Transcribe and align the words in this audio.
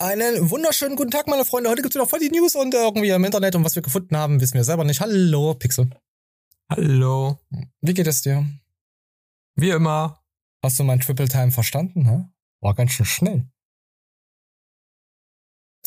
Einen 0.00 0.48
wunderschönen 0.48 0.96
guten 0.96 1.10
Tag, 1.10 1.26
meine 1.26 1.44
Freunde. 1.44 1.68
Heute 1.68 1.82
gibt's 1.82 1.94
wieder 1.94 2.06
voll 2.06 2.20
die 2.20 2.30
News 2.30 2.54
und 2.54 2.72
irgendwie 2.72 3.10
im 3.10 3.22
Internet 3.22 3.54
und 3.54 3.64
was 3.64 3.74
wir 3.74 3.82
gefunden 3.82 4.16
haben, 4.16 4.40
wissen 4.40 4.54
wir 4.54 4.64
selber 4.64 4.82
nicht. 4.84 5.02
Hallo, 5.02 5.52
Pixel. 5.52 5.90
Hallo. 6.70 7.38
Wie 7.82 7.92
geht 7.92 8.06
es 8.06 8.22
dir? 8.22 8.48
Wie 9.56 9.68
immer. 9.68 10.24
Hast 10.64 10.78
du 10.78 10.84
mein 10.84 11.00
Triple 11.00 11.28
Time 11.28 11.50
verstanden, 11.50 12.08
hä? 12.08 12.24
War 12.62 12.74
ganz 12.74 12.92
schön 12.92 13.04
schnell. 13.04 13.50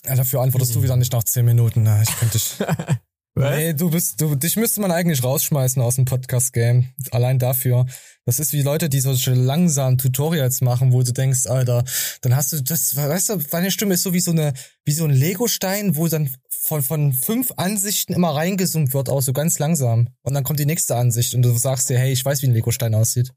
Ja, 0.05 0.15
dafür 0.15 0.41
antwortest 0.41 0.75
du 0.75 0.83
wieder 0.83 0.95
nicht 0.95 1.11
nach 1.11 1.23
10 1.23 1.43
Minuten. 1.43 1.81
ne? 1.81 2.03
Ich 2.07 2.15
könnte 2.15 2.37
dich. 2.37 2.59
Was? 3.35 3.55
Nee, 3.55 3.73
du 3.73 3.89
bist, 3.89 4.21
du, 4.21 4.35
dich 4.35 4.57
müsste 4.57 4.79
man 4.79 4.91
eigentlich 4.91 5.23
rausschmeißen 5.23 5.81
aus 5.81 5.95
dem 5.95 6.05
Podcast-Game. 6.05 6.93
Allein 7.09 7.39
dafür. 7.39 7.87
Das 8.25 8.37
ist 8.37 8.53
wie 8.53 8.61
Leute, 8.61 8.89
die 8.89 8.99
solche 8.99 9.33
langsamen 9.33 9.97
Tutorials 9.97 10.61
machen, 10.61 10.93
wo 10.93 11.01
du 11.01 11.11
denkst, 11.13 11.47
Alter, 11.47 11.83
dann 12.21 12.35
hast 12.35 12.53
du 12.53 12.61
das, 12.61 12.95
weißt 12.95 13.29
du, 13.29 13.37
deine 13.37 13.71
Stimme 13.71 13.95
ist 13.95 14.03
so 14.03 14.13
wie 14.13 14.19
so 14.19 14.31
eine, 14.31 14.53
wie 14.85 14.91
so 14.91 15.05
ein 15.05 15.09
Lego-Stein, 15.09 15.95
wo 15.95 16.07
dann 16.07 16.29
von, 16.65 16.83
von 16.83 17.11
fünf 17.11 17.51
Ansichten 17.57 18.13
immer 18.13 18.35
reingezoomt 18.35 18.93
wird, 18.93 19.09
auch 19.09 19.21
so 19.21 19.33
ganz 19.33 19.57
langsam. 19.57 20.09
Und 20.21 20.35
dann 20.35 20.43
kommt 20.43 20.59
die 20.59 20.67
nächste 20.67 20.95
Ansicht 20.95 21.33
und 21.33 21.41
du 21.41 21.57
sagst 21.57 21.89
dir, 21.89 21.97
hey, 21.97 22.11
ich 22.11 22.23
weiß, 22.23 22.43
wie 22.43 22.47
ein 22.47 22.53
Lego-Stein 22.53 22.93
aussieht. 22.93 23.33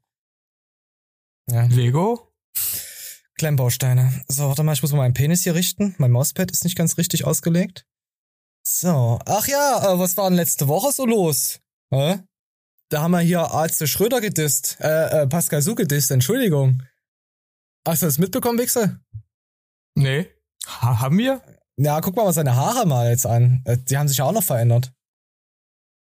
Ja. 1.49 1.65
Lego? 1.65 2.31
Klemmbausteine. 3.39 4.23
So, 4.27 4.47
warte 4.47 4.61
mal, 4.61 4.73
ich 4.73 4.81
muss 4.83 4.91
mal 4.91 4.97
meinen 4.99 5.13
Penis 5.13 5.43
hier 5.43 5.55
richten. 5.55 5.95
Mein 5.97 6.11
Mauspad 6.11 6.51
ist 6.51 6.63
nicht 6.63 6.75
ganz 6.75 6.97
richtig 6.97 7.25
ausgelegt. 7.25 7.85
So, 8.69 9.17
ach 9.25 9.47
ja, 9.47 9.93
äh, 9.93 9.97
was 9.97 10.17
war 10.17 10.29
denn 10.29 10.35
letzte 10.35 10.67
Woche 10.67 10.91
so 10.91 11.05
los? 11.05 11.61
Hä? 11.89 12.19
Da 12.89 13.01
haben 13.01 13.11
wir 13.11 13.21
hier 13.21 13.39
Arzt 13.39 13.87
Schröder 13.87 14.19
gedisst, 14.19 14.77
äh, 14.81 15.21
äh, 15.23 15.27
Pascal 15.27 15.61
Su 15.61 15.73
gedisst, 15.73 16.11
Entschuldigung. 16.11 16.83
Hast 17.87 18.01
du 18.01 18.07
das 18.07 18.17
mitbekommen, 18.17 18.59
Wichse? 18.59 18.99
Nee. 19.95 20.29
Ha 20.67 20.99
haben 20.99 21.17
wir? 21.17 21.41
Ja, 21.77 22.01
guck 22.01 22.17
mal 22.17 22.31
seine 22.33 22.57
Haare 22.57 22.85
mal 22.85 23.09
jetzt 23.09 23.25
an. 23.25 23.61
Äh, 23.63 23.77
Die 23.77 23.97
haben 23.97 24.09
sich 24.09 24.17
ja 24.17 24.25
auch 24.25 24.33
noch 24.33 24.43
verändert. 24.43 24.91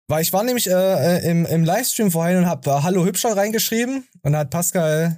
Weil 0.08 0.22
ich 0.22 0.32
war 0.32 0.44
nämlich 0.44 0.68
äh, 0.68 0.72
äh, 1.18 1.30
im, 1.30 1.46
im 1.46 1.66
Livestream 1.66 2.10
vorhin 2.10 2.38
und 2.38 2.46
hab 2.46 2.66
äh, 2.68 2.72
Hallo 2.72 3.06
Hübscher 3.06 3.36
reingeschrieben 3.36 4.08
und 4.22 4.32
da 4.32 4.40
hat 4.40 4.50
Pascal, 4.50 5.18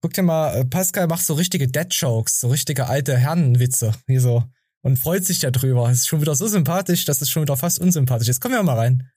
guck 0.00 0.12
dir 0.12 0.22
mal, 0.22 0.54
äh, 0.54 0.64
Pascal 0.64 1.08
macht 1.08 1.24
so 1.26 1.34
richtige 1.34 1.66
Dead-Jokes, 1.66 2.38
so 2.38 2.48
richtige 2.50 2.86
alte 2.86 3.16
Herrenwitze, 3.16 3.94
wie 4.06 4.18
so. 4.18 4.44
Und 4.84 4.98
freut 4.98 5.24
sich 5.24 5.38
darüber. 5.38 5.88
Ist 5.90 6.08
schon 6.08 6.20
wieder 6.20 6.34
so 6.34 6.48
sympathisch, 6.48 7.04
dass 7.04 7.22
es 7.22 7.30
schon 7.30 7.42
wieder 7.42 7.56
fast 7.56 7.78
unsympathisch 7.78 8.28
ist. 8.28 8.40
Kommen 8.40 8.54
wir 8.54 8.62
mal 8.64 8.76
rein. 8.76 9.08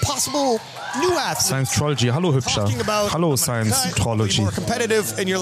possible 0.00 0.58
new 1.00 1.12
apps. 1.30 1.46
Science 1.46 1.72
Trology, 1.72 2.06
hallo 2.08 2.32
Hübscher. 2.34 2.68
Hallo 3.12 3.36
Science 3.36 3.82
Trology. 3.96 4.46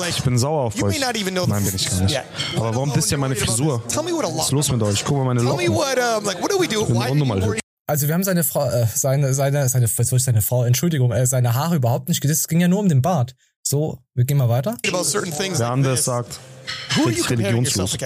Ich 0.09 0.23
bin 0.23 0.39
sauer 0.39 0.63
auf 0.63 0.83
euch. 0.83 0.99
Nein, 1.01 1.65
bin 1.65 1.75
ich 1.75 1.91
gar 1.91 2.01
nicht. 2.03 2.21
Aber 2.57 2.75
warum 2.75 2.93
disst 2.95 3.13
ihr 3.13 3.19
meine 3.19 3.37
Frisur? 3.37 3.83
Was 3.87 4.47
ist 4.47 4.53
los 4.53 4.73
mit 4.73 4.83
euch? 4.83 5.05
Guck 5.05 5.19
mal 5.19 5.25
meine 5.25 5.41
Locken. 5.43 5.59
bin 6.89 6.97
unnormal 7.11 7.45
hübsch. 7.45 7.61
Also 7.89 8.09
wir 8.09 8.15
haben 8.15 8.25
seine 8.25 8.43
Frau, 8.45 8.69
äh, 8.69 8.87
seine, 8.93 9.33
seine, 9.33 9.69
seine, 9.69 9.89
was 9.97 10.09
soll 10.09 10.17
ich, 10.19 10.25
seine 10.25 10.43
Frau, 10.43 10.65
Entschuldigung, 10.65 11.13
äh, 11.13 11.25
seine 11.27 11.55
Haare 11.55 11.77
überhaupt 11.77 12.09
nicht 12.09 12.21
gedisst. 12.21 12.41
Es 12.41 12.49
ging 12.49 12.61
ja 12.61 12.67
nur 12.67 12.81
um 12.81 12.89
den 12.89 13.01
Bart. 13.01 13.35
So, 13.69 13.99
wir 14.15 14.25
gehen 14.25 14.37
mal 14.37 14.49
weiter. 14.49 14.77
anders 15.73 15.97
this. 15.99 16.05
sagt, 16.05 16.39
Who 16.95 17.09
religionslos. 17.29 17.97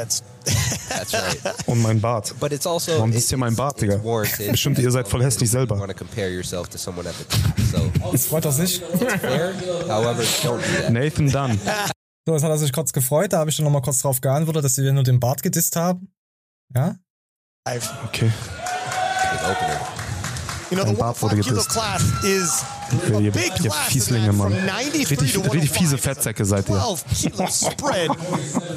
right. 1.12 1.55
Und 1.67 1.83
mein 1.83 2.00
Bart. 2.00 2.34
But 2.41 2.52
it's 2.52 2.67
also 2.67 2.92
Warum 2.92 3.11
it- 3.11 3.17
disst 3.17 3.30
ihr 3.30 3.36
meinen 3.36 3.55
Bart, 3.56 3.78
Digga? 3.78 3.97
Bestimmt, 4.50 4.78
ihr 4.78 4.91
seid 4.91 5.06
voll 5.06 5.22
hässlich 5.22 5.50
selber. 5.50 5.77
Jetzt 8.12 8.27
freut 8.28 8.47
do 10.62 10.62
that. 10.83 10.91
Nathan 10.91 11.30
Dunn. 11.30 11.61
So, 12.27 12.34
jetzt 12.34 12.42
hat 12.45 12.50
er 12.50 12.58
sich 12.58 12.72
kurz 12.72 12.92
gefreut. 12.92 13.33
Da 13.33 13.39
habe 13.39 13.50
ich 13.50 13.56
dann 13.56 13.64
nochmal 13.64 13.80
kurz 13.83 13.98
drauf 13.98 14.20
geantwortet, 14.20 14.62
dass 14.64 14.74
sie 14.74 14.92
nur 14.92 15.02
den 15.02 15.19
Bart 15.20 15.42
gedisst 15.42 15.74
haben. 15.74 16.12
Ja? 16.74 16.97
I've, 17.67 17.89
Okay. 18.05 18.30
Good 20.70 20.78
opener. 20.78 20.80
you 20.80 20.84
know, 20.84 20.84
the 20.84 20.92
Mein 20.92 20.96
Bart 20.96 21.22
wurde 21.22 21.36
105 21.36 21.44
kilo 21.44 21.56
gedisst. 21.56 21.70
class 21.70 22.02
is 22.24 22.64
a 23.14 23.20
Ihr, 23.20 23.33
big 23.33 23.46
ihr 23.64 23.70
class. 23.70 23.89
Fieslinge, 23.89 24.33
Mann. 24.33 24.52
From 24.52 24.67
93 24.67 25.11
Richtig, 25.11 25.33
to 25.34 25.40
richtig 25.42 25.70
fiese 25.70 25.96
105. 25.96 26.00
Fettsäcke 26.00 26.45
seid 26.45 26.68
ihr. 26.68 26.77
12 26.77 27.05
kilo 27.14 27.46
spread. 27.48 28.11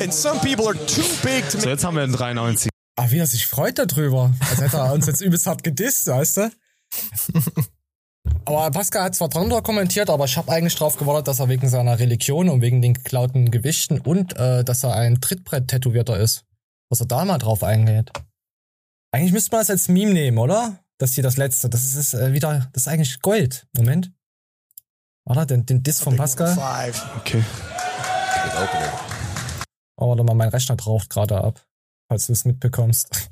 And 0.01 0.13
some 0.13 0.39
people 0.39 0.67
are 0.67 0.75
too 0.87 1.03
big 1.23 1.47
to 1.49 1.59
So, 1.59 1.69
jetzt 1.69 1.83
haben 1.83 1.95
wir 1.95 2.03
einen 2.03 2.13
93. 2.13 2.69
Ah, 2.95 3.07
wie 3.09 3.17
er 3.19 3.27
sich 3.27 3.47
freut 3.47 3.79
darüber. 3.79 4.31
Als 4.49 4.61
hätte 4.61 4.77
er 4.77 4.93
uns 4.93 5.07
jetzt 5.07 5.21
übelst 5.21 5.47
hart 5.47 5.63
gedisst, 5.63 6.07
weißt 6.07 6.37
du? 6.37 6.51
Aber 8.45 8.69
Pascal 8.71 9.03
hat 9.05 9.15
zwar 9.15 9.29
drunter 9.29 9.61
kommentiert, 9.61 10.09
aber 10.09 10.25
ich 10.25 10.37
habe 10.37 10.51
eigentlich 10.51 10.75
drauf 10.75 10.97
gewartet, 10.97 11.27
dass 11.27 11.39
er 11.39 11.49
wegen 11.49 11.67
seiner 11.69 11.97
Religion 11.99 12.49
und 12.49 12.61
wegen 12.61 12.81
den 12.81 12.93
geklauten 12.93 13.51
Gewichten 13.51 13.99
und 13.99 14.35
äh, 14.37 14.63
dass 14.63 14.83
er 14.83 14.95
ein 14.95 15.21
Trittbrett-Tätowierter 15.21 16.17
ist. 16.17 16.43
Dass 16.89 16.99
er 16.99 17.05
da 17.07 17.25
mal 17.25 17.37
drauf 17.37 17.63
eingeht. 17.63 18.11
Eigentlich 19.11 19.31
müsste 19.31 19.51
man 19.51 19.61
das 19.61 19.69
als 19.69 19.87
Meme 19.87 20.11
nehmen, 20.13 20.37
oder? 20.37 20.82
Das 20.99 21.13
hier 21.13 21.23
das 21.23 21.37
letzte. 21.37 21.69
Das 21.69 21.83
ist, 21.83 21.95
ist 21.95 22.13
äh, 22.13 22.33
wieder, 22.33 22.69
das 22.73 22.83
ist 22.83 22.87
eigentlich 22.87 23.21
Gold. 23.21 23.67
Moment. 23.75 24.11
Warte, 25.25 25.47
den, 25.47 25.65
den 25.65 25.83
Diss 25.83 25.99
von 26.01 26.15
Pascal. 26.15 26.51
105. 26.51 27.03
Okay. 27.17 27.43
Oh, 29.97 30.09
warte 30.09 30.23
mal, 30.23 30.33
mein 30.35 30.49
Rechner 30.49 30.75
raucht 30.79 31.09
gerade 31.09 31.41
ab, 31.43 31.65
falls 32.09 32.27
du 32.27 32.33
es 32.33 32.45
mitbekommst. 32.45 33.29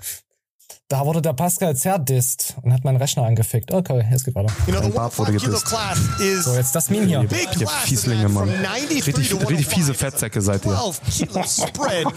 Da 0.88 1.06
wurde 1.06 1.22
der 1.22 1.34
Pascal 1.34 1.76
zerdisst 1.76 2.56
und 2.62 2.74
hat 2.74 2.84
meinen 2.84 2.98
Rechner 2.98 3.24
angefickt. 3.24 3.72
Okay, 3.72 4.06
jetzt 4.12 4.26
geht 4.26 4.36
weiter. 4.36 4.54
You 4.68 4.74
know, 4.74 4.82
the 4.82 4.88
Mein 4.88 4.94
Bart 4.94 5.18
wurde 5.18 5.32
105 5.32 5.42
kilo 5.42 5.54
gedisst. 5.54 5.66
class 5.66 6.20
is 6.20 6.44
So, 6.46 6.56
jetzt 6.56 6.76
das 6.76 6.90
Meme 6.90 7.06
hier. 7.06 7.20
big 7.24 7.48
Ihr. 7.60 7.68
Fieslinge, 7.68 8.28
Mann. 8.30 8.50
From 8.50 8.64
93 8.64 9.08
Richtig, 9.08 9.34
richtig 9.50 9.68
fiese 9.68 9.92
105. 9.94 9.98
Fettsäcke 9.98 10.42
seid 10.42 10.66
ihr. 10.66 10.72
12 10.74 11.02
kilo 11.10 11.44
spread. 11.44 12.08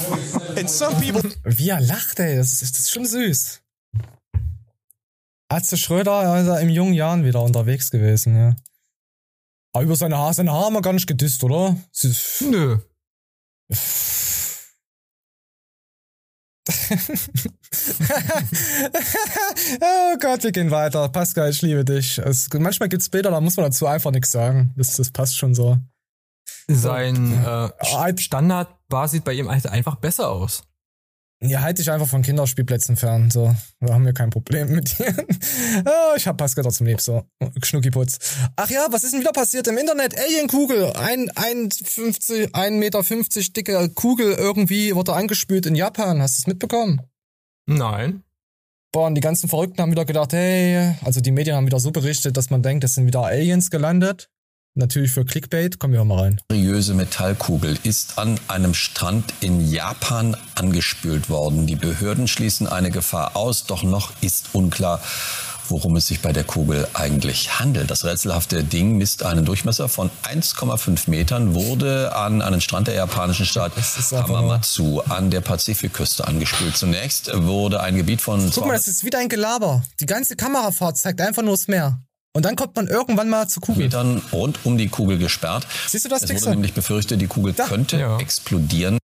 And 0.58 0.68
some 0.68 0.96
people 1.00 1.30
Wie 1.44 1.68
er 1.68 1.80
lacht, 1.80 2.18
ey, 2.18 2.36
das 2.36 2.52
ist, 2.52 2.62
das 2.74 2.80
ist 2.80 2.90
schon 2.90 3.06
süß. 3.06 3.60
Atze 5.54 5.76
Schröder 5.76 6.40
ist 6.40 6.48
er 6.48 6.60
im 6.60 6.68
jungen 6.68 6.94
Jahren 6.94 7.24
wieder 7.24 7.40
unterwegs 7.40 7.90
gewesen, 7.90 8.36
ja. 8.36 8.56
Aber 9.72 9.84
über 9.84 9.94
seine 9.96 10.18
Haare, 10.18 10.34
seine 10.34 10.52
Haare 10.52 10.66
haben 10.66 10.74
wir 10.74 10.82
gar 10.82 10.92
nicht 10.92 11.06
gedisst, 11.06 11.44
oder? 11.44 11.76
Nö. 12.40 12.78
oh 19.80 20.16
Gott, 20.20 20.42
wir 20.42 20.52
gehen 20.52 20.70
weiter. 20.70 21.08
Pascal, 21.08 21.50
ich 21.50 21.62
liebe 21.62 21.84
dich. 21.84 22.18
Es, 22.18 22.48
manchmal 22.52 22.88
gibt's 22.88 23.08
Bilder, 23.08 23.30
da 23.30 23.40
muss 23.40 23.56
man 23.56 23.66
dazu 23.66 23.86
einfach 23.86 24.10
nichts 24.10 24.32
sagen. 24.32 24.72
Das, 24.76 24.96
das 24.96 25.10
passt 25.10 25.36
schon 25.36 25.54
so. 25.54 25.78
Sein 26.68 27.32
äh, 27.32 27.70
halt- 27.80 28.20
Standardbar 28.20 29.08
sieht 29.08 29.24
bei 29.24 29.34
ihm 29.34 29.50
halt 29.50 29.66
einfach 29.66 29.96
besser 29.96 30.30
aus. 30.30 30.64
Ja, 31.46 31.60
halt 31.60 31.78
dich 31.78 31.90
einfach 31.90 32.08
von 32.08 32.22
Kinderspielplätzen 32.22 32.96
fern. 32.96 33.30
So, 33.30 33.54
da 33.80 33.92
haben 33.92 34.06
wir 34.06 34.14
kein 34.14 34.30
Problem 34.30 34.72
mit 34.72 34.98
dir. 34.98 35.14
oh, 35.84 36.16
ich 36.16 36.26
hab 36.26 36.38
Pascal 36.38 36.64
trotzdem 36.64 36.86
lieb, 36.86 37.02
so. 37.02 37.24
Schnuckiputz. 37.62 38.18
Ach 38.56 38.70
ja, 38.70 38.86
was 38.90 39.04
ist 39.04 39.12
denn 39.12 39.20
wieder 39.20 39.32
passiert 39.32 39.66
im 39.66 39.76
Internet? 39.76 40.18
Alienkugel. 40.18 40.94
Ein, 40.94 41.30
ein 41.34 41.70
50, 41.70 42.54
1,50 42.54 42.70
Meter 42.70 43.02
dicke 43.56 43.90
Kugel 43.90 44.32
irgendwie 44.32 44.94
wurde 44.94 45.12
angespült 45.12 45.66
in 45.66 45.74
Japan. 45.74 46.22
Hast 46.22 46.38
du 46.38 46.42
es 46.42 46.46
mitbekommen? 46.46 47.02
Nein. 47.66 48.22
Boah, 48.92 49.08
und 49.08 49.14
die 49.14 49.20
ganzen 49.20 49.48
Verrückten 49.48 49.82
haben 49.82 49.90
wieder 49.90 50.04
gedacht, 50.04 50.32
hey, 50.32 50.94
also 51.04 51.20
die 51.20 51.32
Medien 51.32 51.56
haben 51.56 51.66
wieder 51.66 51.80
so 51.80 51.90
berichtet, 51.90 52.36
dass 52.36 52.48
man 52.50 52.62
denkt, 52.62 52.84
es 52.84 52.94
sind 52.94 53.06
wieder 53.06 53.24
Aliens 53.24 53.68
gelandet. 53.68 54.30
Natürlich 54.76 55.12
für 55.12 55.24
Clickbait. 55.24 55.78
Kommen 55.78 55.94
wir 55.94 56.04
mal 56.04 56.18
rein. 56.18 56.40
mysteriöse 56.50 56.94
Metallkugel 56.94 57.78
ist 57.84 58.18
an 58.18 58.40
einem 58.48 58.74
Strand 58.74 59.32
in 59.40 59.70
Japan 59.70 60.36
angespült 60.56 61.30
worden. 61.30 61.68
Die 61.68 61.76
Behörden 61.76 62.26
schließen 62.26 62.66
eine 62.66 62.90
Gefahr 62.90 63.36
aus, 63.36 63.66
doch 63.66 63.84
noch 63.84 64.10
ist 64.20 64.48
unklar, 64.52 65.00
worum 65.68 65.94
es 65.94 66.08
sich 66.08 66.22
bei 66.22 66.32
der 66.32 66.42
Kugel 66.42 66.88
eigentlich 66.92 67.60
handelt. 67.60 67.88
Das 67.88 68.04
rätselhafte 68.04 68.64
Ding 68.64 68.96
misst 68.96 69.22
einen 69.22 69.44
Durchmesser 69.44 69.88
von 69.88 70.10
1,5 70.24 71.08
Metern, 71.08 71.54
wurde 71.54 72.16
an 72.16 72.42
einen 72.42 72.60
Strand 72.60 72.88
der 72.88 72.94
japanischen 72.94 73.46
Stadt 73.46 73.72
Hamamatsu 74.10 75.02
an 75.02 75.30
der 75.30 75.40
Pazifikküste 75.40 76.26
angespült. 76.26 76.76
Zunächst 76.76 77.30
wurde 77.32 77.80
ein 77.80 77.94
Gebiet 77.94 78.20
von 78.20 78.50
Guck 78.50 78.66
mal, 78.66 78.72
das 78.72 78.88
ist 78.88 79.04
wieder 79.04 79.20
ein 79.20 79.28
Gelaber. 79.28 79.84
Die 80.00 80.06
ganze 80.06 80.34
Kamerafahrt 80.34 80.98
zeigt 80.98 81.20
einfach 81.20 81.42
nur 81.42 81.52
das 81.52 81.68
Meer. 81.68 82.00
Und 82.36 82.44
dann 82.44 82.56
kommt 82.56 82.74
man 82.76 82.88
irgendwann 82.88 83.28
mal 83.30 83.48
zur 83.48 83.62
Kugel. 83.62 83.84
Metern 83.84 84.18
rund 84.32 84.58
um 84.66 84.76
die 84.76 84.88
Kugel 84.88 85.18
gesperrt. 85.18 85.66
Siehst 85.88 86.04
du 86.04 86.08
das, 86.08 86.22
Es 86.22 86.30
wurde 86.42 86.50
nämlich 86.50 86.74
befürchtet, 86.74 87.20
die 87.20 87.28
Kugel 87.28 87.52
Da. 87.52 87.66
könnte 87.66 87.98
Ja. 87.98 88.18
explodieren. 88.18 88.98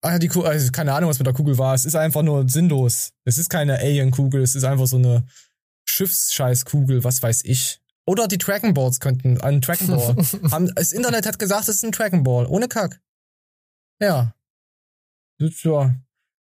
Ah, 0.00 0.12
ja, 0.12 0.18
die 0.18 0.28
Kugel, 0.28 0.48
also 0.48 0.70
keine 0.72 0.94
Ahnung, 0.94 1.10
was 1.10 1.18
mit 1.18 1.26
der 1.26 1.34
Kugel 1.34 1.58
war. 1.58 1.74
Es 1.74 1.84
ist 1.84 1.94
einfach 1.94 2.22
nur 2.22 2.48
sinnlos. 2.48 3.10
Es 3.24 3.36
ist 3.36 3.50
keine 3.50 3.78
Alien-Kugel, 3.78 4.42
es 4.42 4.54
ist 4.54 4.64
einfach 4.64 4.86
so 4.86 4.96
eine 4.96 5.26
Schiffsscheißkugel, 5.88 7.04
was 7.04 7.22
weiß 7.22 7.42
ich. 7.44 7.80
Oder 8.06 8.26
die 8.28 8.38
Dragon 8.38 8.72
Balls 8.72 9.00
könnten, 9.00 9.40
ein 9.42 9.60
Dragon 9.60 9.88
Ball. 9.88 10.16
Haben, 10.50 10.74
das 10.74 10.92
Internet 10.92 11.26
hat 11.26 11.38
gesagt, 11.38 11.68
es 11.68 11.76
ist 11.76 11.84
ein 11.84 11.90
Dragon 11.92 12.22
Ball, 12.22 12.46
ohne 12.46 12.68
Kack. 12.68 13.00
Ja. 14.00 14.34
Das 15.38 15.50
ist 15.50 15.64
Ja. 15.64 15.94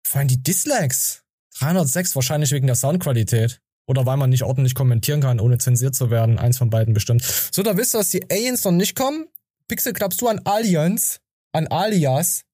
Vor 0.07 0.19
allem 0.19 0.29
die 0.29 0.43
Dislikes. 0.43 1.23
306, 1.59 2.17
wahrscheinlich 2.17 2.51
wegen 2.51 2.67
der 2.67 2.75
Soundqualität. 2.77 3.61
Oder 3.87 4.07
weil 4.07 4.17
man 4.17 4.31
nicht 4.31 4.45
ordentlich 4.45 4.75
kommentieren 4.75 5.21
kann, 5.21 5.41
ohne 5.41 5.59
zensiert 5.59 5.95
zu 5.95 6.11
werden. 6.11 6.39
Eins 6.39 6.59
von 6.59 6.71
beiden 6.71 6.95
bestimmt. 6.95 7.23
So, 7.23 7.63
da 7.63 7.77
wisst 7.77 7.95
ihr, 7.95 7.99
dass 7.99 8.11
die 8.11 8.31
Aliens 8.31 8.65
noch 8.65 8.73
nicht 8.73 8.97
kommen. 8.97 9.27
Pixel, 9.69 9.93
glaubst 9.93 10.21
du 10.21 10.29
an 10.29 10.41
Aliens? 10.45 11.21
An 11.53 11.67
Alias? 11.69 12.45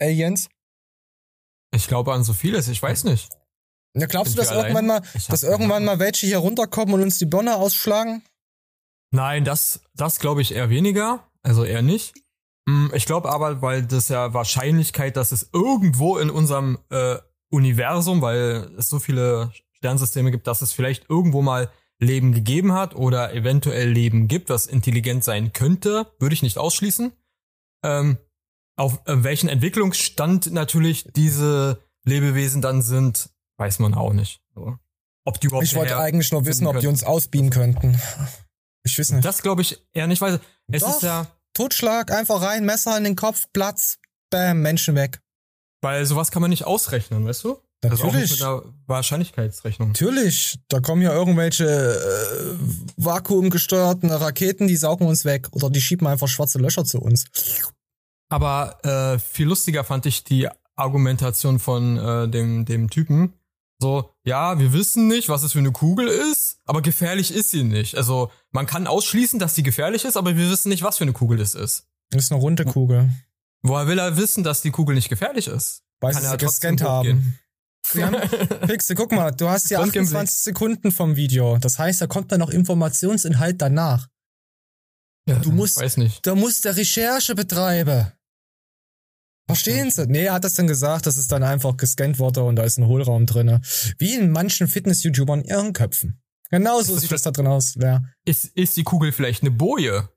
Aliens? 0.00 0.48
Ich 1.74 1.86
glaube 1.86 2.12
an 2.14 2.24
so 2.24 2.32
vieles, 2.32 2.68
ich 2.68 2.82
weiß 2.82 3.04
nicht. 3.04 3.30
Ja, 3.94 4.06
glaubst 4.06 4.32
du, 4.36 4.42
Sind 4.42 4.50
dass 4.50 4.56
wir 4.56 4.62
irgendwann 4.62 4.86
mal? 4.86 5.02
Ich 5.14 5.26
dass 5.26 5.42
irgendwann 5.42 5.84
mal 5.84 5.98
welche 5.98 6.26
hier 6.26 6.38
runterkommen 6.38 6.94
und 6.94 7.02
uns 7.02 7.18
die 7.18 7.26
Birne 7.26 7.56
ausschlagen? 7.56 8.22
Nein, 9.12 9.44
das, 9.44 9.80
das 9.94 10.18
glaube 10.20 10.42
ich 10.42 10.54
eher 10.54 10.70
weniger. 10.70 11.28
Also 11.42 11.64
eher 11.64 11.82
nicht. 11.82 12.14
Hm, 12.68 12.92
Ich 12.94 13.06
glaube 13.06 13.30
aber, 13.30 13.62
weil 13.62 13.82
das 13.84 14.08
ja 14.08 14.32
Wahrscheinlichkeit, 14.32 15.16
dass 15.16 15.32
es 15.32 15.50
irgendwo 15.52 16.18
in 16.18 16.30
unserem 16.30 16.78
äh, 16.90 17.16
Universum, 17.50 18.22
weil 18.22 18.70
es 18.78 18.88
so 18.88 18.98
viele 19.00 19.52
Sternsysteme 19.80 20.30
gibt, 20.30 20.46
dass 20.46 20.62
es 20.62 20.72
vielleicht 20.72 21.08
irgendwo 21.08 21.42
mal 21.42 21.70
Leben 21.98 22.32
gegeben 22.32 22.72
hat 22.72 22.94
oder 22.94 23.34
eventuell 23.34 23.90
Leben 23.90 24.28
gibt, 24.28 24.48
was 24.48 24.66
intelligent 24.66 25.24
sein 25.24 25.52
könnte, 25.52 26.06
würde 26.18 26.34
ich 26.34 26.42
nicht 26.42 26.58
ausschließen. 26.58 27.12
Ähm, 27.82 28.18
auf 28.76 29.00
äh, 29.06 29.22
welchen 29.22 29.48
Entwicklungsstand 29.48 30.52
natürlich 30.52 31.04
diese 31.14 31.82
Lebewesen 32.04 32.62
dann 32.62 32.82
sind, 32.82 33.30
weiß 33.58 33.78
man 33.78 33.94
auch 33.94 34.12
nicht. 34.12 34.42
So. 34.54 34.78
Ob 35.24 35.40
die 35.40 35.48
überhaupt 35.48 35.66
Ich 35.66 35.74
wollte 35.74 35.98
eigentlich 35.98 36.32
nur 36.32 36.46
wissen, 36.46 36.66
ob 36.66 36.80
die 36.80 36.86
uns 36.86 37.04
ausbieten 37.04 37.50
könnten. 37.50 38.00
Ich 38.82 38.98
weiß 38.98 39.12
nicht. 39.12 39.24
Das 39.24 39.42
glaube 39.42 39.60
ich 39.60 39.86
eher 39.92 40.06
nicht, 40.06 40.22
weil 40.22 40.40
es 40.68 40.82
Doch. 40.82 40.96
ist 40.96 41.02
ja, 41.02 41.26
Totschlag, 41.52 42.10
einfach 42.10 42.40
rein, 42.40 42.64
Messer 42.64 42.96
in 42.96 43.04
den 43.04 43.16
Kopf, 43.16 43.46
Platz, 43.52 43.98
bam, 44.30 44.62
Menschen 44.62 44.94
weg. 44.94 45.20
weil 45.82 46.06
sowas 46.06 46.30
kann 46.30 46.40
man 46.40 46.50
nicht 46.50 46.64
ausrechnen, 46.64 47.26
weißt 47.26 47.44
du? 47.44 47.60
Also 47.82 48.04
auch 48.04 48.12
Natürlich. 48.12 48.32
mit 48.32 48.42
einer 48.42 48.62
Wahrscheinlichkeitsrechnung. 48.86 49.88
Natürlich, 49.88 50.58
da 50.68 50.80
kommen 50.80 51.00
ja 51.00 51.14
irgendwelche 51.14 51.64
äh, 51.64 52.54
vakuumgesteuerten 52.98 54.10
Raketen, 54.10 54.68
die 54.68 54.76
saugen 54.76 55.06
uns 55.06 55.24
weg 55.24 55.48
oder 55.52 55.70
die 55.70 55.80
schieben 55.80 56.06
einfach 56.06 56.28
schwarze 56.28 56.58
Löcher 56.58 56.84
zu 56.84 57.00
uns. 57.00 57.24
Aber 58.28 58.78
äh, 58.84 59.18
viel 59.18 59.46
lustiger 59.46 59.82
fand 59.82 60.04
ich 60.06 60.24
die 60.24 60.48
Argumentation 60.76 61.58
von 61.58 61.96
äh, 61.96 62.28
dem, 62.28 62.64
dem 62.66 62.90
Typen. 62.90 63.34
So, 63.80 64.10
ja, 64.24 64.58
wir 64.58 64.74
wissen 64.74 65.08
nicht, 65.08 65.30
was 65.30 65.42
es 65.42 65.52
für 65.52 65.58
eine 65.58 65.72
Kugel 65.72 66.06
ist, 66.06 66.58
aber 66.66 66.82
gefährlich 66.82 67.32
ist 67.32 67.50
sie 67.50 67.64
nicht. 67.64 67.96
Also 67.96 68.30
man 68.50 68.66
kann 68.66 68.86
ausschließen, 68.86 69.38
dass 69.38 69.54
sie 69.54 69.62
gefährlich 69.62 70.04
ist, 70.04 70.18
aber 70.18 70.36
wir 70.36 70.50
wissen 70.50 70.68
nicht, 70.68 70.82
was 70.82 70.98
für 70.98 71.04
eine 71.04 71.14
Kugel 71.14 71.40
es 71.40 71.54
ist. 71.54 71.86
Das 72.10 72.24
ist 72.24 72.32
eine 72.32 72.40
runde 72.40 72.66
Kugel. 72.66 73.10
Woher 73.62 73.86
will 73.86 73.98
er 73.98 74.18
wissen, 74.18 74.44
dass 74.44 74.60
die 74.60 74.70
Kugel 74.70 74.94
nicht 74.94 75.08
gefährlich 75.08 75.46
ist? 75.46 75.82
Weil 76.00 76.12
Kann 76.12 76.22
sie 76.22 76.28
er 76.28 76.36
gescannt 76.36 76.82
haben. 76.82 77.08
Sie 77.08 77.49
haben 77.96 78.16
Pixel, 78.66 78.96
guck 78.96 79.12
mal, 79.12 79.30
du 79.30 79.48
hast 79.48 79.70
ja 79.70 79.78
Röntgenblick. 79.80 80.14
28 80.16 80.38
Sekunden 80.38 80.92
vom 80.92 81.16
Video. 81.16 81.58
Das 81.58 81.78
heißt, 81.78 82.00
da 82.00 82.06
kommt 82.06 82.30
dann 82.32 82.40
noch 82.40 82.50
Informationsinhalt 82.50 83.60
danach. 83.60 84.08
Ja, 85.28 85.38
Du 85.38 85.52
musst- 85.52 85.78
Weiß 85.80 85.96
nicht. 85.96 86.26
Da 86.26 86.34
muss 86.34 86.60
der 86.60 86.76
Recherche 86.76 87.34
betreiben. 87.34 88.12
Verstehen 89.46 89.90
Sie? 89.90 90.06
Nee, 90.06 90.26
er 90.26 90.34
hat 90.34 90.44
das 90.44 90.54
dann 90.54 90.68
gesagt, 90.68 91.06
dass 91.06 91.16
es 91.16 91.26
dann 91.26 91.42
einfach 91.42 91.76
gescannt 91.76 92.18
wurde 92.20 92.44
und 92.44 92.54
da 92.56 92.62
ist 92.62 92.78
ein 92.78 92.86
Hohlraum 92.86 93.26
drinne. 93.26 93.60
Wie 93.98 94.14
in 94.14 94.30
manchen 94.30 94.68
Fitness-YouTubern 94.68 95.42
ihren 95.42 95.72
Köpfen. 95.72 96.22
Genauso 96.50 96.92
Ist 96.92 96.94
das 96.94 97.00
sieht 97.02 97.12
das 97.12 97.22
da 97.22 97.30
drin 97.32 97.46
aus. 97.48 97.74
Ja. 97.76 98.02
Ist, 98.24 98.44
ist 98.56 98.76
die 98.76 98.84
Kugel 98.84 99.10
vielleicht 99.12 99.42
eine 99.42 99.50
Boje? 99.50 100.08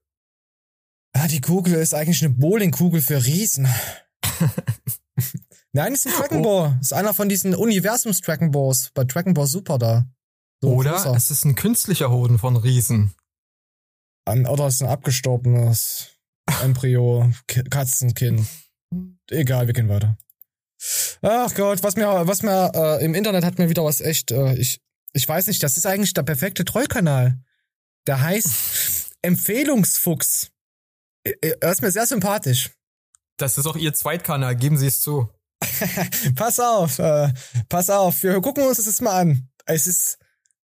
Ah, 1.13 1.27
die 1.27 1.41
Kugel 1.41 1.73
ist 1.75 1.93
eigentlich 1.93 2.23
eine 2.23 2.33
Bowlingkugel 2.33 3.01
für 3.01 3.23
Riesen. 3.25 3.67
Nein, 5.73 5.93
ist 5.93 6.05
ein 6.05 6.13
Dragon 6.13 6.41
Ball. 6.43 6.77
Ist 6.81 6.93
einer 6.93 7.13
von 7.13 7.29
diesen 7.29 7.55
Universums-Dragon 7.55 8.51
Balls 8.51 8.91
bei 8.93 9.03
Dragon 9.03 9.33
Ball 9.33 9.47
Super 9.47 9.79
da. 9.79 10.05
So 10.61 10.69
Oder 10.75 10.91
großer. 10.91 11.15
es 11.15 11.31
ist 11.31 11.45
ein 11.45 11.55
künstlicher 11.55 12.09
Hoden 12.11 12.37
von 12.37 12.55
Riesen. 12.55 13.15
An, 14.25 14.45
oder 14.45 14.67
ist 14.67 14.81
ein 14.81 14.87
abgestorbenes 14.87 16.11
Embryo, 16.61 17.29
Katzenkind. 17.47 18.47
Egal, 19.29 19.67
wir 19.67 19.73
gehen 19.73 19.89
weiter. 19.89 20.17
Ach 21.21 21.53
Gott, 21.55 21.81
was 21.81 21.95
mir, 21.95 22.27
was 22.27 22.43
mir 22.43 22.71
äh, 22.75 23.03
im 23.03 23.15
Internet 23.15 23.43
hat 23.43 23.57
mir 23.57 23.69
wieder 23.69 23.83
was 23.83 23.99
echt, 23.99 24.31
äh, 24.31 24.53
ich, 24.55 24.79
ich 25.13 25.27
weiß 25.27 25.47
nicht, 25.47 25.63
das 25.63 25.77
ist 25.77 25.85
eigentlich 25.85 26.13
der 26.13 26.23
perfekte 26.23 26.65
Trollkanal. 26.65 27.41
Der 28.05 28.21
heißt 28.21 29.11
Empfehlungsfuchs. 29.21 30.51
Äh, 31.23 31.31
äh, 31.41 31.55
Er 31.61 31.71
ist 31.71 31.81
mir 31.81 31.91
sehr 31.91 32.05
sympathisch. 32.05 32.71
Das 33.37 33.57
ist 33.57 33.65
auch 33.65 33.75
ihr 33.75 33.93
Zweitkanal, 33.93 34.55
geben 34.55 34.77
Sie 34.77 34.87
es 34.87 35.01
zu. 35.01 35.29
pass 36.35 36.59
auf, 36.59 36.99
äh, 36.99 37.31
pass 37.69 37.89
auf, 37.89 38.23
wir 38.23 38.39
gucken 38.41 38.63
uns 38.63 38.77
das 38.77 38.85
jetzt 38.85 39.01
mal 39.01 39.19
an. 39.19 39.49
Es 39.65 39.87
ist, 39.87 40.17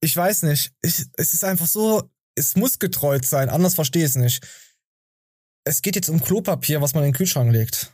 ich 0.02 0.16
weiß 0.16 0.44
nicht, 0.44 0.74
ich, 0.82 1.06
es 1.18 1.34
ist 1.34 1.44
einfach 1.44 1.68
so, 1.68 2.10
es 2.36 2.56
muss 2.56 2.80
getreut 2.80 3.26
sein, 3.26 3.50
anders 3.50 3.76
verstehe 3.76 4.04
ich 4.04 4.12
es 4.12 4.16
nicht. 4.16 4.48
Es 5.64 5.82
geht 5.82 5.96
jetzt 5.96 6.10
um 6.10 6.22
Klopapier, 6.22 6.82
was 6.82 6.94
man 6.94 7.04
in 7.04 7.12
den 7.12 7.18
Kühlschrank 7.18 7.52
legt. 7.52 7.94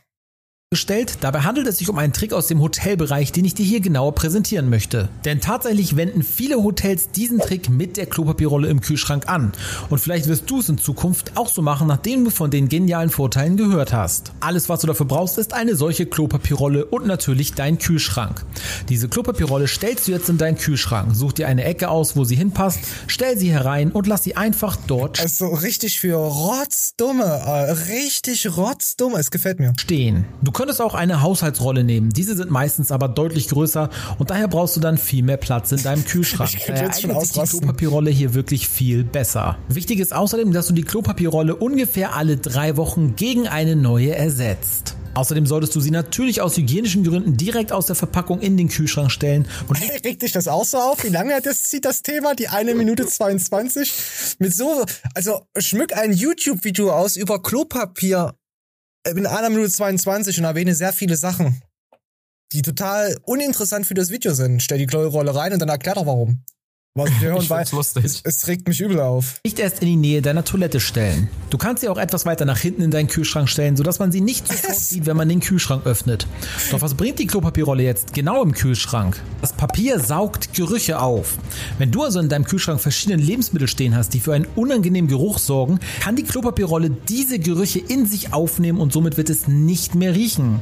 Gestellt. 0.70 1.18
Dabei 1.22 1.40
handelt 1.40 1.66
es 1.66 1.78
sich 1.78 1.88
um 1.88 1.96
einen 1.96 2.12
Trick 2.12 2.34
aus 2.34 2.46
dem 2.46 2.60
Hotelbereich, 2.60 3.32
den 3.32 3.46
ich 3.46 3.54
dir 3.54 3.64
hier 3.64 3.80
genauer 3.80 4.14
präsentieren 4.14 4.68
möchte. 4.68 5.08
Denn 5.24 5.40
tatsächlich 5.40 5.96
wenden 5.96 6.22
viele 6.22 6.56
Hotels 6.56 7.10
diesen 7.10 7.38
Trick 7.38 7.70
mit 7.70 7.96
der 7.96 8.04
Klopapierrolle 8.04 8.68
im 8.68 8.82
Kühlschrank 8.82 9.30
an. 9.30 9.52
Und 9.88 9.98
vielleicht 9.98 10.26
wirst 10.26 10.50
du 10.50 10.60
es 10.60 10.68
in 10.68 10.76
Zukunft 10.76 11.32
auch 11.36 11.48
so 11.48 11.62
machen, 11.62 11.88
nachdem 11.88 12.22
du 12.26 12.30
von 12.30 12.50
den 12.50 12.68
genialen 12.68 13.08
Vorteilen 13.08 13.56
gehört 13.56 13.94
hast. 13.94 14.32
Alles, 14.40 14.68
was 14.68 14.80
du 14.80 14.86
dafür 14.86 15.06
brauchst, 15.06 15.38
ist 15.38 15.54
eine 15.54 15.74
solche 15.74 16.04
Klopapierrolle 16.04 16.84
und 16.84 17.06
natürlich 17.06 17.54
dein 17.54 17.78
Kühlschrank. 17.78 18.44
Diese 18.90 19.08
Klopapierrolle 19.08 19.68
stellst 19.68 20.06
du 20.06 20.12
jetzt 20.12 20.28
in 20.28 20.36
deinen 20.36 20.58
Kühlschrank. 20.58 21.14
Such 21.14 21.32
dir 21.32 21.48
eine 21.48 21.64
Ecke 21.64 21.88
aus, 21.88 22.14
wo 22.14 22.24
sie 22.24 22.36
hinpasst, 22.36 22.80
stell 23.06 23.38
sie 23.38 23.50
herein 23.50 23.90
und 23.90 24.06
lass 24.06 24.22
sie 24.22 24.36
einfach 24.36 24.76
dort 24.86 25.18
Also 25.18 25.48
richtig 25.48 25.98
für 25.98 26.16
Rotzdumme, 26.16 27.24
äh, 27.24 27.70
richtig 27.90 28.54
Rotzdumme. 28.54 29.18
Es 29.18 29.30
gefällt 29.30 29.60
mir. 29.60 29.72
stehen. 29.78 30.26
Du 30.42 30.57
könntest 30.58 30.80
auch 30.80 30.94
eine 30.94 31.22
Haushaltsrolle 31.22 31.84
nehmen. 31.84 32.10
Diese 32.10 32.34
sind 32.34 32.50
meistens 32.50 32.90
aber 32.90 33.06
deutlich 33.06 33.48
größer 33.48 33.90
und 34.18 34.30
daher 34.30 34.48
brauchst 34.48 34.74
du 34.74 34.80
dann 34.80 34.98
viel 34.98 35.22
mehr 35.22 35.36
Platz 35.36 35.70
in 35.70 35.80
deinem 35.84 36.04
Kühlschrank. 36.04 36.50
Ich 36.58 36.64
Daher 36.66 36.86
jetzt 36.86 37.00
schon 37.00 37.12
eignet 37.12 37.26
sich 37.32 37.42
die. 37.42 37.58
Klopapierrolle 37.58 38.10
hier 38.10 38.34
wirklich 38.34 38.68
viel 38.68 39.04
besser. 39.04 39.56
Wichtig 39.68 40.00
ist 40.00 40.12
außerdem, 40.12 40.52
dass 40.52 40.66
du 40.66 40.72
die 40.72 40.82
Klopapierrolle 40.82 41.54
ungefähr 41.54 42.16
alle 42.16 42.36
drei 42.38 42.76
Wochen 42.76 43.14
gegen 43.14 43.46
eine 43.46 43.76
neue 43.76 44.16
ersetzt. 44.16 44.96
Außerdem 45.14 45.46
solltest 45.46 45.74
du 45.74 45.80
sie 45.80 45.90
natürlich 45.90 46.40
aus 46.40 46.56
hygienischen 46.56 47.04
Gründen 47.04 47.36
direkt 47.36 47.72
aus 47.72 47.86
der 47.86 47.96
Verpackung 47.96 48.40
in 48.40 48.56
den 48.56 48.68
Kühlschrank 48.68 49.10
stellen 49.10 49.46
und 49.68 49.80
Regt 50.04 50.22
dich 50.22 50.32
das 50.32 50.48
auch 50.48 50.64
so 50.64 50.78
auf? 50.78 51.04
Wie 51.04 51.08
lange 51.08 51.40
das 51.40 51.64
zieht 51.64 51.84
das 51.84 52.02
Thema? 52.02 52.34
Die 52.34 52.48
eine 52.48 52.74
Minute 52.74 53.06
22? 53.06 53.92
Mit 54.38 54.54
so, 54.54 54.84
also 55.14 55.40
schmück 55.56 55.96
ein 55.96 56.12
YouTube-Video 56.12 56.92
aus 56.92 57.16
über 57.16 57.42
Klopapier 57.42 58.34
in 59.16 59.26
einer 59.26 59.50
Minute 59.50 59.70
22 59.70 60.38
und 60.38 60.44
erwähne 60.44 60.74
sehr 60.74 60.92
viele 60.92 61.16
Sachen, 61.16 61.62
die 62.52 62.62
total 62.62 63.16
uninteressant 63.22 63.86
für 63.86 63.94
das 63.94 64.10
Video 64.10 64.34
sind. 64.34 64.62
Stell 64.62 64.78
die 64.78 64.86
Klorolle 64.86 65.34
rein 65.34 65.52
und 65.52 65.60
dann 65.60 65.68
erklär 65.68 65.94
doch 65.94 66.06
warum. 66.06 66.44
Was 66.98 67.10
wir 67.20 67.28
hören, 67.28 67.42
Ich 67.42 67.50
weil 67.50 67.64
lustig. 67.72 68.04
es, 68.04 68.20
es 68.24 68.46
regt 68.48 68.66
mich 68.68 68.80
übel 68.80 69.00
auf. 69.00 69.40
nicht 69.44 69.58
erst 69.58 69.80
in 69.80 69.86
die 69.88 69.96
Nähe 69.96 70.20
deiner 70.22 70.44
Toilette 70.44 70.80
stellen. 70.80 71.28
Du 71.50 71.56
kannst 71.58 71.80
sie 71.82 71.88
auch 71.88 71.96
etwas 71.96 72.26
weiter 72.26 72.44
nach 72.44 72.58
hinten 72.58 72.82
in 72.82 72.90
deinen 72.90 73.08
Kühlschrank 73.08 73.48
stellen, 73.48 73.76
sodass 73.76 73.98
man 73.98 74.12
sie 74.12 74.20
nicht 74.20 74.46
sofort 74.48 74.74
sieht, 74.76 75.06
wenn 75.06 75.16
man 75.16 75.28
den 75.28 75.40
Kühlschrank 75.40 75.86
öffnet. 75.86 76.26
Doch 76.70 76.80
was 76.82 76.94
bringt 76.94 77.18
die 77.18 77.26
Klopapierrolle 77.26 77.82
jetzt 77.82 78.12
genau 78.12 78.42
im 78.42 78.52
Kühlschrank? 78.52 79.22
Das 79.40 79.52
Papier 79.52 80.00
saugt 80.00 80.52
Gerüche 80.54 81.00
auf. 81.00 81.38
Wenn 81.78 81.90
du 81.92 82.02
also 82.02 82.20
in 82.20 82.28
deinem 82.28 82.44
Kühlschrank 82.44 82.80
verschiedene 82.80 83.22
Lebensmittel 83.22 83.68
stehen 83.68 83.94
hast, 83.96 84.10
die 84.14 84.20
für 84.20 84.34
einen 84.34 84.46
unangenehmen 84.56 85.08
Geruch 85.08 85.38
sorgen, 85.38 85.78
kann 86.00 86.16
die 86.16 86.24
Klopapierrolle 86.24 86.90
diese 86.90 87.38
Gerüche 87.38 87.78
in 87.78 88.06
sich 88.06 88.32
aufnehmen 88.32 88.80
und 88.80 88.92
somit 88.92 89.16
wird 89.16 89.30
es 89.30 89.46
nicht 89.48 89.94
mehr 89.94 90.14
riechen. 90.14 90.60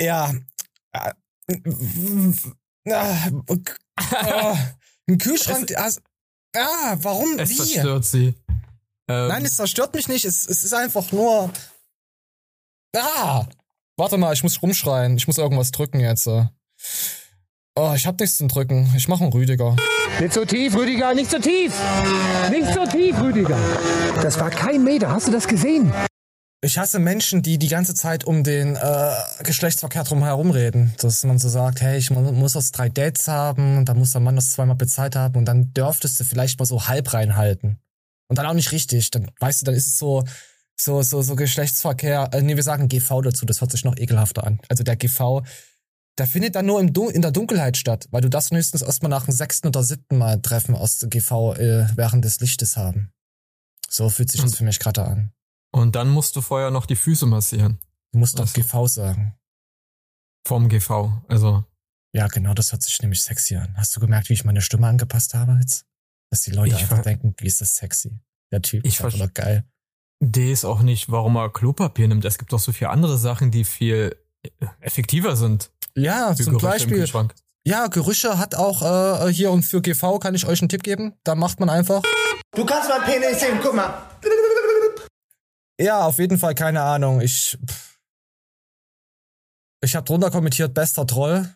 Ja. 0.00 0.32
Ah, 0.92 1.12
ah, 2.90 4.56
Ein 5.08 5.18
Kühlschrank. 5.18 5.74
also, 5.76 6.00
Ah, 6.54 6.96
warum? 7.00 7.38
Es 7.38 7.50
Wie? 7.50 7.56
zerstört 7.56 8.04
sie. 8.04 8.34
Ähm, 9.08 9.28
Nein, 9.28 9.44
es 9.44 9.56
zerstört 9.56 9.94
mich 9.94 10.08
nicht. 10.08 10.24
Es, 10.24 10.46
es 10.46 10.64
ist 10.64 10.74
einfach 10.74 11.10
nur. 11.12 11.50
Ah! 12.94 13.46
Warte 13.96 14.18
mal, 14.18 14.32
ich 14.34 14.42
muss 14.42 14.60
rumschreien. 14.62 15.16
Ich 15.16 15.26
muss 15.26 15.38
irgendwas 15.38 15.70
drücken 15.70 16.00
jetzt. 16.00 16.26
äh. 16.26 16.46
Oh, 17.74 17.92
ich 17.96 18.06
hab 18.06 18.20
nichts 18.20 18.36
zum 18.36 18.48
Drücken. 18.48 18.92
Ich 18.96 19.08
mach 19.08 19.20
einen 19.20 19.32
Rüdiger. 19.32 19.76
Nicht 20.20 20.34
so 20.34 20.44
tief, 20.44 20.74
Rüdiger, 20.76 21.14
nicht 21.14 21.30
so 21.30 21.38
tief. 21.38 21.72
Nicht 22.50 22.72
so 22.74 22.84
tief, 22.84 23.18
Rüdiger. 23.18 23.58
Das 24.20 24.38
war 24.38 24.50
kein 24.50 24.84
Meter, 24.84 25.10
hast 25.10 25.26
du 25.28 25.32
das 25.32 25.48
gesehen? 25.48 25.90
Ich 26.64 26.78
hasse 26.78 27.00
Menschen, 27.00 27.42
die 27.42 27.58
die 27.58 27.66
ganze 27.66 27.92
Zeit 27.92 28.22
um 28.22 28.44
den 28.44 28.76
äh, 28.76 29.14
Geschlechtsverkehr 29.42 30.04
drum 30.04 30.22
herum 30.22 30.52
reden. 30.52 30.94
Dass 30.98 31.24
man 31.24 31.38
so 31.40 31.48
sagt, 31.48 31.80
hey, 31.80 31.98
ich 31.98 32.10
mu- 32.12 32.30
muss 32.30 32.52
das 32.52 32.70
drei 32.70 32.88
Dates 32.88 33.26
haben 33.26 33.78
und 33.78 33.88
dann 33.88 33.98
muss 33.98 34.12
der 34.12 34.20
Mann 34.20 34.36
das 34.36 34.52
zweimal 34.52 34.76
bezahlt 34.76 35.16
haben 35.16 35.36
und 35.36 35.44
dann 35.44 35.74
dürftest 35.74 36.20
du 36.20 36.24
vielleicht 36.24 36.60
mal 36.60 36.64
so 36.64 36.86
halb 36.86 37.12
reinhalten. 37.12 37.78
Und 38.28 38.38
dann 38.38 38.46
auch 38.46 38.54
nicht 38.54 38.70
richtig. 38.70 39.10
Dann, 39.10 39.28
weißt 39.40 39.62
du, 39.62 39.64
dann 39.66 39.74
ist 39.74 39.88
es 39.88 39.98
so, 39.98 40.22
so, 40.80 41.02
so, 41.02 41.20
so 41.22 41.34
Geschlechtsverkehr. 41.34 42.30
Äh, 42.32 42.42
nee, 42.42 42.54
wir 42.54 42.62
sagen 42.62 42.86
GV 42.86 43.22
dazu, 43.22 43.44
das 43.44 43.60
hört 43.60 43.72
sich 43.72 43.84
noch 43.84 43.96
ekelhafter 43.96 44.44
an. 44.46 44.60
Also 44.68 44.84
der 44.84 44.94
GV, 44.94 45.42
der 46.16 46.28
findet 46.28 46.54
dann 46.54 46.66
nur 46.66 46.80
im 46.80 46.92
Dun 46.92 47.10
in 47.10 47.22
der 47.22 47.32
Dunkelheit 47.32 47.76
statt, 47.76 48.06
weil 48.12 48.20
du 48.20 48.30
das 48.30 48.52
höchstens 48.52 48.82
erstmal 48.82 49.10
nach 49.10 49.24
dem 49.24 49.34
sechsten 49.34 49.66
oder 49.66 49.82
siebten 49.82 50.16
Mal 50.16 50.40
Treffen 50.40 50.76
aus 50.76 51.00
GV 51.10 51.54
äh, 51.54 51.88
während 51.96 52.24
des 52.24 52.38
Lichtes 52.38 52.76
haben. 52.76 53.10
So 53.88 54.08
fühlt 54.10 54.30
sich 54.30 54.42
das 54.42 54.54
für 54.54 54.64
mich 54.64 54.78
gerade 54.78 55.02
an. 55.04 55.32
Und 55.72 55.96
dann 55.96 56.10
musst 56.10 56.36
du 56.36 56.40
vorher 56.40 56.70
noch 56.70 56.86
die 56.86 56.96
Füße 56.96 57.26
massieren. 57.26 57.78
Du 58.12 58.18
musst 58.18 58.38
doch. 58.38 58.52
GV 58.52 58.86
sagen. 58.86 59.34
vom 60.46 60.68
GV. 60.68 61.22
Also. 61.28 61.64
Ja, 62.14 62.28
genau, 62.28 62.52
das 62.52 62.72
hört 62.72 62.82
sich 62.82 63.00
nämlich 63.00 63.22
sexy 63.22 63.56
an. 63.56 63.74
Hast 63.76 63.96
du 63.96 64.00
gemerkt, 64.00 64.28
wie 64.28 64.34
ich 64.34 64.44
meine 64.44 64.60
Stimme 64.60 64.86
angepasst 64.86 65.32
habe 65.32 65.56
jetzt? 65.60 65.86
Dass 66.30 66.42
die 66.42 66.50
Leute 66.50 66.74
Ich 66.74 66.82
einfach 66.82 67.02
denken, 67.02 67.34
wie 67.38 67.46
ist 67.46 67.60
das 67.62 67.74
sexy? 67.76 68.20
Der 68.50 68.60
Typ 68.60 68.84
Ich 68.84 68.94
ist 68.94 69.04
einfach 69.04 69.18
nur 69.18 69.28
geil. 69.28 69.64
D 70.20 70.52
ist 70.52 70.64
auch 70.64 70.82
nicht, 70.82 71.10
warum 71.10 71.36
er 71.36 71.50
Klopapier 71.50 72.06
nimmt. 72.06 72.24
Es 72.24 72.38
gibt 72.38 72.52
doch 72.52 72.58
so 72.58 72.72
viele 72.72 72.90
andere 72.90 73.16
Sachen, 73.16 73.50
die 73.50 73.64
viel 73.64 74.14
äh, 74.42 74.50
effektiver 74.80 75.36
sind. 75.36 75.72
Ja, 75.96 76.34
für 76.34 76.44
zum 76.44 76.58
Beispiel. 76.58 77.04
Ja, 77.64 77.86
Gerüche 77.86 78.38
hat 78.38 78.54
auch 78.54 78.82
äh, 79.26 79.32
hier 79.32 79.50
und 79.50 79.62
für 79.62 79.80
GV 79.80 80.18
kann 80.18 80.34
ich 80.34 80.46
euch 80.46 80.60
einen 80.60 80.68
Tipp 80.68 80.82
geben. 80.82 81.14
Da 81.24 81.34
macht 81.34 81.60
man 81.60 81.70
einfach. 81.70 82.02
Du 82.54 82.66
kannst 82.66 82.88
mein 82.90 83.02
Penis 83.02 83.40
sehen, 83.40 83.58
guck 83.62 83.74
mal. 83.74 84.02
Ja, 85.80 86.04
auf 86.06 86.18
jeden 86.18 86.38
Fall 86.38 86.54
keine 86.54 86.82
Ahnung. 86.82 87.20
Ich 87.20 87.58
pff. 87.66 87.98
ich 89.82 89.96
habe 89.96 90.04
drunter 90.04 90.30
kommentiert 90.30 90.74
bester 90.74 91.06
Troll. 91.06 91.54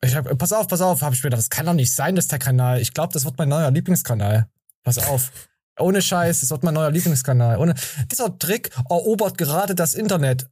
Ich 0.00 0.14
hab, 0.14 0.38
pass 0.38 0.52
auf, 0.52 0.68
pass 0.68 0.80
auf, 0.80 1.02
habe 1.02 1.14
ich 1.14 1.22
mir 1.22 1.30
gedacht, 1.30 1.40
das 1.40 1.50
kann 1.50 1.66
doch 1.66 1.74
nicht 1.74 1.92
sein, 1.92 2.14
dass 2.14 2.28
der 2.28 2.38
Kanal. 2.38 2.80
Ich 2.80 2.94
glaube, 2.94 3.12
das 3.12 3.24
wird 3.24 3.36
mein 3.36 3.48
neuer 3.48 3.70
Lieblingskanal. 3.70 4.48
Pass 4.84 4.98
auf. 4.98 5.32
Ohne 5.78 6.02
Scheiß, 6.02 6.40
das 6.40 6.50
wird 6.50 6.62
mein 6.62 6.74
neuer 6.74 6.90
Lieblingskanal. 6.90 7.58
Ohne 7.58 7.74
dieser 8.10 8.36
Trick 8.38 8.70
erobert 8.88 9.38
gerade 9.38 9.74
das 9.74 9.94
Internet. 9.94 10.48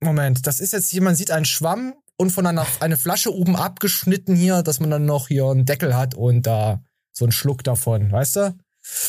Moment, 0.00 0.46
das 0.46 0.60
ist 0.60 0.72
jetzt 0.72 0.94
man 1.00 1.16
sieht 1.16 1.30
einen 1.30 1.44
Schwamm 1.44 1.94
und 2.16 2.30
von 2.30 2.46
einer 2.46 2.66
eine 2.80 2.96
Flasche 2.96 3.34
oben 3.34 3.56
abgeschnitten 3.56 4.36
hier, 4.36 4.62
dass 4.62 4.80
man 4.80 4.90
dann 4.90 5.06
noch 5.06 5.28
hier 5.28 5.46
einen 5.46 5.66
Deckel 5.66 5.96
hat 5.96 6.14
und 6.14 6.42
da 6.42 6.82
so 7.12 7.24
einen 7.24 7.32
Schluck 7.32 7.64
davon, 7.64 8.10
weißt 8.10 8.36
du? 8.36 8.58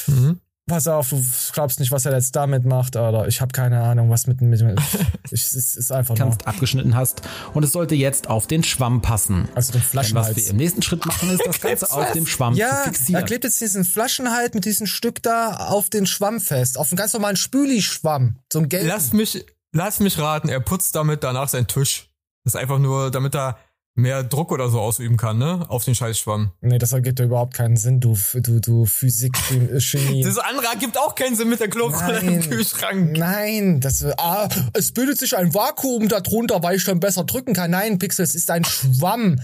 Mhm. 0.08 0.42
Pass 0.70 0.88
auf, 0.88 1.10
du 1.10 1.22
glaubst 1.52 1.80
nicht, 1.80 1.92
was 1.92 2.06
er 2.06 2.14
jetzt 2.14 2.36
damit 2.36 2.64
macht, 2.64 2.96
Alter. 2.96 3.28
Ich 3.28 3.42
habe 3.42 3.52
keine 3.52 3.82
Ahnung, 3.82 4.10
was 4.10 4.28
mit 4.28 4.40
mit. 4.40 4.62
mit 4.62 4.80
ich, 5.32 5.44
es 5.44 5.76
ist 5.76 5.92
einfach 5.92 6.16
nur. 6.16 6.28
kannst 6.28 6.48
abgeschnitten 6.48 6.96
hast 6.96 7.22
und 7.54 7.64
es 7.64 7.72
sollte 7.74 7.96
jetzt 7.96 8.30
auf 8.30 8.48
den 8.48 8.64
Schwamm 8.64 9.02
passen. 9.02 9.50
Also 9.56 9.72
den 9.74 9.80
Denn 9.80 9.82
was 9.82 9.90
Flaschenhals. 9.90 10.36
wir 10.38 10.50
im 10.52 10.58
nächsten 10.58 10.82
Schritt 10.82 11.06
machen, 11.06 11.30
ist 11.32 11.42
das 11.46 11.60
Ganze 11.60 11.92
auf 11.92 12.12
dem 12.14 12.26
Schwamm 12.26 12.54
Ja, 12.54 12.70
zu 12.70 12.76
er 12.76 12.84
fixieren. 12.86 13.26
klebt 13.26 13.44
jetzt 13.44 13.60
diesen 13.60 13.84
Flaschenhals 13.84 14.54
mit 14.54 14.64
diesem 14.66 14.88
Stück 14.88 15.22
da 15.24 15.56
auf 15.70 15.90
den 15.90 16.06
Schwamm 16.06 16.40
fest. 16.40 16.78
Auf 16.78 16.92
einen 16.92 16.98
ganz 16.98 17.14
normalen 17.14 17.36
Spüli-Schwamm. 17.36 18.38
So 18.54 18.60
ein 18.60 18.70
gelben. 18.70 18.88
Lass 18.88 19.12
mich, 19.12 19.46
lass 19.72 20.00
mich 20.00 20.20
raten, 20.20 20.50
er 20.50 20.60
putzt 20.60 20.96
damit 20.96 21.24
danach 21.24 21.50
seinen 21.50 21.68
Tisch. 21.68 22.10
Das 22.44 22.54
ist 22.54 22.60
einfach 22.60 22.80
nur, 22.80 23.12
damit 23.12 23.36
er 23.36 23.58
mehr 24.02 24.24
Druck 24.24 24.52
oder 24.52 24.70
so 24.70 24.80
ausüben 24.80 25.18
kann, 25.18 25.38
ne? 25.38 25.66
Auf 25.70 25.86
den 25.86 25.96
Scheißschwamm. 25.96 26.52
Nee, 26.62 26.78
das 26.78 26.92
ergibt 26.92 27.20
ja 27.20 27.26
überhaupt 27.26 27.54
keinen 27.54 27.78
Sinn, 27.78 28.00
du, 28.00 28.18
du, 28.34 28.60
du 28.60 28.86
Physik, 28.86 29.38
Chemie. 29.80 30.24
Das 30.30 30.38
andere 30.38 30.68
ergibt 30.68 30.98
auch 30.98 31.16
keinen 31.16 31.36
Sinn 31.36 31.50
mit 31.50 31.60
der 31.60 31.70
Klobrille 31.70 32.20
im 32.22 32.40
Nein. 32.40 32.50
Kühlschrank. 32.50 33.18
Nein, 33.18 33.82
das, 33.82 34.04
ah, 34.18 34.48
es 34.74 34.92
bildet 34.92 35.18
sich 35.20 35.36
ein 35.36 35.54
Vakuum 35.54 36.08
darunter, 36.08 36.62
weil 36.64 36.76
ich 36.76 36.86
dann 36.86 37.00
besser 37.00 37.24
drücken 37.24 37.54
kann. 37.54 37.72
Nein, 37.72 38.00
Pixel, 38.00 38.24
es 38.24 38.36
ist 38.36 38.50
ein 38.52 38.66
Schwamm. 38.66 39.40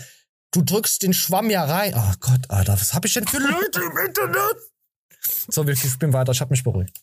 Du 0.51 0.61
drückst 0.61 1.03
den 1.03 1.13
Schwamm 1.13 1.49
ja 1.49 1.65
rein. 1.65 1.93
Oh 1.95 2.13
Gott, 2.19 2.49
Alter, 2.49 2.73
was 2.73 2.93
hab 2.93 3.05
ich 3.05 3.13
denn 3.13 3.27
für 3.27 3.39
Leute 3.39 3.81
im 3.81 4.05
Internet? 4.05 4.57
So, 5.47 5.67
wir 5.67 5.75
spielen 5.75 6.13
weiter. 6.13 6.31
Ich 6.31 6.41
hab 6.41 6.49
mich 6.49 6.63
beruhigt. 6.63 7.01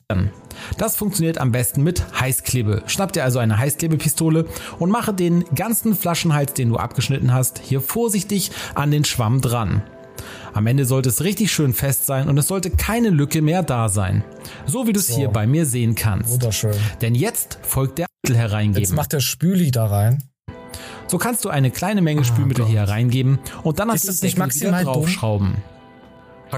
Das 0.78 0.96
funktioniert 0.96 1.38
am 1.38 1.52
besten 1.52 1.82
mit 1.82 2.04
Heißklebe. 2.20 2.82
Schnapp 2.86 3.12
dir 3.12 3.24
also 3.24 3.38
eine 3.38 3.58
Heißklebepistole 3.58 4.46
und 4.78 4.90
mache 4.90 5.14
den 5.14 5.44
ganzen 5.54 5.94
Flaschenhals, 5.94 6.54
den 6.54 6.70
du 6.70 6.76
abgeschnitten 6.76 7.32
hast, 7.32 7.58
hier 7.58 7.80
vorsichtig 7.80 8.50
an 8.74 8.90
den 8.90 9.04
Schwamm 9.04 9.40
dran. 9.40 9.82
Am 10.54 10.66
Ende 10.66 10.84
sollte 10.84 11.08
es 11.08 11.24
richtig 11.24 11.50
schön 11.50 11.72
fest 11.72 12.06
sein 12.06 12.28
und 12.28 12.36
es 12.36 12.46
sollte 12.46 12.70
keine 12.70 13.08
Lücke 13.10 13.40
mehr 13.40 13.62
da 13.62 13.88
sein. 13.88 14.22
So 14.66 14.86
wie 14.86 14.92
du 14.92 15.00
es 15.00 15.08
hier 15.08 15.28
bei 15.28 15.46
mir 15.46 15.64
sehen 15.64 15.94
kannst. 15.94 16.30
Wunderschön. 16.30 16.74
Denn 17.00 17.14
jetzt 17.14 17.58
folgt 17.62 17.98
der 17.98 18.06
Mittel 18.22 18.36
hereingeben. 18.36 18.82
Jetzt 18.82 18.94
macht 18.94 19.12
der 19.12 19.20
Spüli 19.20 19.70
da 19.70 19.86
rein. 19.86 20.22
So 21.06 21.18
kannst 21.18 21.44
du 21.44 21.48
eine 21.48 21.70
kleine 21.70 22.02
Menge 22.02 22.24
Spülmittel 22.24 22.66
hier 22.66 22.82
reingeben 22.84 23.38
und 23.62 23.78
dann 23.78 23.90
Ist 23.90 24.04
den 24.04 24.08
das 24.08 24.22
nicht 24.22 24.38
maximal 24.38 24.82
wieder 24.82 24.92
dumm? 24.92 25.56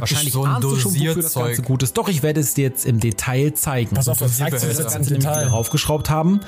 Wahrscheinlich 0.00 0.32
so 0.32 0.44
ein 0.44 0.60
du 0.60 0.76
schon, 0.76 0.92
Dosierzeug. 0.92 1.62
gut 1.64 1.82
ist. 1.82 1.96
Doch, 1.96 2.08
ich 2.08 2.22
werde 2.22 2.40
es 2.40 2.54
dir 2.54 2.62
jetzt 2.62 2.84
im 2.84 3.00
Detail 3.00 3.54
zeigen. 3.54 3.94
Pass 3.94 4.08
auf, 4.08 4.18
das 4.18 4.36
zeigt 4.36 4.60
sich 4.60 4.76
das 4.76 4.92
Ganze 4.92 5.14
Detail. 5.14 5.48
raufgeschraubt 5.48 6.10
haben, 6.10 6.40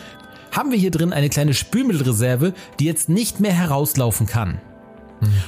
haben 0.53 0.71
wir 0.71 0.79
hier 0.79 0.91
drin 0.91 1.13
eine 1.13 1.29
kleine 1.29 1.55
Spülmittelreserve, 1.55 2.55
die 2.81 2.85
jetzt 2.85 3.09
nicht 3.09 3.41
mehr 3.41 3.53
herauslaufen 3.53 4.27
kann. 4.27 4.61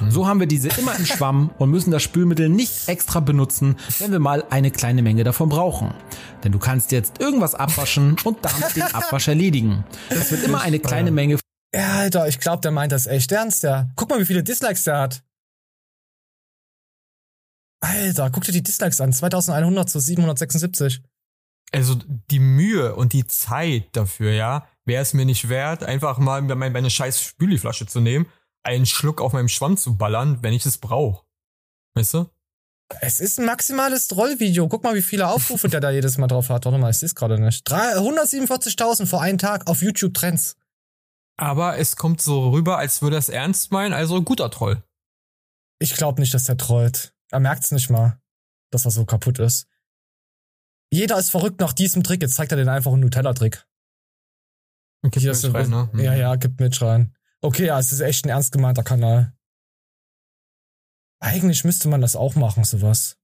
So 0.09 0.27
haben 0.27 0.41
wir 0.41 0.47
diese 0.47 0.69
immer 0.79 0.97
im 0.97 1.05
Schwamm 1.05 1.51
und 1.59 1.71
müssen 1.71 1.91
das 1.91 2.03
Spülmittel 2.03 2.49
nicht 2.49 2.89
extra 2.89 3.21
benutzen, 3.21 3.77
wenn 3.99 4.13
wir 4.13 4.19
mal 4.19 4.45
eine 4.51 4.71
kleine 4.71 5.03
Menge 5.03 5.25
davon 5.25 5.49
brauchen. 5.49 5.95
Denn 6.43 6.53
du 6.53 6.59
kannst 6.59 6.93
jetzt 6.93 7.21
irgendwas 7.21 7.55
abwaschen 7.55 8.17
und 8.25 8.39
damit 8.43 8.77
den 8.77 8.83
Abwasch 8.95 9.29
erledigen. 9.29 9.85
Es 10.09 10.31
wird 10.31 10.45
immer 10.45 10.63
eine 10.63 10.79
kleine 10.79 11.11
Menge 11.11 11.39
Ja, 11.75 11.99
Alter, 11.99 12.29
ich 12.29 12.41
glaube, 12.41 12.63
der 12.63 12.71
meint 12.71 12.93
das 12.93 13.07
echt 13.07 13.31
ernst, 13.31 13.63
der. 13.63 13.91
Guck 13.97 14.09
mal, 14.09 14.19
wie 14.21 14.25
viele 14.25 14.43
Dislikes 14.43 14.85
der 14.85 14.99
hat. 14.99 15.23
Alter, 17.81 18.31
guck 18.31 18.45
dir 18.45 18.53
die 18.53 18.63
Dislikes 18.63 19.01
an. 19.01 19.13
2100 19.13 19.89
zu 19.89 20.01
776. 20.01 21.03
Also 21.73 21.97
die 22.31 22.39
Mühe 22.39 22.95
und 22.97 23.13
die 23.13 23.27
Zeit 23.27 23.89
dafür, 23.93 24.33
ja, 24.33 24.67
wäre 24.85 25.03
es 25.03 25.13
mir 25.13 25.27
nicht 25.27 25.49
wert, 25.49 25.85
einfach 25.85 26.19
mal 26.19 26.41
meine, 26.43 26.91
scheiß 26.91 27.21
Spüliflasche 27.23 27.87
zu 27.87 28.01
nehmen, 28.01 28.27
einen 28.65 28.87
Schluck 28.87 29.21
auf 29.21 29.33
meinem 29.35 29.49
Schwamm 29.49 29.77
zu 29.77 29.97
ballern, 29.97 30.39
wenn 30.43 30.55
ich 30.55 30.65
es 30.65 30.79
brauche. 30.79 31.25
Weißt 31.95 32.15
du? 32.15 32.31
Es 33.01 33.21
ist 33.21 33.39
ein 33.39 33.45
maximales 33.45 34.09
Trollvideo. 34.09 34.67
Guck 34.69 34.83
mal, 34.83 34.95
wie 34.95 35.03
viele 35.03 35.29
Aufrufe 35.29 35.69
der 35.69 35.81
da 35.81 35.91
jedes 35.91 36.17
Mal 36.17 36.27
drauf 36.27 36.49
hat. 36.49 36.65
Warte 36.65 36.79
mal, 36.79 36.91
ich 36.91 36.97
sehe 36.97 37.07
es 37.07 37.15
gerade 37.15 37.39
nicht. 37.39 37.69
Drei- 37.69 37.97
147.000 37.99 39.05
vor 39.07 39.21
einem 39.21 39.37
Tag 39.37 39.67
auf 39.69 39.83
YouTube 39.83 40.15
Trends. 40.15 40.57
Aber 41.37 41.77
es 41.79 41.97
kommt 41.97 42.23
so 42.23 42.49
rüber, 42.51 42.79
als 42.79 43.03
würde 43.03 43.17
er 43.17 43.21
es 43.21 43.29
ernst 43.29 43.73
meinen, 43.73 43.93
also 43.93 44.17
ein 44.17 44.25
guter 44.25 44.51
Troll. 44.51 44.83
Ich 45.79 45.95
glaube 45.95 46.21
nicht, 46.23 46.33
dass 46.33 46.45
der 46.45 46.57
trollt. 46.57 47.13
Er 47.31 47.41
merkt's 47.41 47.71
nicht 47.73 47.91
mal, 47.91 48.21
dass 48.71 48.85
er 48.85 48.91
so 48.91 49.05
kaputt 49.05 49.39
ist. 49.39 49.67
Jeder 50.91 51.19
ist 51.19 51.31
verrückt 51.31 51.61
nach 51.61 51.73
diesem 51.73 52.03
Trick. 52.03 52.23
Jetzt 52.23 52.35
zeigt 52.35 52.53
er 52.53 52.57
den 52.57 52.69
einfachen 52.69 53.01
Nutella-Trick. 53.01 53.67
Das 55.03 55.23
ist 55.25 55.55
rein, 55.55 55.71
ne? 55.71 55.91
Ja, 56.03 56.15
ja, 56.15 56.35
gibt 56.37 56.59
mit 56.61 56.81
rein. 56.81 57.15
Okay, 57.41 57.67
ja, 57.67 57.79
es 57.79 57.93
ist 57.93 58.01
echt 58.01 58.25
ein 58.25 58.31
ernst 58.31 58.51
gemeinter 58.53 58.83
Kanal. 58.83 59.33
Eigentlich 61.21 61.65
müsste 61.65 61.89
man 61.89 62.01
das 62.01 62.17
auch 62.17 62.35
machen, 62.35 62.65
sowas. 62.65 63.17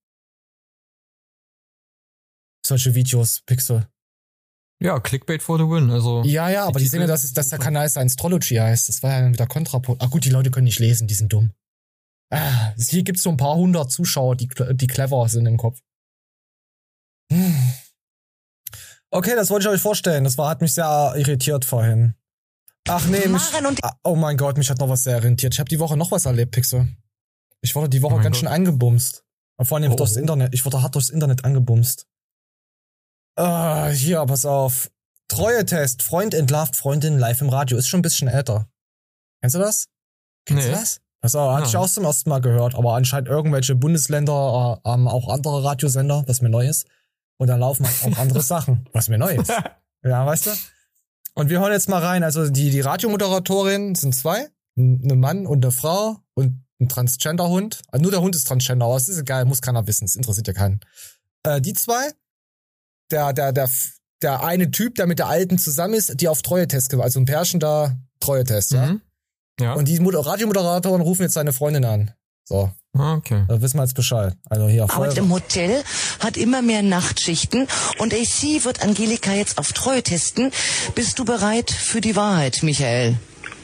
Solche 2.64 2.94
Videos, 2.94 3.42
Pixel. 3.42 3.88
Ja, 4.80 5.00
Clickbait 5.00 5.42
for 5.42 5.58
the 5.58 5.64
win. 5.64 5.90
Also 5.90 6.22
Ja, 6.24 6.48
ja, 6.48 6.64
aber 6.64 6.78
die 6.78 6.84
Titel- 6.84 6.92
sehen 6.92 7.00
ja, 7.02 7.06
dass, 7.06 7.32
dass 7.32 7.48
der 7.48 7.58
Kanal 7.58 7.88
Science-Trology 7.88 8.56
heißt. 8.56 8.88
Das 8.88 9.02
war 9.02 9.10
ja 9.12 9.20
dann 9.22 9.32
wieder 9.32 9.46
Kontrapunkt. 9.46 10.02
Ah 10.02 10.06
gut, 10.06 10.24
die 10.24 10.30
Leute 10.30 10.50
können 10.50 10.64
nicht 10.64 10.78
lesen, 10.80 11.06
die 11.06 11.14
sind 11.14 11.32
dumm. 11.32 11.52
Ah, 12.30 12.72
hier 12.76 13.02
gibt's 13.04 13.22
so 13.22 13.30
ein 13.30 13.36
paar 13.36 13.54
hundert 13.56 13.92
Zuschauer, 13.92 14.36
die, 14.36 14.48
die 14.72 14.86
clever 14.86 15.28
sind 15.28 15.46
im 15.46 15.56
Kopf. 15.56 15.80
Hm. 17.32 17.72
Okay, 19.10 19.34
das 19.36 19.50
wollte 19.50 19.68
ich 19.68 19.74
euch 19.74 19.80
vorstellen. 19.80 20.24
Das 20.24 20.36
war, 20.38 20.48
hat 20.50 20.60
mich 20.60 20.74
sehr 20.74 21.14
irritiert 21.16 21.64
vorhin. 21.64 22.14
Ach 22.88 23.06
nee, 23.06 23.26
mich, 23.28 23.42
Ah, 23.82 23.96
oh 24.02 24.16
mein 24.16 24.36
Gott, 24.36 24.58
mich 24.58 24.68
hat 24.68 24.78
noch 24.78 24.88
was 24.88 25.04
sehr 25.04 25.16
irritiert. 25.18 25.54
Ich 25.54 25.60
habe 25.60 25.68
die 25.68 25.78
Woche 25.78 25.96
noch 25.96 26.10
was 26.10 26.26
erlebt, 26.26 26.52
Pixel. 26.52 26.88
Ich 27.62 27.74
wurde 27.74 27.88
die 27.88 28.02
Woche 28.02 28.14
Oh 28.14 28.18
ganz 28.18 28.26
Gott. 28.34 28.36
schön 28.36 28.48
angebumst. 28.48 29.24
Vor 29.62 29.78
allem 29.78 29.92
Oh. 29.92 29.96
durchs 29.96 30.16
Internet. 30.16 30.52
Ich 30.52 30.64
wurde 30.64 30.82
hart 30.82 30.94
durchs 30.94 31.08
Internet 31.10 31.44
angebumst. 31.44 32.06
Ah, 33.36 33.88
hier, 33.88 34.24
pass 34.26 34.44
auf. 34.44 34.90
Treue-Test. 35.28 36.02
Freund 36.02 36.34
entlarvt 36.34 36.76
Freundin 36.76 37.18
live 37.18 37.40
im 37.40 37.48
Radio. 37.48 37.78
Ist 37.78 37.88
schon 37.88 38.00
ein 38.00 38.02
bisschen 38.02 38.28
älter. 38.28 38.68
Kennst 39.40 39.54
du 39.54 39.60
das? 39.60 39.86
Kennst 40.46 40.64
Nee. 40.66 40.70
du 40.72 40.76
das? 40.78 41.00
Auf, 41.24 41.54
hatte 41.54 41.66
ich 41.66 41.72
Nein. 41.72 41.82
auch 41.82 41.88
zum 41.88 42.04
ersten 42.04 42.28
Mal 42.30 42.40
gehört. 42.40 42.74
Aber 42.74 42.94
anscheinend 42.94 43.28
irgendwelche 43.28 43.74
Bundesländer 43.74 44.80
äh, 44.84 44.88
haben 44.88 45.08
auch 45.08 45.28
andere 45.28 45.64
Radiosender, 45.64 46.24
was 46.26 46.40
mir 46.40 46.50
neu 46.50 46.68
ist. 46.68 46.86
Und 47.36 47.48
da 47.48 47.56
laufen 47.56 47.86
auch 47.86 48.18
andere 48.18 48.42
Sachen, 48.42 48.88
was 48.92 49.08
mir 49.08 49.18
neu 49.18 49.36
ist. 49.36 49.52
Ja, 50.06 50.26
weißt 50.26 50.46
du? 50.48 50.50
Und 51.32 51.48
wir 51.48 51.60
hören 51.60 51.72
jetzt 51.72 51.88
mal 51.88 52.04
rein. 52.04 52.22
Also 52.22 52.50
die, 52.50 52.68
die 52.68 52.80
Radiomoderatorin 52.80 53.94
sind 53.94 54.14
zwei. 54.14 54.50
Ein 54.76 55.00
ein 55.10 55.18
Mann 55.18 55.46
und 55.46 55.64
eine 55.64 55.72
Frau 55.72 56.18
und 56.34 56.62
ein 56.78 56.90
Transgender-Hund. 56.90 57.80
Also 57.88 58.02
nur 58.02 58.10
der 58.10 58.20
Hund 58.20 58.36
ist 58.36 58.46
Transgender, 58.46 58.84
aber 58.84 58.96
es 58.96 59.08
ist 59.08 59.18
egal, 59.18 59.46
muss 59.46 59.62
keiner 59.62 59.86
wissen. 59.86 60.04
Es 60.04 60.14
interessiert 60.14 60.46
ja 60.46 60.52
keinen. 60.52 60.80
Äh, 61.42 61.60
die 61.60 61.72
zwei. 61.72 62.10
Der, 63.10 63.32
der, 63.32 63.52
der, 63.52 63.70
der 64.22 64.44
eine 64.44 64.70
Typ, 64.70 64.96
der 64.96 65.06
mit 65.06 65.18
der 65.18 65.28
Alten 65.28 65.58
zusammen 65.58 65.94
ist, 65.94 66.20
die 66.20 66.28
auf 66.28 66.42
Treue-Test, 66.42 66.92
also 66.94 67.20
ein 67.20 67.24
Pärchen 67.24 67.60
da, 67.60 67.96
Treue-Test. 68.20 68.72
Mhm. 68.72 68.78
Ja. 68.78 68.96
Und 69.60 69.86
die 69.88 70.00
Moder 70.00 70.20
Radiomoderatoren 70.26 71.00
rufen 71.00 71.22
jetzt 71.22 71.34
seine 71.34 71.52
Freundin 71.52 71.84
an. 71.84 72.10
So, 72.46 72.70
Ah, 72.96 73.14
okay. 73.14 73.44
da 73.48 73.60
wissen 73.62 73.78
wir 73.78 73.82
jetzt 73.84 73.94
Bescheid. 73.94 74.34
Also 74.50 74.68
hier, 74.68 74.84
arbeitet 74.84 75.18
im 75.18 75.32
Hotel, 75.32 75.82
hat 76.20 76.36
immer 76.36 76.60
mehr 76.62 76.82
Nachtschichten 76.82 77.66
und 77.98 78.12
AC 78.12 78.64
wird 78.64 78.82
Angelika 78.82 79.32
jetzt 79.32 79.58
auf 79.58 79.72
Treue 79.72 80.02
testen. 80.02 80.50
Bist 80.94 81.18
du 81.18 81.24
bereit 81.24 81.70
für 81.70 82.00
die 82.00 82.14
Wahrheit, 82.16 82.62
Michael? 82.62 83.16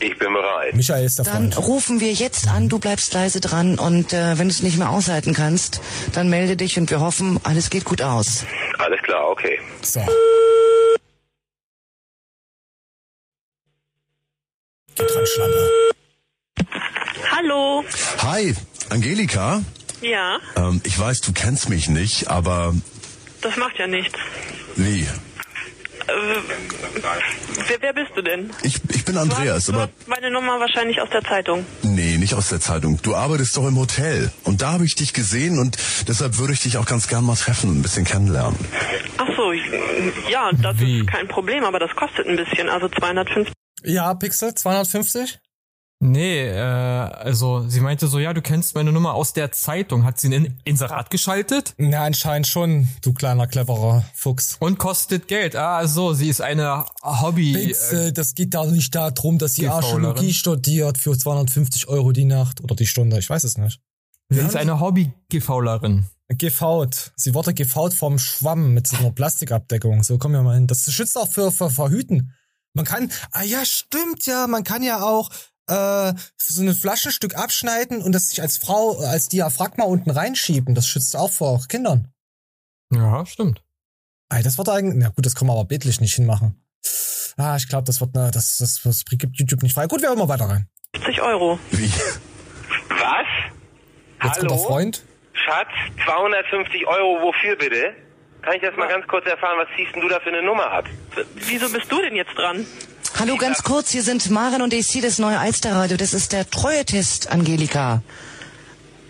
Ich 0.02 0.18
bin 0.18 0.32
bereit. 0.32 0.74
Michael 0.74 1.04
ist 1.04 1.18
der 1.18 1.26
Dann 1.26 1.52
Freund. 1.52 1.68
rufen 1.68 2.00
wir 2.00 2.12
jetzt 2.12 2.48
an, 2.48 2.70
du 2.70 2.78
bleibst 2.78 3.12
leise 3.12 3.40
dran 3.40 3.78
und 3.78 4.14
äh, 4.14 4.38
wenn 4.38 4.48
du 4.48 4.54
es 4.54 4.62
nicht 4.62 4.78
mehr 4.78 4.88
aushalten 4.88 5.34
kannst, 5.34 5.80
dann 6.14 6.30
melde 6.30 6.56
dich 6.56 6.78
und 6.78 6.88
wir 6.90 7.00
hoffen, 7.00 7.38
alles 7.42 7.68
geht 7.68 7.84
gut 7.84 8.00
aus. 8.00 8.44
Alles 8.78 9.00
klar, 9.02 9.28
okay. 9.28 9.58
So. 9.82 10.00
Schlampe. 15.08 15.70
Hallo. 17.30 17.84
Hi, 18.22 18.54
Angelika. 18.90 19.62
Ja, 20.02 20.38
Ähm, 20.56 20.80
ich 20.84 20.98
weiß, 20.98 21.20
du 21.22 21.32
kennst 21.32 21.68
mich 21.68 21.88
nicht, 21.88 22.28
aber 22.28 22.74
das 23.42 23.56
macht 23.56 23.78
ja 23.78 23.86
nichts. 23.86 24.18
wie? 24.76 25.02
Äh, 25.02 25.06
wer, 27.68 27.76
wer 27.82 27.92
bist 27.92 28.10
du 28.16 28.22
denn? 28.22 28.50
Ich, 28.62 28.76
ich 28.94 29.04
bin 29.04 29.16
Andreas, 29.18 29.66
du 29.66 29.72
aber 29.72 29.82
hast 29.82 30.08
meine 30.08 30.30
Nummer 30.30 30.58
wahrscheinlich 30.58 31.00
aus 31.00 31.08
der 31.10 31.22
Zeitung. 31.22 31.64
nee, 31.82 32.16
nicht 32.16 32.34
aus 32.34 32.48
der 32.48 32.60
Zeitung. 32.60 33.00
Du 33.02 33.14
arbeitest 33.14 33.56
doch 33.56 33.66
im 33.68 33.78
Hotel. 33.78 34.30
Und 34.44 34.62
da 34.62 34.72
habe 34.72 34.84
ich 34.86 34.94
dich 34.94 35.12
gesehen 35.12 35.58
und 35.58 35.76
deshalb 36.08 36.38
würde 36.38 36.52
ich 36.54 36.60
dich 36.60 36.78
auch 36.78 36.86
ganz 36.86 37.06
gern 37.08 37.24
mal 37.24 37.36
treffen 37.36 37.70
und 37.70 37.78
ein 37.78 37.82
bisschen 37.82 38.04
kennenlernen. 38.06 38.58
Ach 39.18 39.28
so, 39.36 39.52
ja, 40.30 40.50
das 40.62 40.80
ist 40.80 41.06
kein 41.06 41.28
Problem, 41.28 41.64
aber 41.64 41.78
das 41.78 41.94
kostet 41.94 42.26
ein 42.26 42.36
bisschen, 42.36 42.68
also 42.70 42.88
250. 42.88 43.52
Ja, 43.84 44.14
Pixel, 44.14 44.54
250? 44.54 45.38
Nee, 46.02 46.46
äh, 46.46 46.58
also 46.58 47.68
sie 47.68 47.80
meinte 47.80 48.06
so, 48.06 48.18
ja, 48.18 48.32
du 48.32 48.40
kennst 48.40 48.74
meine 48.74 48.90
Nummer 48.90 49.12
aus 49.12 49.34
der 49.34 49.52
Zeitung. 49.52 50.04
Hat 50.04 50.18
sie 50.18 50.34
ein 50.34 50.58
Inserat 50.64 51.10
geschaltet? 51.10 51.74
Ja, 51.76 52.04
anscheinend 52.04 52.46
schon, 52.46 52.88
du 53.02 53.12
kleiner, 53.12 53.46
cleverer 53.46 54.02
Fuchs. 54.14 54.56
Und 54.60 54.78
kostet 54.78 55.28
Geld. 55.28 55.56
Ah, 55.56 55.86
so, 55.86 56.14
sie 56.14 56.30
ist 56.30 56.40
eine 56.40 56.86
Hobby... 57.02 57.52
Pixel, 57.52 58.12
das 58.12 58.34
geht 58.34 58.54
da 58.54 58.64
nicht 58.64 58.94
darum, 58.94 59.36
dass 59.36 59.52
sie. 59.52 59.68
Archäologie 59.68 60.32
studiert 60.32 60.96
für 60.96 61.16
250 61.16 61.88
Euro 61.88 62.12
die 62.12 62.24
Nacht 62.24 62.62
oder 62.62 62.74
die 62.74 62.86
Stunde, 62.86 63.18
ich 63.18 63.28
weiß 63.28 63.44
es 63.44 63.58
nicht. 63.58 63.80
Sie 64.30 64.40
ist 64.40 64.56
eine 64.56 64.80
Hobby-Gefaulerin. 64.80 66.06
Gefaut. 66.28 67.10
Sie 67.16 67.34
wurde 67.34 67.52
gefaut 67.52 67.92
vom 67.92 68.18
Schwamm 68.18 68.72
mit 68.72 68.86
so 68.86 68.96
einer 68.96 69.10
Plastikabdeckung. 69.10 70.02
So, 70.04 70.16
komm 70.16 70.32
ja 70.32 70.42
mal 70.42 70.54
hin. 70.54 70.68
Das 70.68 70.90
schützt 70.90 71.18
auch 71.18 71.28
für, 71.28 71.50
für 71.50 71.68
Verhüten. 71.68 72.32
Man 72.74 72.84
kann, 72.84 73.10
ah 73.32 73.42
ja, 73.42 73.64
stimmt 73.64 74.26
ja, 74.26 74.46
man 74.46 74.64
kann 74.64 74.82
ja 74.82 75.02
auch 75.02 75.30
äh, 75.66 76.12
so 76.36 76.62
ein 76.62 76.74
Flaschenstück 76.74 77.36
abschneiden 77.36 78.02
und 78.02 78.12
das 78.12 78.28
sich 78.28 78.42
als 78.42 78.58
Frau, 78.58 78.98
als 78.98 79.28
Diaphragma 79.28 79.84
unten 79.84 80.10
reinschieben. 80.10 80.74
Das 80.74 80.86
schützt 80.86 81.16
auch 81.16 81.30
vor 81.30 81.60
Kindern. 81.68 82.12
Ja, 82.92 83.24
stimmt. 83.26 83.62
Ey, 84.28 84.42
das 84.42 84.58
wird 84.58 84.68
eigentlich, 84.68 84.96
na 84.96 85.08
gut, 85.08 85.26
das 85.26 85.34
kann 85.34 85.46
man 85.46 85.56
aber 85.56 85.66
bildlich 85.66 86.00
nicht 86.00 86.14
hinmachen. 86.14 86.62
Ah, 87.36 87.56
ich 87.56 87.68
glaube, 87.68 87.84
das 87.84 88.00
wird, 88.00 88.14
ne, 88.14 88.30
das, 88.32 88.58
das, 88.58 88.80
das 88.82 89.04
gibt 89.04 89.38
YouTube 89.38 89.62
nicht 89.62 89.74
frei. 89.74 89.86
Gut, 89.86 90.02
wir 90.02 90.08
hören 90.08 90.18
mal 90.18 90.28
weiter 90.28 90.48
rein. 90.48 90.68
50 90.94 91.22
Euro. 91.22 91.58
Wie? 91.70 91.90
Was? 92.88 93.26
Jetzt 94.22 94.38
kommt 94.38 94.50
der 94.50 94.58
Hallo? 94.58 94.66
Freund. 94.68 95.02
Schatz, 95.32 95.68
250 96.04 96.86
Euro, 96.86 97.22
wofür 97.22 97.56
bitte? 97.56 97.94
Kann 98.42 98.54
ich 98.54 98.62
das 98.62 98.74
mal 98.76 98.88
ganz 98.88 99.06
kurz 99.06 99.26
erfahren, 99.26 99.56
was 99.58 99.68
ziehst 99.76 99.94
denn 99.94 100.02
du 100.02 100.08
da 100.08 100.18
für 100.20 100.30
eine 100.30 100.42
Nummer 100.42 100.70
ab? 100.70 100.86
Wieso 101.34 101.68
bist 101.70 101.90
du 101.92 102.00
denn 102.00 102.16
jetzt 102.16 102.34
dran? 102.36 102.64
Hallo, 103.18 103.36
ganz 103.36 103.62
kurz, 103.62 103.90
hier 103.90 104.02
sind 104.02 104.30
Maren 104.30 104.62
und 104.62 104.72
AC, 104.72 105.02
das 105.02 105.18
neue 105.18 105.38
Alsterradio. 105.38 105.96
Das 105.96 106.14
ist 106.14 106.32
der 106.32 106.48
Treue-Test, 106.48 107.30
Angelika. 107.30 108.02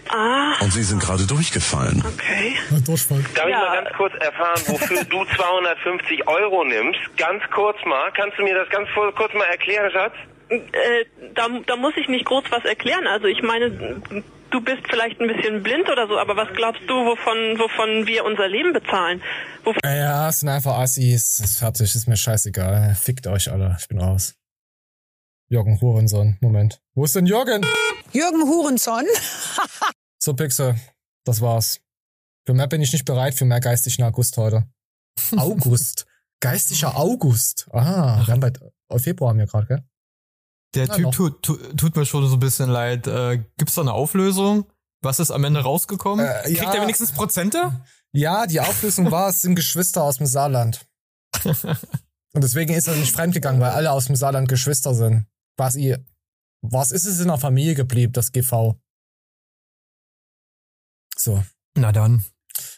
Ah, 0.09 0.55
Und 0.61 0.73
sie 0.73 0.83
sind 0.83 1.01
gerade 1.01 1.25
durchgefallen. 1.25 2.03
okay. 2.05 2.57
Durchfall. 2.85 3.23
Darf 3.35 3.47
ich 3.47 3.55
mal 3.55 3.83
ganz 3.85 3.97
kurz 3.97 4.13
erfahren, 4.15 4.61
wofür 4.67 5.05
du 5.05 5.25
250 5.37 6.27
Euro 6.27 6.65
nimmst? 6.65 6.99
Ganz 7.17 7.43
kurz 7.55 7.77
mal. 7.85 8.11
Kannst 8.17 8.37
du 8.37 8.43
mir 8.43 8.57
das 8.57 8.69
ganz 8.71 8.89
kurz 9.17 9.33
mal 9.35 9.45
erklären, 9.45 9.89
Schatz? 9.93 10.15
Äh, 10.49 10.59
da, 11.35 11.47
da 11.65 11.77
muss 11.77 11.93
ich 11.97 12.09
nicht 12.09 12.25
groß 12.25 12.43
was 12.51 12.65
erklären. 12.65 13.07
Also 13.07 13.27
ich 13.29 13.41
meine, 13.43 14.03
du 14.50 14.61
bist 14.61 14.83
vielleicht 14.88 15.21
ein 15.21 15.28
bisschen 15.28 15.62
blind 15.62 15.88
oder 15.88 16.07
so, 16.07 16.19
aber 16.19 16.37
was 16.37 16.49
glaubst 16.54 16.83
du, 16.87 16.95
wovon, 16.95 17.59
wovon 17.59 18.07
wir 18.07 18.25
unser 18.25 18.49
Leben 18.49 18.73
bezahlen? 18.73 19.23
Wovon 19.64 19.80
Ja, 19.85 20.28
es 20.28 20.40
sind 20.40 20.49
einfach 20.49 20.78
Assis. 20.78 21.40
Ist 21.40 21.59
fertig, 21.59 21.95
ist 21.95 22.07
mir 22.07 22.16
scheißegal. 22.16 22.95
Fickt 22.95 23.26
euch 23.26 23.50
alle. 23.50 23.76
Ich 23.78 23.88
bin 23.88 24.00
raus. 24.00 24.35
Jürgen 25.49 25.80
Hurensohn. 25.80 26.38
Moment. 26.40 26.80
Wo 26.95 27.04
ist 27.04 27.16
denn 27.16 27.26
Jürgen? 27.26 27.64
Jürgen 28.12 28.42
Hurenson. 28.42 29.04
So, 30.22 30.35
Pixel. 30.35 30.75
Das 31.25 31.40
war's. 31.40 31.81
Für 32.44 32.53
mehr 32.53 32.66
bin 32.66 32.83
ich 32.83 32.92
nicht 32.92 33.07
bereit, 33.07 33.35
für 33.35 33.46
mehr 33.46 33.61
geistigen 33.61 34.03
August 34.03 34.37
heute. 34.37 34.68
August. 35.37 36.07
Geistiger 36.40 36.94
August. 36.94 37.66
Aha, 37.72 38.18
wir 38.18 38.27
haben 38.27 38.40
bei 38.40 38.53
oh, 38.90 38.98
Februar 38.98 39.31
haben 39.31 39.38
wir 39.38 39.46
gerade, 39.46 39.66
gell? 39.66 39.85
Der 40.74 40.87
Ja, 40.87 40.94
Typ 40.94 41.04
noch. 41.04 41.14
tut, 41.14 41.42
tut, 41.42 41.76
tut 41.78 41.96
mir 41.96 42.06
schon 42.06 42.26
so 42.28 42.37
ein 42.37 42.40
bisschen 42.40 42.70
leid. 42.70 43.06
Äh, 43.06 43.44
gibt's 43.59 43.74
da 43.74 43.80
eine 43.80 43.92
Auflösung? 43.92 44.66
Was 45.02 45.18
ist 45.18 45.30
am 45.30 45.44
Ende 45.44 45.61
rausgekommen? 45.61 46.24
Äh, 46.24 46.42
Kriegt 46.44 46.62
ja. 46.62 46.74
er 46.74 46.83
wenigstens 46.83 47.12
Prozente? 47.12 47.80
Ja, 48.12 48.46
die 48.46 48.61
Auflösung 48.61 49.11
war, 49.11 49.30
es 49.30 49.42
sind 49.42 49.54
Geschwister 49.54 50.02
aus 50.02 50.16
dem 50.18 50.26
Saarland. 50.26 50.87
Und 52.33 52.44
deswegen 52.44 52.74
ist 52.74 52.87
er 52.87 52.94
nicht 52.96 53.12
fremdgegangen, 53.12 53.61
weil 53.61 53.70
alle 53.70 53.90
aus 53.90 54.06
dem 54.06 54.16
Saarland 54.16 54.48
Geschwister 54.48 54.94
sind. 54.94 55.26
Was 55.56 55.74
ihr, 55.74 56.04
was 56.62 56.92
ist 56.92 57.06
es 57.06 57.20
in 57.20 57.28
der 57.28 57.38
Familie 57.38 57.74
geblieben, 57.74 58.12
das 58.12 58.33
GV? 58.33 58.76
So. 61.16 61.42
Na 61.76 61.92
dann. 61.92 62.24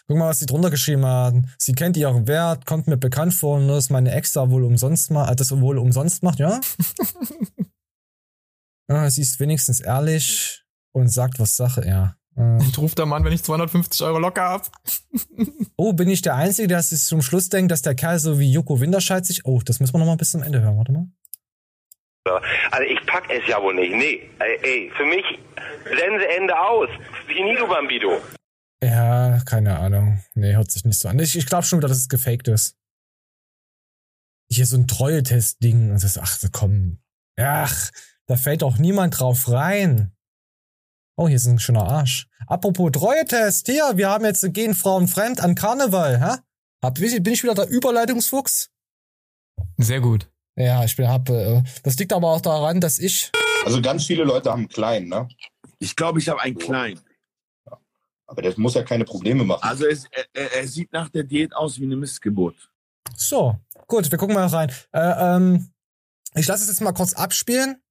Guck 0.06 0.16
mal, 0.16 0.28
was 0.28 0.38
sie 0.38 0.46
drunter 0.46 0.70
geschrieben 0.70 1.04
haben. 1.04 1.50
Sie 1.58 1.72
kennt 1.72 1.96
ihren 1.96 2.26
Wert, 2.26 2.66
kommt 2.66 2.86
mir 2.86 2.96
bekannt 2.96 3.34
vor 3.34 3.56
und 3.58 3.68
das 3.68 3.90
meine 3.90 4.12
Ex 4.12 4.32
da 4.32 4.50
wohl 4.50 4.64
umsonst 4.64 5.10
macht, 5.10 5.32
äh, 5.32 5.36
das 5.36 5.50
wohl 5.58 5.78
umsonst 5.78 6.22
macht, 6.22 6.38
ja? 6.38 6.60
ah, 8.92 9.10
sie 9.10 9.22
ist 9.22 9.40
wenigstens 9.40 9.80
ehrlich 9.80 10.62
und 10.92 11.08
sagt, 11.08 11.38
was 11.38 11.56
Sache, 11.56 11.86
ja. 11.86 12.16
Äh, 12.36 12.40
Und 12.40 12.78
ruft 12.78 12.98
der 12.98 13.06
Mann, 13.06 13.24
wenn 13.24 13.32
ich 13.32 13.42
250 13.42 14.02
Euro 14.02 14.18
locker 14.18 14.42
hab. 14.42 14.70
oh, 15.76 15.92
bin 15.92 16.08
ich 16.08 16.22
der 16.22 16.34
Einzige, 16.34 16.68
der 16.68 16.82
sich 16.82 17.02
zum 17.02 17.22
Schluss 17.22 17.48
denkt, 17.48 17.70
dass 17.70 17.82
der 17.82 17.94
Kerl 17.94 18.18
so 18.18 18.38
wie 18.38 18.50
Joko 18.50 18.80
Winterscheid 18.80 19.24
sich. 19.24 19.44
Oh, 19.44 19.60
das 19.64 19.80
müssen 19.80 19.94
wir 19.94 19.98
noch 19.98 20.06
mal 20.06 20.16
bis 20.16 20.30
zum 20.30 20.42
Ende 20.42 20.60
hören, 20.60 20.76
warte 20.76 20.92
mal. 20.92 21.06
Also 22.70 22.88
ich 22.88 23.04
pack 23.06 23.24
es 23.30 23.46
ja 23.48 23.60
wohl 23.60 23.74
nicht. 23.74 23.92
Nee, 23.92 24.30
ey, 24.38 24.58
ey 24.62 24.92
für 24.96 25.04
mich 25.04 25.24
Sense 25.84 26.28
Ende 26.36 26.58
aus. 26.58 26.88
Finito 27.26 27.66
Bambino. 27.66 28.20
Ja, 28.82 29.40
keine 29.44 29.78
Ahnung. 29.78 30.22
Nee, 30.34 30.54
hört 30.54 30.70
sich 30.70 30.84
nicht 30.84 30.98
so 30.98 31.08
an. 31.08 31.18
Ich, 31.18 31.36
ich 31.36 31.46
glaube 31.46 31.64
schon 31.64 31.78
wieder, 31.78 31.88
dass 31.88 31.98
es 31.98 32.08
gefaked 32.08 32.48
ist. 32.48 32.76
Hier 34.50 34.66
so 34.66 34.76
ein 34.76 34.86
Treue-Test-Ding. 34.86 35.90
Und 35.90 36.02
das, 36.02 36.18
ach, 36.18 36.38
komm. 36.52 36.98
Ach, 37.36 37.90
da 38.26 38.36
fällt 38.36 38.62
doch 38.62 38.78
niemand 38.78 39.18
drauf 39.18 39.48
rein. 39.50 40.12
Oh, 41.16 41.28
hier 41.28 41.36
ist 41.36 41.46
ein 41.46 41.58
schöner 41.58 41.86
Arsch. 41.86 42.28
Apropos 42.46 42.90
Treue-Test, 42.92 43.66
hier, 43.66 43.92
wir 43.96 44.08
haben 44.08 44.24
jetzt 44.24 44.44
gehen 44.54 44.74
Frauen 44.74 45.08
fremd 45.08 45.40
an 45.40 45.54
Karneval, 45.54 46.20
hä? 46.20 46.38
Hab, 46.82 46.94
bin 46.94 47.32
ich 47.32 47.42
wieder 47.42 47.54
der 47.54 47.68
Überleitungsfuchs? 47.68 48.70
Sehr 49.76 50.00
gut. 50.00 50.30
Ja, 50.56 50.84
ich 50.84 50.96
bin, 50.96 51.08
hab, 51.08 51.28
äh, 51.28 51.62
das 51.82 51.96
liegt 51.98 52.12
aber 52.12 52.32
auch 52.32 52.40
daran, 52.40 52.80
dass 52.80 52.98
ich. 52.98 53.30
Also 53.64 53.80
ganz 53.80 54.04
viele 54.06 54.24
Leute 54.24 54.50
haben 54.50 54.60
einen 54.60 54.68
kleinen, 54.68 55.08
ne? 55.08 55.28
Ich 55.78 55.94
glaube, 55.94 56.18
ich 56.18 56.28
habe 56.28 56.40
einen 56.40 56.58
kleinen. 56.58 57.00
Aber 58.26 58.42
das 58.42 58.56
muss 58.56 58.74
ja 58.74 58.82
keine 58.82 59.04
Probleme 59.04 59.44
machen. 59.44 59.62
Also 59.62 59.86
es, 59.86 60.06
er, 60.10 60.24
er 60.32 60.52
er 60.54 60.68
sieht 60.68 60.92
nach 60.92 61.08
der 61.10 61.24
Diät 61.24 61.54
aus 61.54 61.78
wie 61.78 61.84
eine 61.84 61.96
Missgeburt. 61.96 62.56
So, 63.16 63.58
gut, 63.86 64.10
wir 64.10 64.18
gucken 64.18 64.34
mal 64.34 64.46
rein. 64.46 64.72
Äh, 64.92 65.36
ähm, 65.36 65.70
ich 66.34 66.46
lasse 66.46 66.62
es 66.62 66.70
jetzt 66.70 66.80
mal 66.80 66.92
kurz 66.92 67.12
abspielen 67.12 67.82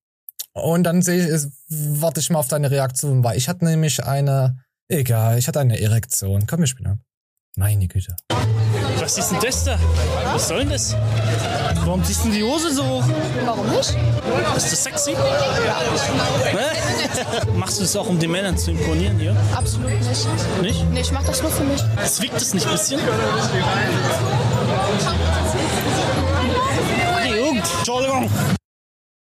und 0.54 0.84
dann 0.84 1.02
sehe 1.02 1.36
ich, 1.36 1.44
warte 1.70 2.20
ich 2.20 2.30
mal 2.30 2.40
auf 2.40 2.48
deine 2.48 2.72
Reaktion, 2.72 3.24
weil 3.24 3.38
ich 3.38 3.48
hatte 3.48 3.66
nämlich 3.66 4.04
eine, 4.04 4.58
egal, 4.88 5.38
ich 5.38 5.48
hatte 5.48 5.60
eine 5.60 5.80
Erektion. 5.80 6.46
Komm, 6.48 6.62
wir 6.62 6.68
spielen 6.68 6.92
ab. 6.92 6.98
Meine 7.58 7.88
Güte. 7.88 8.16
Was 9.00 9.18
ist 9.18 9.30
denn 9.30 9.40
das 9.42 9.66
da? 9.66 9.78
Was 10.32 10.48
soll 10.48 10.60
denn 10.60 10.70
das? 10.70 10.96
Warum 11.84 12.04
ziehst 12.04 12.22
du 12.22 12.30
denn 12.30 12.38
die 12.38 12.44
Hose 12.44 12.74
so 12.74 12.86
hoch? 12.86 13.04
Warum 13.46 13.70
nicht? 13.72 13.96
Ist 14.56 14.72
das 14.72 14.84
sexy? 14.84 15.16
Hä? 15.16 16.62
Machst 17.58 17.80
du 17.80 17.82
das 17.82 17.96
auch, 17.96 18.08
um 18.08 18.20
den 18.20 18.32
Männern 18.32 18.58
zu 18.58 18.72
imponieren 18.72 19.20
hier? 19.20 19.36
Absolut 19.56 19.90
nicht. 19.90 20.28
Nicht? 20.62 20.86
Nee, 20.92 21.02
ich 21.02 21.12
mach 21.12 21.26
das 21.26 21.42
nur 21.42 21.52
für 21.52 21.64
mich. 21.64 21.82
Zwickt 22.06 22.36
es 22.36 22.54
nicht 22.54 22.66
ein 22.66 22.74
bisschen? 22.74 23.00
Die 27.26 27.38
Jugend. 27.38 27.64
Entschuldigung. 27.80 28.30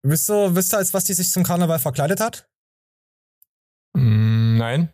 Wisst 0.02 0.30
ihr, 0.30 0.54
wisst 0.54 0.72
ihr, 0.72 0.78
als 0.78 0.94
was 0.94 1.04
die 1.04 1.14
sich 1.14 1.30
zum 1.30 1.42
Karneval 1.42 1.78
verkleidet 1.78 2.20
hat? 2.20 2.48
Mm, 3.94 4.56
nein. 4.58 4.92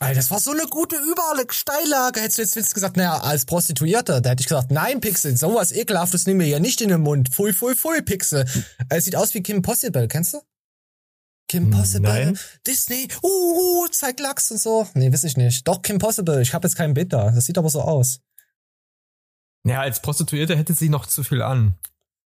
Ey, 0.00 0.14
das 0.14 0.30
war 0.30 0.40
so 0.40 0.50
eine 0.50 0.66
gute 0.66 0.96
überall 0.96 1.46
Steillage. 1.48 2.20
Hättest 2.20 2.38
du 2.38 2.42
jetzt 2.42 2.56
jetzt 2.56 2.74
gesagt, 2.74 2.96
naja, 2.98 3.18
als 3.18 3.46
Prostituierte, 3.46 4.20
da 4.20 4.30
hätte 4.30 4.42
ich 4.42 4.48
gesagt, 4.48 4.70
nein, 4.70 5.00
Pixel, 5.00 5.36
sowas 5.36 5.72
ekelhaftes 5.72 6.26
nehmen 6.26 6.40
wir 6.40 6.46
ja 6.46 6.58
nicht 6.58 6.82
in 6.82 6.90
den 6.90 7.00
Mund. 7.00 7.30
Pfui, 7.30 7.54
pfui, 7.54 7.74
pfui, 7.74 8.02
Pixel. 8.02 8.44
Es 8.90 9.06
sieht 9.06 9.16
aus 9.16 9.32
wie 9.32 9.42
Kim 9.42 9.62
Possible, 9.62 10.06
kennst 10.06 10.34
du? 10.34 10.42
Kim 11.48 11.70
Possible, 11.70 12.10
Nein. 12.10 12.38
Disney, 12.66 13.08
uh, 13.22 13.86
zeig 13.90 14.18
Lachs 14.18 14.50
und 14.50 14.58
so. 14.58 14.86
Nee, 14.94 15.12
weiß 15.12 15.24
ich 15.24 15.36
nicht. 15.36 15.66
Doch, 15.66 15.80
Kim 15.80 15.98
Possible, 15.98 16.42
ich 16.42 16.52
habe 16.52 16.66
jetzt 16.66 16.74
kein 16.74 16.92
Bild 16.92 17.12
da. 17.12 17.30
Das 17.30 17.46
sieht 17.46 17.56
aber 17.56 17.70
so 17.70 17.82
aus. 17.82 18.20
Ja, 19.64 19.80
als 19.80 20.02
Prostituierte 20.02 20.56
hätte 20.56 20.74
sie 20.74 20.88
noch 20.88 21.06
zu 21.06 21.22
viel 21.22 21.42
an. 21.42 21.78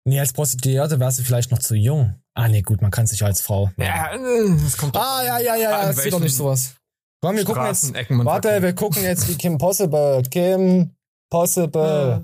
Nee, 0.06 0.20
als 0.20 0.34
Prostituierte 0.34 1.00
wäre 1.00 1.12
sie 1.12 1.24
vielleicht 1.24 1.52
noch 1.52 1.60
zu 1.60 1.76
jung. 1.76 2.16
Ah, 2.34 2.48
nee, 2.48 2.62
gut, 2.62 2.82
man 2.82 2.92
kann 2.92 3.06
sich 3.08 3.20
ja 3.20 3.28
als 3.28 3.42
Frau. 3.42 3.72
Ja, 3.78 4.14
äh, 4.14 4.58
das 4.64 4.78
kommt 4.78 4.96
doch 4.96 5.02
Ah, 5.02 5.24
ja, 5.24 5.40
ja, 5.40 5.56
ja, 5.56 5.72
ja, 5.72 5.86
das 5.88 5.98
sieht 6.04 6.14
doch 6.14 6.20
nicht 6.20 6.36
sowas. 6.36 6.76
Komm, 7.22 7.36
wir 7.36 7.46
gucken 7.46 7.66
jetzt. 7.66 7.94
Warte, 8.10 8.62
wir 8.62 8.74
gucken 8.74 9.04
jetzt 9.04 9.28
wie 9.30 9.36
Kim 9.36 9.58
Possible. 9.60 10.24
Kim 10.32 10.96
Possible. 11.30 12.24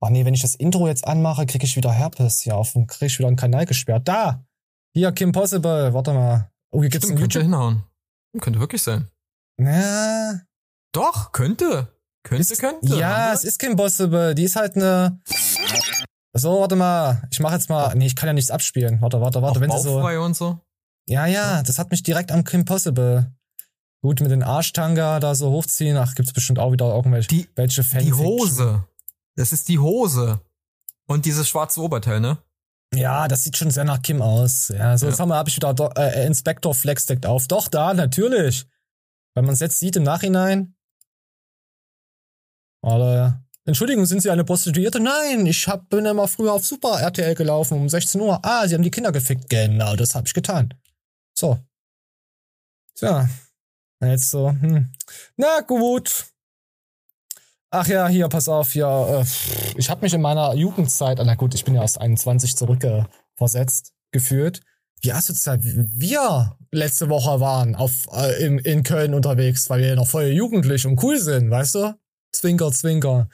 Ach 0.00 0.10
nee, 0.10 0.24
wenn 0.26 0.34
ich 0.34 0.42
das 0.42 0.54
Intro 0.54 0.86
jetzt 0.86 1.06
anmache, 1.06 1.46
kriege 1.46 1.64
ich 1.64 1.76
wieder 1.76 1.90
Herpes 1.90 2.42
hier 2.42 2.56
auf 2.56 2.72
dem, 2.74 2.86
kriege 2.86 3.06
ich 3.06 3.18
wieder 3.18 3.28
einen 3.28 3.38
Kanal 3.38 3.64
gesperrt. 3.64 4.06
Da! 4.06 4.44
Hier, 4.92 5.12
Kim 5.12 5.32
Possible, 5.32 5.94
warte 5.94 6.12
mal. 6.12 6.50
Oh, 6.72 6.82
hier 6.82 6.90
gibt's 6.90 7.06
Stimmt, 7.06 7.20
könnte 7.20 7.40
hinhauen. 7.40 7.84
Könnte 8.38 8.60
wirklich 8.60 8.82
sein. 8.82 9.08
Na, 9.56 10.42
Doch, 10.92 11.32
könnte. 11.32 11.88
Könnte, 12.22 12.56
könnte. 12.56 12.96
ja, 12.96 13.32
es 13.32 13.44
ist 13.44 13.58
Kim 13.58 13.76
Possible. 13.76 14.34
Die 14.34 14.44
ist 14.44 14.56
halt 14.56 14.76
eine. 14.76 15.20
So, 16.36 16.60
warte 16.60 16.76
mal. 16.76 17.22
Ich 17.30 17.38
mache 17.40 17.54
jetzt 17.54 17.68
mal. 17.70 17.94
Nee, 17.94 18.06
ich 18.06 18.16
kann 18.16 18.26
ja 18.26 18.32
nichts 18.32 18.50
abspielen. 18.50 19.00
Warte, 19.00 19.20
warte, 19.20 19.40
warte. 19.40 19.58
Auch 19.58 19.60
wenn 19.62 19.70
sie 19.70 19.78
so. 19.78 19.98
und 20.00 20.36
so. 20.36 20.58
Ja, 21.06 21.26
ja, 21.26 21.62
das 21.62 21.78
hat 21.78 21.90
mich 21.90 22.02
direkt 22.02 22.32
am 22.32 22.44
Kim 22.44 22.64
Possible. 22.64 23.30
Gut, 24.02 24.20
mit 24.20 24.30
den 24.30 24.42
Arschtanga 24.42 25.20
da 25.20 25.34
so 25.34 25.50
hochziehen. 25.50 25.96
Ach, 25.96 26.14
gibt's 26.14 26.32
bestimmt 26.32 26.58
auch 26.58 26.72
wieder 26.72 26.94
irgendwelche 26.94 27.28
Die- 27.28 27.48
welche 27.54 27.82
Die 27.82 27.88
Fanfiction. 27.88 28.18
Hose. 28.26 28.84
Das 29.36 29.52
ist 29.52 29.68
die 29.68 29.78
Hose. 29.78 30.40
Und 31.06 31.24
dieses 31.26 31.48
schwarze 31.48 31.80
Oberteil, 31.80 32.20
ne? 32.20 32.38
Ja, 32.94 33.28
das 33.28 33.42
sieht 33.44 33.56
schon 33.56 33.70
sehr 33.70 33.84
nach 33.84 34.02
Kim 34.02 34.22
aus. 34.22 34.68
Ja, 34.68 34.96
so 34.98 35.06
Ja. 35.06 35.10
jetzt 35.10 35.20
haben 35.20 35.28
wir, 35.28 35.36
hab 35.36 35.48
ich 35.48 35.56
wieder 35.56 35.74
Do 35.74 35.88
äh, 35.96 36.26
Inspector 36.26 36.74
Flex 36.74 37.06
deckt 37.06 37.26
auf. 37.26 37.46
Doch, 37.48 37.68
da, 37.68 37.92
natürlich. 37.94 38.66
Weil 39.34 39.44
man 39.44 39.54
es 39.54 39.60
jetzt 39.60 39.78
sieht 39.80 39.96
im 39.96 40.02
Nachhinein. 40.04 40.74
Oder, 42.82 43.43
Entschuldigung, 43.66 44.04
sind 44.04 44.20
Sie 44.20 44.30
eine 44.30 44.44
Prostituierte? 44.44 45.00
Nein, 45.00 45.46
ich 45.46 45.66
hab, 45.66 45.88
bin 45.88 46.04
immer 46.04 46.28
früher 46.28 46.52
auf 46.52 46.66
Super 46.66 47.00
RTL 47.00 47.34
gelaufen 47.34 47.78
um 47.78 47.88
16 47.88 48.20
Uhr. 48.20 48.38
Ah, 48.42 48.68
Sie 48.68 48.74
haben 48.74 48.82
die 48.82 48.90
Kinder 48.90 49.10
gefickt. 49.10 49.48
Genau, 49.48 49.96
das 49.96 50.14
habe 50.14 50.26
ich 50.26 50.34
getan. 50.34 50.74
So. 51.34 51.58
Tja. 52.94 53.28
Jetzt 54.00 54.30
so, 54.30 54.50
hm. 54.50 54.92
Na 55.36 55.60
gut. 55.60 56.26
Ach 57.70 57.86
ja, 57.86 58.06
hier, 58.06 58.28
pass 58.28 58.48
auf, 58.48 58.72
hier, 58.72 58.86
äh, 58.86 59.78
ich 59.78 59.90
habe 59.90 60.02
mich 60.02 60.14
in 60.14 60.20
meiner 60.20 60.54
Jugendzeit, 60.54 61.18
na 61.24 61.34
gut, 61.34 61.54
ich 61.54 61.64
bin 61.64 61.74
ja 61.74 61.82
erst 61.82 62.00
21 62.00 62.54
zurückversetzt, 62.56 63.92
gefühlt. 64.12 64.60
Wie 65.00 65.12
asozial 65.12 65.58
wir 65.60 66.56
letzte 66.70 67.08
Woche 67.08 67.40
waren 67.40 67.74
auf, 67.74 68.06
äh, 68.12 68.44
in, 68.44 68.58
in 68.58 68.84
Köln 68.84 69.12
unterwegs, 69.12 69.68
weil 69.70 69.80
wir 69.80 69.88
ja 69.88 69.94
noch 69.96 70.06
voll 70.06 70.26
jugendlich 70.26 70.86
und 70.86 71.02
cool 71.02 71.18
sind, 71.18 71.50
weißt 71.50 71.74
du? 71.74 71.94
Zwinker, 72.32 72.70
zwinker. 72.70 73.28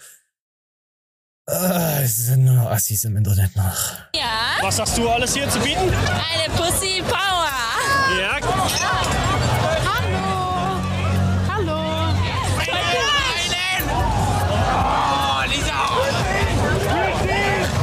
Äh, 1.46 2.07
sie 2.07 2.22
sind 2.22 2.44
nur 2.44 2.55
noch 2.55 2.70
Assis 2.70 3.05
im 3.05 3.16
Internet 3.16 3.57
noch. 3.57 3.74
Ja. 4.14 4.59
Was 4.61 4.79
hast 4.79 4.96
du 4.98 5.09
alles 5.09 5.35
hier 5.35 5.48
zu 5.48 5.59
bieten? 5.61 5.81
Eine 5.81 6.55
Pussy 6.57 7.03
Power. 7.03 7.48
Ja. 8.18 8.38
Hallo. 9.88 10.20
Hallo. 11.48 11.81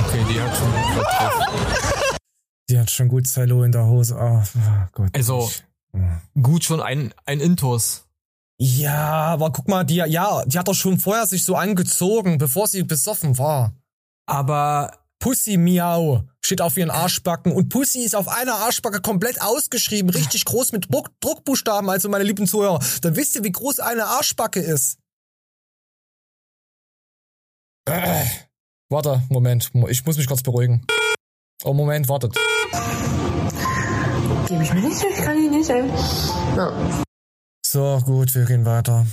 Okay, 0.06 0.26
die 0.30 0.42
hat 0.42 0.56
schon 0.58 0.72
gut 0.72 0.94
vertroffen. 0.94 2.18
Die 2.70 2.80
hat 2.80 2.92
schon 2.92 3.08
gut 3.10 3.28
Zello 3.28 3.64
in 3.64 3.72
der 3.72 3.86
Hose. 3.86 4.16
Oh, 4.20 4.42
oh 4.42 4.88
Gott. 4.94 5.10
Also, 5.16 5.50
gut 6.42 6.64
schon 6.64 6.82
ein, 6.82 7.14
ein 7.26 7.40
Intus. 7.40 8.07
Ja, 8.60 9.28
aber 9.28 9.52
guck 9.52 9.68
mal, 9.68 9.84
die, 9.84 9.96
ja, 9.96 10.44
die 10.46 10.58
hat 10.58 10.68
doch 10.68 10.74
schon 10.74 11.00
vorher 11.00 11.28
sich 11.28 11.44
so 11.44 11.56
angezogen, 11.56 12.40
bevor 12.40 12.68
sie 12.68 12.84
besoffen 12.84 13.38
war. 13.38 13.74
Aber 14.28 14.98
Pussy 15.20 15.58
Miau 15.58 16.24
steht 16.44 16.62
auf 16.62 16.76
ihren 16.78 16.90
Arschbacken 16.90 17.52
und 17.52 17.70
Pussy 17.70 18.00
ist 18.00 18.16
auf 18.16 18.28
einer 18.28 18.56
Arschbacke 18.56 19.02
komplett 19.02 19.42
ausgeschrieben, 19.42 20.10
richtig 20.10 20.46
groß 20.46 20.72
mit 20.72 20.92
Druck, 20.92 21.12
Druckbuchstaben, 21.20 21.90
also 21.90 22.10
meine 22.10 22.24
lieben 22.24 22.48
Zuhörer. 22.48 22.80
Dann 23.02 23.16
wisst 23.16 23.36
ihr, 23.36 23.44
wie 23.44 23.52
groß 23.52 23.80
eine 23.80 24.06
Arschbacke 24.06 24.60
ist. 24.60 24.98
Äh, 27.88 28.26
warte, 28.90 29.22
Moment, 29.30 29.72
ich 29.88 30.06
muss 30.06 30.18
mich 30.18 30.28
kurz 30.28 30.42
beruhigen. 30.42 30.86
Oh, 31.64 31.74
Moment, 31.74 32.10
wartet. 32.10 32.36
Gebe 34.48 34.64
ich 34.64 34.74
mir 34.74 34.82
nicht, 34.82 35.04
ich 35.04 35.18
kann 35.18 35.38
ihn 35.38 35.52
nicht, 35.52 35.70
ey. 35.70 35.84
Ja. 36.56 37.04
So, 37.78 38.02
gut, 38.04 38.34
wir 38.34 38.46
gehen 38.46 38.66
weiter. 38.66 39.06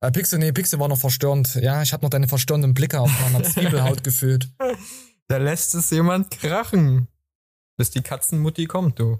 Äh, 0.00 0.12
Pixel, 0.12 0.38
nee, 0.38 0.52
Pixel 0.52 0.78
war 0.78 0.86
noch 0.86 1.00
verstörend. 1.00 1.56
Ja, 1.56 1.82
ich 1.82 1.92
habe 1.92 2.04
noch 2.04 2.10
deine 2.10 2.28
verstörenden 2.28 2.72
Blicke 2.72 3.00
auf 3.00 3.10
meiner 3.20 3.42
Zwiebelhaut 3.50 4.04
gefühlt. 4.04 4.48
Da 5.26 5.38
lässt 5.38 5.74
es 5.74 5.90
jemand 5.90 6.30
krachen. 6.30 7.08
Bis 7.76 7.90
die 7.90 8.00
Katzenmutti 8.00 8.66
kommt, 8.66 9.00
du. 9.00 9.18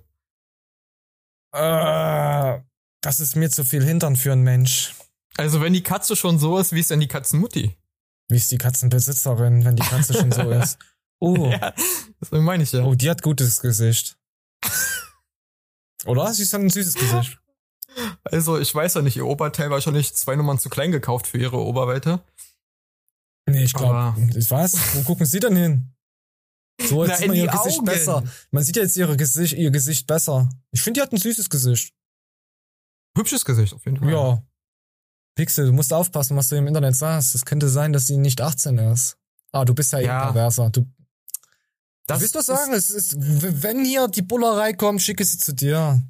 Äh, 1.53 2.61
das 3.01 3.19
ist 3.19 3.35
mir 3.35 3.51
zu 3.51 3.65
viel 3.65 3.83
Hintern 3.83 4.15
für 4.15 4.31
einen 4.31 4.45
Mensch. 4.45 4.95
Also, 5.37 5.61
wenn 5.61 5.73
die 5.73 5.83
Katze 5.83 6.15
schon 6.15 6.39
so 6.39 6.57
ist, 6.59 6.71
wie 6.73 6.79
ist 6.79 6.93
denn 6.93 7.01
die 7.01 7.09
Katzenmutti? 7.09 7.77
Wie 8.29 8.37
ist 8.37 8.53
die 8.53 8.59
Katzenbesitzerin, 8.59 9.65
wenn 9.65 9.75
die 9.75 9.83
Katze 9.83 10.15
schon 10.15 10.31
so 10.31 10.49
ist? 10.49 10.79
Oh, 11.19 11.51
Ja, 11.51 11.73
das 12.21 12.31
meine 12.31 12.63
ich 12.63 12.71
ja. 12.71 12.85
oh, 12.85 12.95
die 12.95 13.11
hat 13.11 13.23
gutes 13.23 13.61
Gesicht. 13.61 14.17
Oder? 16.07 16.33
Sie 16.33 16.45
ist 16.45 16.55
ein 16.55 16.71
süßes 16.71 16.95
Gesicht. 16.95 17.42
Also, 18.25 18.59
ich 18.59 18.75
weiß 18.75 18.95
ja 18.95 19.03
nicht, 19.03 19.17
ihr 19.17 19.27
Oberteil 19.27 19.67
war 19.71 19.77
wahrscheinlich 19.77 20.15
zwei 20.15 20.37
Nummern 20.37 20.59
zu 20.59 20.69
klein 20.69 20.93
gekauft 20.93 21.27
für 21.27 21.39
ihre 21.39 21.59
Oberweite. 21.59 22.21
Nee, 23.47 23.65
ich 23.65 23.73
glaube, 23.75 24.15
ich 24.37 24.51
weiß. 24.51 24.77
Wo 24.95 25.03
gucken 25.03 25.27
Sie 25.27 25.41
denn 25.41 25.57
hin? 25.57 25.95
So, 26.81 27.03
Na, 27.05 27.09
jetzt 27.11 27.19
sieht 27.19 27.25
in 27.27 27.31
man 27.33 27.39
ihr 27.39 27.47
Gesicht 27.49 27.77
Augen. 27.79 27.85
besser. 27.85 28.25
Man 28.51 28.65
sieht 28.65 28.77
jetzt 28.77 28.97
ihre 28.97 29.17
Gesicht, 29.17 29.55
ihr 29.55 29.71
Gesicht 29.71 30.07
besser. 30.07 30.49
Ich 30.71 30.81
finde, 30.83 30.99
die 30.99 31.03
hat 31.03 31.13
ein 31.13 31.19
süßes 31.19 31.51
Gesicht. 31.51 31.93
Hübsches 33.17 33.45
Gesicht, 33.45 33.75
auf 33.75 33.85
jeden 33.85 33.99
Fall. 33.99 34.11
Ja. 34.11 34.43
Pixel, 35.35 35.67
du 35.67 35.73
musst 35.73 35.93
aufpassen, 35.93 36.37
was 36.37 36.49
du 36.49 36.57
im 36.57 36.67
Internet 36.67 36.97
sagst. 36.97 37.35
Es 37.35 37.45
könnte 37.45 37.69
sein, 37.69 37.93
dass 37.93 38.07
sie 38.07 38.17
nicht 38.17 38.41
18 38.41 38.79
ist. 38.79 39.17
Ah, 39.53 39.65
du 39.65 39.75
bist 39.75 39.93
ja, 39.93 39.99
Ja. 40.01 40.21
eh 40.21 40.25
perverser. 40.25 40.71
Du, 40.71 40.87
Das 42.07 42.19
du 42.19 42.23
willst 42.23 42.37
ist- 42.37 42.47
sagen, 42.47 42.73
es 42.73 42.91
ist, 42.91 43.17
wenn 43.19 43.85
hier 43.85 44.09
die 44.09 44.23
Bullerei 44.23 44.73
kommt, 44.73 45.03
schicke 45.03 45.25
sie 45.25 45.39
zu 45.39 45.53
dir. 45.53 46.03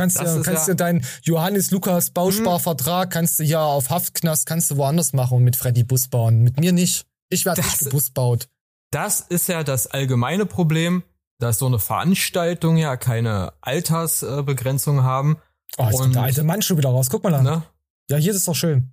Kannst 0.00 0.18
Das 0.18 0.34
ist 0.34 0.44
kannst 0.44 0.68
ja- 0.68 0.74
deinen 0.74 1.04
Johannes 1.22 1.70
Lukas 1.72 2.10
Bausparvertrag, 2.10 3.10
kannst 3.10 3.38
du 3.38 3.44
hier 3.44 3.60
auf 3.60 3.90
Haftknast, 3.90 4.46
kannst 4.46 4.70
du 4.70 4.76
woanders 4.78 5.12
machen 5.12 5.36
und 5.38 5.44
mit 5.44 5.56
Freddy 5.56 5.84
Bus 5.84 6.08
bauen. 6.08 6.40
Mit 6.42 6.58
mir 6.58 6.72
nicht. 6.72 7.04
Ich 7.28 7.44
werde 7.44 7.60
Das- 7.60 7.70
nicht 7.72 7.84
gebusbaut. 7.84 8.48
Das 8.90 9.20
ist 9.20 9.48
ja 9.48 9.62
das 9.62 9.86
allgemeine 9.88 10.46
Problem, 10.46 11.02
dass 11.38 11.58
so 11.58 11.66
eine 11.66 11.78
Veranstaltung 11.78 12.76
ja 12.78 12.96
keine 12.96 13.52
Altersbegrenzung 13.60 15.02
haben. 15.02 15.36
Oh, 15.76 15.84
jetzt 15.84 15.92
kommt 15.92 16.06
Und- 16.06 16.14
der 16.14 16.22
alte 16.22 16.42
Mann 16.44 16.62
schon 16.62 16.78
wieder 16.78 16.88
raus. 16.88 17.08
Guck 17.10 17.22
mal 17.22 17.30
da. 17.30 17.42
Ne? 17.42 17.62
Ja, 18.10 18.16
hier 18.16 18.30
ist 18.32 18.38
es 18.38 18.44
doch 18.46 18.54
schön. 18.56 18.92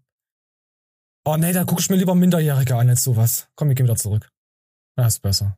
Oh 1.25 1.35
nee, 1.37 1.51
da 1.53 1.63
guck 1.63 1.79
ich 1.79 1.89
mir 1.89 1.95
lieber 1.95 2.15
Minderjährige 2.15 2.75
an 2.75 2.89
als 2.89 3.03
sowas. 3.03 3.47
Komm, 3.55 3.69
wir 3.69 3.75
gehen 3.75 3.85
wieder 3.85 3.95
zurück. 3.95 4.29
Ja, 4.97 5.07
ist 5.07 5.21
besser. 5.21 5.57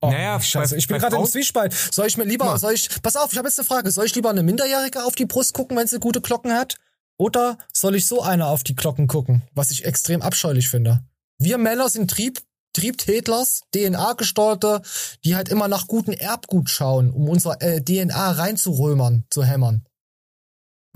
Oh, 0.00 0.10
Naja, 0.10 0.40
scheiße, 0.40 0.76
ich 0.76 0.86
bin 0.86 0.98
gerade 0.98 1.16
im 1.16 1.26
Zwiespalt. 1.26 1.72
Soll 1.72 2.06
ich 2.06 2.16
mir 2.16 2.24
lieber, 2.24 2.56
soll 2.58 2.72
ich, 2.74 2.88
pass 3.02 3.16
auf, 3.16 3.32
ich 3.32 3.38
habe 3.38 3.48
jetzt 3.48 3.58
eine 3.58 3.66
Frage. 3.66 3.90
Soll 3.90 4.06
ich 4.06 4.14
lieber 4.14 4.30
eine 4.30 4.42
Minderjährige 4.44 5.04
auf 5.04 5.16
die 5.16 5.26
Brust 5.26 5.54
gucken, 5.54 5.76
wenn 5.76 5.88
sie 5.88 5.98
gute 5.98 6.20
Glocken 6.20 6.52
hat? 6.52 6.76
Oder 7.18 7.58
soll 7.72 7.96
ich 7.96 8.06
so 8.06 8.22
eine 8.22 8.46
auf 8.46 8.62
die 8.62 8.76
Glocken 8.76 9.08
gucken? 9.08 9.42
Was 9.54 9.72
ich 9.72 9.84
extrem 9.84 10.22
abscheulich 10.22 10.68
finde. 10.68 11.02
Wir 11.38 11.58
Männer 11.58 11.88
sind 11.88 12.10
Trieb, 12.10 12.40
Triebtätlers, 12.74 13.62
DNA-Gesteuerte, 13.74 14.82
die 15.24 15.34
halt 15.34 15.48
immer 15.48 15.66
nach 15.66 15.88
gutem 15.88 16.14
Erbgut 16.14 16.70
schauen, 16.70 17.10
um 17.10 17.28
unser 17.28 17.60
äh, 17.60 17.82
DNA 17.82 18.32
reinzurömern, 18.32 19.24
zu 19.30 19.42
hämmern. 19.42 19.84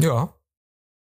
Ja. 0.00 0.34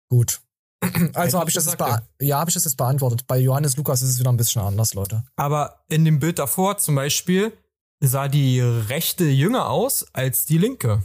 Gut. 0.10 0.40
Also 1.16 1.40
habe 1.40 1.50
ich 1.50 1.56
das 1.56 1.66
gesagt, 1.66 2.04
ja, 2.22 2.40
habe 2.40 2.52
ich 2.52 2.54
das 2.54 2.66
jetzt 2.66 2.78
beantwortet. 2.78 3.26
Bei 3.26 3.40
Johannes 3.40 3.76
Lukas 3.78 4.04
ist 4.04 4.10
es 4.12 4.20
wieder 4.20 4.32
ein 4.32 4.38
bisschen 4.38 4.62
anders, 4.62 4.94
Leute. 4.94 5.24
Aber 5.36 5.84
in 5.90 6.06
dem 6.06 6.20
Bild 6.20 6.38
davor 6.38 6.78
zum 6.78 6.94
Beispiel 6.94 7.58
sah 8.00 8.28
die 8.28 8.60
rechte 8.62 9.26
jünger 9.26 9.70
aus 9.70 10.06
als 10.14 10.46
die 10.46 10.58
linke. 10.58 11.04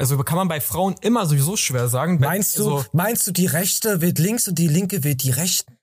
Also 0.00 0.16
kann 0.18 0.36
man 0.36 0.48
bei 0.48 0.60
Frauen 0.60 0.94
immer 1.00 1.26
sowieso 1.26 1.56
schwer 1.56 1.88
sagen. 1.88 2.18
Meinst 2.20 2.58
du, 2.58 2.76
Also, 2.78 2.88
meinst 2.92 3.26
du, 3.26 3.32
die 3.32 3.46
rechte 3.46 4.00
wählt 4.00 4.18
links 4.18 4.46
und 4.48 4.56
die 4.58 4.68
linke 4.68 5.02
wählt 5.04 5.22
die 5.22 5.30
rechten? 5.30 5.76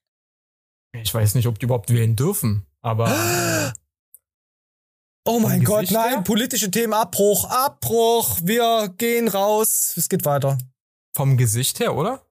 ich 0.94 1.14
weiß 1.14 1.36
nicht, 1.36 1.48
ob 1.48 1.60
die 1.60 1.66
überhaupt 1.66 1.90
wählen 1.90 2.16
dürfen, 2.16 2.66
aber 2.82 3.08
Oh 5.28 5.40
mein 5.40 5.64
Gott, 5.64 5.90
nein, 5.92 6.10
her? 6.14 6.22
politische 6.22 6.70
Themen, 6.72 6.94
Abbruch, 6.94 7.46
Abbruch, 7.50 8.38
wir 8.44 8.94
gehen 8.98 9.28
raus. 9.28 9.94
Es 9.98 10.08
geht 10.08 10.24
weiter. 10.24 10.58
vom 11.16 11.36
Gesicht 11.36 11.80
her, 11.80 11.96
oder? 11.96 12.22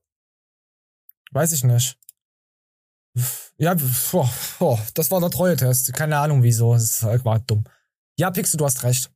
Weiß 1.33 1.53
ich 1.53 1.65
nicht. 1.65 1.99
Ja, 3.59 3.75
boah, 4.13 4.31
boah, 4.59 4.79
das 4.95 5.11
war 5.11 5.21
der 5.21 5.31
Treue-Test. 5.31 5.93
Keine 5.93 6.19
Ahnung 6.19 6.43
wieso. 6.43 6.73
Das 6.75 7.03
war 7.03 7.39
dumm. 7.41 7.65
Ja, 8.19 8.31
Pixel, 8.31 8.57
du 8.59 8.65
hast 8.65 8.83
recht. 8.83 9.11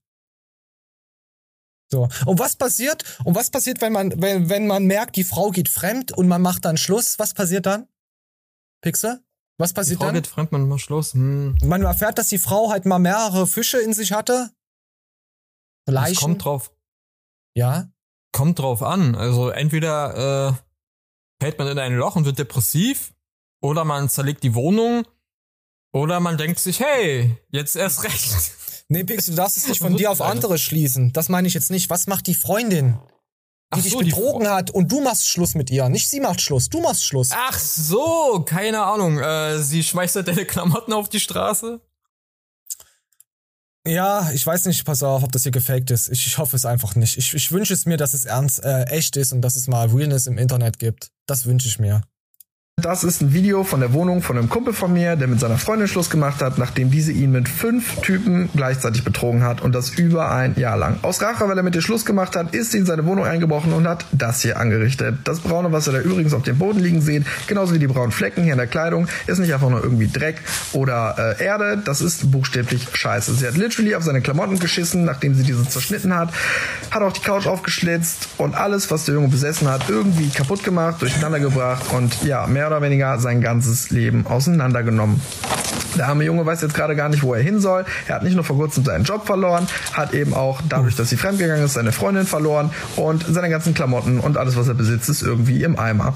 So. 1.91 2.09
Und 2.27 2.39
was 2.39 2.57
passiert? 2.57 3.05
Und 3.25 3.35
was 3.35 3.51
passiert, 3.51 3.81
wenn 3.81 3.93
man, 3.93 4.21
wenn, 4.21 4.49
wenn 4.51 4.67
man 4.67 4.85
merkt, 4.87 5.17
die 5.17 5.25
Frau 5.25 5.51
geht 5.51 5.69
fremd 5.69 6.13
und 6.13 6.29
man 6.29 6.43
macht 6.43 6.65
dann 6.65 6.77
Schluss? 6.77 7.19
Was 7.19 7.35
passiert 7.35 7.67
dann? 7.67 7.89
Pixel? 8.83 9.23
Was 9.59 9.71
Die 9.71 9.75
passiert 9.75 9.99
Frau 9.99 10.07
dann? 10.07 10.15
geht 10.15 10.27
fremd, 10.27 10.53
man 10.53 10.69
macht 10.69 10.81
Schluss. 10.83 11.15
Hm. 11.15 11.57
Man 11.65 11.83
erfährt, 11.83 12.19
dass 12.19 12.29
die 12.29 12.39
Frau 12.39 12.71
halt 12.71 12.85
mal 12.87 12.99
mehrere 12.99 13.47
Fische 13.47 13.79
in 13.81 13.95
sich 13.95 14.13
hatte. 14.13 14.51
Das 15.87 15.95
Leichen. 15.95 16.19
kommt 16.21 16.45
drauf, 16.45 16.71
ja. 17.55 17.91
kommt 18.33 18.59
drauf 18.59 18.83
an. 18.83 19.15
Also 19.15 19.49
entweder 19.49 20.51
äh, 20.51 21.43
fällt 21.43 21.59
man 21.59 21.69
in 21.69 21.79
ein 21.79 21.95
Loch 21.97 22.17
und 22.17 22.27
wird 22.27 22.39
depressiv 22.39 23.15
oder 23.63 23.85
man 23.85 24.09
zerlegt 24.11 24.43
die 24.45 24.55
Wohnung 24.55 25.07
Oder 25.93 26.21
man 26.21 26.37
denkt 26.37 26.59
sich, 26.59 26.81
hey, 26.81 27.37
jetzt 27.51 27.75
erst 27.77 28.05
recht. 28.05 28.78
Nee, 28.89 29.05
Pix, 29.05 29.27
du 29.27 29.35
darfst 29.35 29.59
es 29.59 29.69
nicht 29.69 29.81
von 29.81 29.97
dir 29.97 30.11
auf 30.11 30.23
andere 30.23 30.59
schließen. 30.59 31.13
Das 31.13 31.29
meine 31.29 31.47
ich 31.47 31.55
jetzt 31.55 31.71
nicht. 31.71 31.91
Was 31.91 32.07
macht 32.07 32.27
die 32.27 32.35
Freundin? 32.35 32.99
Die 33.75 33.81
Ach 33.81 33.83
dich 33.83 33.93
so, 33.93 34.01
die 34.01 34.11
betrogen 34.11 34.49
hat 34.49 34.71
und 34.71 34.91
du 34.91 35.03
machst 35.03 35.29
Schluss 35.29 35.55
mit 35.55 35.71
ihr. 35.71 35.87
Nicht 35.91 36.09
sie 36.09 36.21
macht 36.21 36.41
Schluss, 36.41 36.71
du 36.71 36.81
machst 36.81 37.05
Schluss. 37.05 37.29
Ach 37.33 37.59
so, 37.59 38.43
keine 38.47 38.83
Ahnung. 38.83 39.19
Äh, 39.19 39.59
sie 39.63 39.83
schmeißt 39.83 40.17
halt 40.17 40.29
deine 40.29 40.47
Klamotten 40.47 40.95
auf 40.95 41.11
die 41.11 41.21
Straße. 41.21 41.83
Ja, 43.87 44.31
ich 44.33 44.47
weiß 44.47 44.65
nicht, 44.67 44.85
pass 44.87 45.03
auf, 45.03 45.23
ob 45.23 45.33
das 45.33 45.43
hier 45.43 45.53
gefaked 45.53 45.91
ist. 45.91 46.09
Ich, 46.09 46.27
ich 46.27 46.39
hoffe 46.39 46.57
es 46.57 46.65
einfach 46.65 46.95
nicht. 46.95 47.19
Ich, 47.19 47.35
ich 47.35 47.53
wünsche 47.53 47.75
es 47.75 47.85
mir, 47.85 47.99
dass 47.99 48.15
es 48.15 48.25
ernst, 48.25 48.65
äh, 48.65 48.85
echt 48.85 49.17
ist 49.19 49.33
und 49.33 49.43
dass 49.43 49.57
es 49.57 49.67
mal 49.67 49.89
Realness 49.89 50.27
im 50.27 50.39
Internet 50.39 50.79
gibt. 50.79 51.11
Das 51.27 51.45
wünsche 51.45 51.69
ich 51.69 51.79
mir. 51.79 52.03
Das 52.81 53.03
ist 53.03 53.21
ein 53.23 53.33
Video 53.33 53.65
von 53.65 53.81
der 53.81 53.93
Wohnung 53.93 54.23
von 54.23 54.39
einem 54.39 54.49
Kumpel 54.49 54.73
von 54.73 54.93
mir, 54.93 55.17
der 55.17 55.27
mit 55.27 55.41
seiner 55.41 55.59
Freundin 55.59 55.89
Schluss 55.89 56.11
gemacht 56.11 56.41
hat, 56.41 56.59
nachdem 56.59 56.93
diese 56.93 57.11
ihn 57.11 57.33
mit 57.33 57.49
fünf 57.49 58.01
Typen 58.03 58.49
gleichzeitig 58.55 59.03
betrogen 59.03 59.43
hat 59.43 59.63
und 59.63 59.75
das 59.75 59.91
über 59.99 60.31
ein 60.31 60.55
Jahr 60.57 60.77
lang. 60.77 60.97
Aus 61.03 61.21
Rache, 61.21 61.49
weil 61.49 61.57
er 61.57 61.65
mit 61.65 61.75
ihr 61.75 61.83
Schluss 61.83 62.07
gemacht 62.07 62.37
hat, 62.37 62.55
ist 62.55 62.71
sie 62.71 62.79
in 62.79 62.87
seine 62.87 63.05
Wohnung 63.05 63.25
eingebrochen 63.25 63.73
und 63.73 63.89
hat 63.89 64.05
das 64.13 64.43
hier 64.43 64.61
angerichtet. 64.61 65.17
Das 65.25 65.41
braune, 65.41 65.73
was 65.73 65.89
ihr 65.89 65.93
da 65.93 65.99
übrigens 65.99 66.33
auf 66.35 66.45
dem 66.45 66.57
Boden 66.57 66.79
liegen 66.79 67.01
seht, 67.01 67.25
genauso 67.49 67.75
wie 67.75 67.81
die 67.81 67.89
braunen 67.89 68.13
Flecken 68.13 68.45
hier 68.45 68.53
in 68.53 68.59
der 68.59 68.69
Kleidung, 68.69 69.09
ist 69.27 69.41
nicht 69.41 69.53
einfach 69.53 69.71
nur 69.71 69.83
irgendwie 69.83 70.07
Dreck 70.07 70.41
oder 70.73 71.17
äh, 71.19 71.45
Erde, 71.45 71.83
das 71.85 72.01
ist 72.01 72.31
buchstäblich 72.31 72.87
Scheiße. 72.93 73.35
Sie 73.35 73.45
hat 73.49 73.57
literally 73.57 73.97
auf 73.97 74.05
seine 74.05 74.21
Klamotten 74.21 74.61
geschissen, 74.61 75.05
nachdem 75.05 75.35
sie 75.35 75.43
diese 75.43 75.69
zerschnitten 75.69 76.15
hat, 76.15 76.33
hat 76.93 77.03
auch 77.03 77.13
die 77.13 77.23
Couch 77.23 77.49
aufgeschlitzt 77.49 78.29
und 78.39 78.55
alles, 78.55 78.89
was 78.93 79.05
der 79.05 79.15
Junge 79.15 79.29
besessen 79.29 79.69
hat, 79.69 79.89
irgendwie 79.89 80.29
kaputt 80.29 80.63
gemacht, 80.63 81.03
durcheinander 81.03 81.41
gebracht 81.41 81.93
und 81.93 82.23
ja, 82.23 82.47
mehr 82.47 82.68
oder 82.69 82.81
weniger 82.83 83.19
sein 83.19 83.41
ganzes 83.41 83.91
Leben 83.91 84.27
auseinandergenommen. 84.27 85.21
Der 85.97 86.09
arme 86.09 86.25
Junge 86.25 86.47
weiß 86.47 86.63
jetzt 86.63 86.75
gerade 86.75 86.95
gar 86.95 87.09
nicht, 87.09 87.23
wo 87.23 87.35
er 87.35 87.43
hin 87.43 87.61
soll. 87.61 87.85
Er 88.07 88.15
hat 88.17 88.23
nicht 88.23 88.35
nur 88.35 88.45
vor 88.45 88.57
kurzem 88.57 88.85
seinen 88.85 89.05
Job 89.05 89.27
verloren, 89.27 89.67
hat 89.95 90.15
eben 90.15 90.33
auch 90.35 90.61
dadurch, 90.69 90.95
dass 90.95 91.09
sie 91.11 91.17
fremdgegangen 91.17 91.65
ist, 91.65 91.75
seine 91.75 91.93
Freundin 91.93 92.27
verloren 92.27 92.71
und 92.97 93.25
seine 93.29 93.51
ganzen 93.51 93.75
Klamotten 93.75 94.21
und 94.21 94.37
alles, 94.37 94.57
was 94.57 94.69
er 94.69 94.75
besitzt, 94.75 95.09
ist 95.09 95.23
irgendwie 95.23 95.65
im 95.65 95.79
Eimer. 95.79 96.15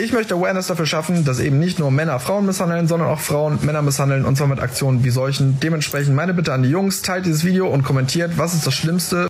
Ich 0.00 0.12
möchte 0.12 0.34
Awareness 0.34 0.68
dafür 0.68 0.86
schaffen, 0.86 1.24
dass 1.24 1.40
eben 1.40 1.58
nicht 1.58 1.78
nur 1.80 1.90
Männer 1.90 2.20
Frauen 2.20 2.46
misshandeln, 2.46 2.86
sondern 2.86 3.08
auch 3.08 3.18
Frauen 3.20 3.58
Männer 3.62 3.82
misshandeln 3.82 4.24
und 4.24 4.36
zwar 4.36 4.46
mit 4.46 4.60
Aktionen 4.60 5.02
wie 5.04 5.10
solchen. 5.10 5.58
Dementsprechend 5.60 6.14
meine 6.14 6.34
Bitte 6.34 6.52
an 6.52 6.62
die 6.62 6.68
Jungs, 6.70 7.02
teilt 7.02 7.26
dieses 7.26 7.44
Video 7.44 7.68
und 7.68 7.82
kommentiert, 7.82 8.38
was 8.38 8.54
ist 8.54 8.66
das 8.66 8.74
Schlimmste, 8.74 9.26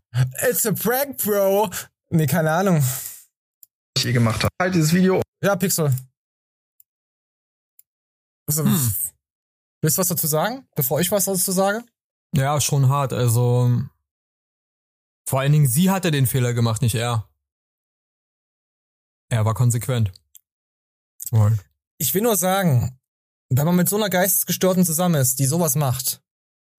It's 0.49 0.67
a 0.67 0.73
prank, 0.73 1.17
bro. 1.25 1.71
Nee, 2.11 2.27
keine 2.27 2.51
Ahnung. 2.51 2.77
was 2.77 3.99
ich 3.99 4.05
je 4.05 4.13
gemacht 4.13 4.43
habe. 4.43 4.49
Teilt 4.59 4.75
dieses 4.75 4.93
Video 4.93 5.23
Ja, 5.43 5.57
Pixel. 5.57 5.91
Also, 8.49 8.65
Willst 9.81 9.97
du 9.97 10.01
was 10.01 10.09
dazu 10.09 10.27
sagen, 10.27 10.67
bevor 10.75 11.01
ich 11.01 11.11
was 11.13 11.27
dazu 11.27 11.53
sage? 11.53 11.85
Ja, 12.35 12.61
schon 12.61 12.89
hart. 12.89 13.13
Also 13.13 13.83
vor 15.29 15.41
allen 15.41 15.53
Dingen 15.53 15.69
sie 15.69 15.91
hatte 15.91 16.11
den 16.11 16.27
Fehler 16.27 16.53
gemacht, 16.53 16.83
nicht 16.83 16.95
er. 16.95 17.29
Er 19.31 19.45
war 19.45 19.55
konsequent. 19.55 20.13
Wohl. 21.31 21.59
Ich 21.99 22.15
will 22.15 22.23
nur 22.23 22.37
sagen, 22.37 22.99
wenn 23.51 23.67
man 23.67 23.77
mit 23.77 23.89
so 23.89 23.97
einer 23.97 24.11
Geistesgestörten 24.11 24.85
zusammen 24.85 25.17
ist, 25.17 25.39
die 25.39 25.47
sowas 25.47 25.75
macht, 25.75 26.23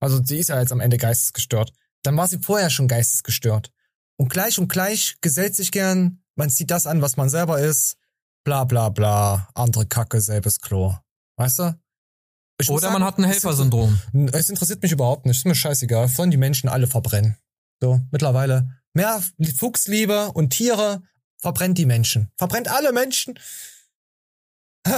also 0.01 0.23
sie 0.23 0.39
ist 0.39 0.49
ja 0.49 0.59
jetzt 0.59 0.71
am 0.71 0.79
Ende 0.79 0.97
geistesgestört, 0.97 1.73
dann 2.03 2.17
war 2.17 2.27
sie 2.27 2.39
vorher 2.39 2.69
schon 2.69 2.87
geistesgestört. 2.87 3.71
Und 4.17 4.29
gleich 4.29 4.59
und 4.59 4.67
gleich 4.67 5.17
gesellt 5.21 5.55
sich 5.55 5.71
gern, 5.71 6.23
man 6.35 6.49
zieht 6.49 6.71
das 6.71 6.87
an, 6.87 7.01
was 7.01 7.17
man 7.17 7.29
selber 7.29 7.59
ist, 7.59 7.97
bla 8.43 8.63
bla 8.63 8.89
bla, 8.89 9.49
andere 9.53 9.85
Kacke, 9.85 10.21
selbes 10.21 10.59
Klo. 10.59 10.95
Weißt 11.39 11.57
du? 11.59 11.79
Ich 12.59 12.69
Oder 12.69 12.91
man 12.91 13.05
hat 13.05 13.17
ein 13.17 13.23
Helfersyndrom. 13.23 13.97
Es 14.33 14.49
interessiert 14.49 14.81
mich 14.83 14.91
überhaupt 14.91 15.25
nicht, 15.25 15.37
ist 15.37 15.45
mir 15.45 15.55
scheißegal, 15.55 16.09
sollen 16.09 16.31
die 16.31 16.37
Menschen 16.37 16.67
alle 16.67 16.85
verbrennen. 16.85 17.37
So, 17.81 18.01
mittlerweile. 18.11 18.81
Mehr 18.93 19.23
Fuchsliebe 19.55 20.33
und 20.33 20.49
Tiere 20.49 21.01
verbrennt 21.37 21.77
die 21.77 21.85
Menschen. 21.85 22.29
Verbrennt 22.37 22.67
alle 22.67 22.91
Menschen. 22.93 23.39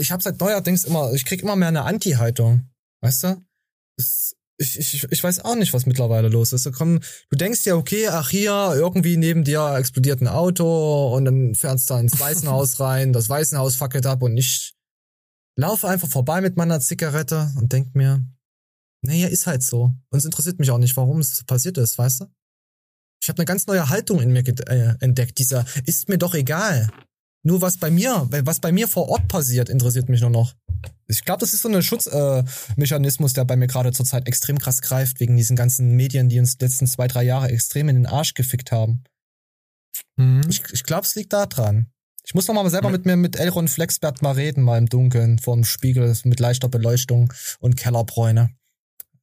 Ich 0.00 0.10
habe 0.10 0.22
seit 0.22 0.40
neuerdings 0.40 0.84
immer, 0.84 1.12
ich 1.12 1.26
krieg 1.26 1.42
immer 1.42 1.54
mehr 1.54 1.68
eine 1.68 1.82
Anti-Haltung. 1.82 2.70
Weißt 3.02 3.24
du? 3.24 3.44
Das, 3.98 4.34
ich, 4.58 4.78
ich, 4.78 5.04
ich 5.10 5.24
weiß 5.24 5.44
auch 5.44 5.56
nicht, 5.56 5.72
was 5.72 5.86
mittlerweile 5.86 6.28
los 6.28 6.52
ist. 6.52 6.66
Da 6.66 6.70
kommen, 6.70 7.00
du 7.30 7.36
denkst 7.36 7.64
ja, 7.64 7.74
okay, 7.74 8.08
ach 8.08 8.30
hier, 8.30 8.72
irgendwie 8.74 9.16
neben 9.16 9.44
dir 9.44 9.74
explodiert 9.76 10.20
ein 10.20 10.28
Auto 10.28 11.14
und 11.14 11.24
dann 11.24 11.54
fährst 11.54 11.90
du 11.90 11.94
ins 11.94 12.20
Waisenhaus 12.20 12.78
rein, 12.80 13.12
das 13.12 13.28
Waisenhaus 13.28 13.76
fackelt 13.76 14.06
ab 14.06 14.22
und 14.22 14.36
ich 14.36 14.74
laufe 15.56 15.88
einfach 15.88 16.08
vorbei 16.08 16.40
mit 16.40 16.56
meiner 16.56 16.80
Zigarette 16.80 17.52
und 17.56 17.72
denk 17.72 17.94
mir, 17.94 18.24
naja, 19.02 19.28
ist 19.28 19.46
halt 19.46 19.62
so. 19.62 19.94
Und 20.10 20.18
es 20.18 20.24
interessiert 20.24 20.58
mich 20.58 20.70
auch 20.70 20.78
nicht, 20.78 20.96
warum 20.96 21.18
es 21.18 21.42
passiert 21.44 21.76
ist, 21.78 21.98
weißt 21.98 22.20
du? 22.20 22.26
Ich 23.20 23.28
habe 23.28 23.38
eine 23.38 23.46
ganz 23.46 23.66
neue 23.66 23.88
Haltung 23.88 24.20
in 24.20 24.32
mir 24.32 24.46
äh, 24.46 24.94
entdeckt. 25.00 25.38
Dieser 25.38 25.64
ist 25.86 26.08
mir 26.08 26.18
doch 26.18 26.34
egal. 26.34 26.90
Nur 27.44 27.60
was 27.60 27.76
bei 27.76 27.90
mir, 27.90 28.28
was 28.30 28.60
bei 28.60 28.70
mir 28.72 28.86
vor 28.86 29.08
Ort 29.08 29.26
passiert, 29.28 29.68
interessiert 29.68 30.08
mich 30.08 30.20
nur 30.20 30.30
noch. 30.30 30.54
Ich 31.08 31.24
glaube, 31.24 31.40
das 31.40 31.52
ist 31.52 31.62
so 31.62 31.68
ein 31.68 31.82
Schutzmechanismus, 31.82 33.32
äh, 33.32 33.34
der 33.34 33.44
bei 33.44 33.56
mir 33.56 33.66
gerade 33.66 33.92
zurzeit 33.92 34.26
extrem 34.28 34.58
krass 34.58 34.80
greift, 34.80 35.20
wegen 35.20 35.36
diesen 35.36 35.56
ganzen 35.56 35.96
Medien, 35.96 36.28
die 36.28 36.38
uns 36.38 36.56
die 36.56 36.64
letzten 36.64 36.86
zwei, 36.86 37.08
drei 37.08 37.24
Jahre 37.24 37.48
extrem 37.48 37.88
in 37.88 37.96
den 37.96 38.06
Arsch 38.06 38.34
gefickt 38.34 38.70
haben. 38.72 39.04
Mhm. 40.16 40.42
Ich, 40.48 40.62
ich 40.72 40.84
glaube, 40.84 41.04
es 41.04 41.14
liegt 41.14 41.32
da 41.32 41.46
dran. 41.46 41.88
Ich 42.24 42.34
muss 42.34 42.46
noch 42.46 42.54
mal 42.54 42.68
selber 42.70 42.90
mit 42.90 43.04
mir 43.04 43.16
mit 43.16 43.36
Elron 43.36 43.66
Flexbert 43.66 44.22
mal 44.22 44.32
reden, 44.32 44.62
mal 44.62 44.78
im 44.78 44.88
Dunkeln, 44.88 45.40
vor 45.40 45.56
dem 45.56 45.64
Spiegel, 45.64 46.16
mit 46.24 46.38
leichter 46.38 46.68
Beleuchtung 46.68 47.32
und 47.58 47.76
Kellerbräune. 47.76 48.50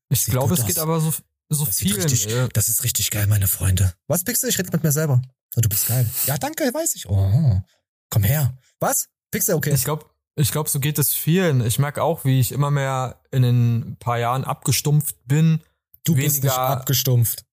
Ich 0.10 0.26
glaube, 0.26 0.54
es 0.56 0.66
geht 0.66 0.78
aus. 0.78 0.84
aber 0.84 1.00
so, 1.00 1.14
so 1.48 1.66
Das, 1.66 1.78
vielen. 1.78 1.96
richtig, 2.02 2.30
äh, 2.30 2.50
das 2.52 2.68
ist 2.68 2.84
richtig 2.84 3.10
geil, 3.12 3.28
meine 3.28 3.48
Freunde. 3.48 3.94
Was, 4.08 4.26
Pixel? 4.26 4.50
Ich 4.50 4.60
rede 4.60 4.70
mit 4.74 4.84
mir 4.84 4.92
selber. 4.92 5.22
Oh, 5.56 5.62
du 5.62 5.70
bist 5.70 5.88
geil. 5.88 6.08
Ja, 6.26 6.38
danke, 6.38 6.64
weiß 6.74 6.96
ich. 6.96 7.08
Oh, 7.08 7.62
komm 8.10 8.24
her. 8.24 8.58
Was? 8.80 9.10
Pixel, 9.32 9.56
okay. 9.56 9.74
Ich 9.74 9.84
glaube, 9.84 10.06
ich 10.36 10.52
glaub, 10.52 10.70
so 10.70 10.80
geht 10.80 10.98
es 11.00 11.14
vielen. 11.14 11.66
Ich 11.66 11.80
merke 11.80 12.02
auch, 12.04 12.24
wie 12.26 12.40
ich 12.40 12.52
immer 12.52 12.72
mehr 12.72 13.20
in 13.32 13.42
den 13.42 13.98
paar 14.00 14.18
Jahren 14.20 14.44
abgestumpft 14.44 15.16
bin. 15.26 15.62
du 16.06 16.16
bist 16.16 16.44
nicht 16.44 16.54
abgestumpft. 16.58 17.46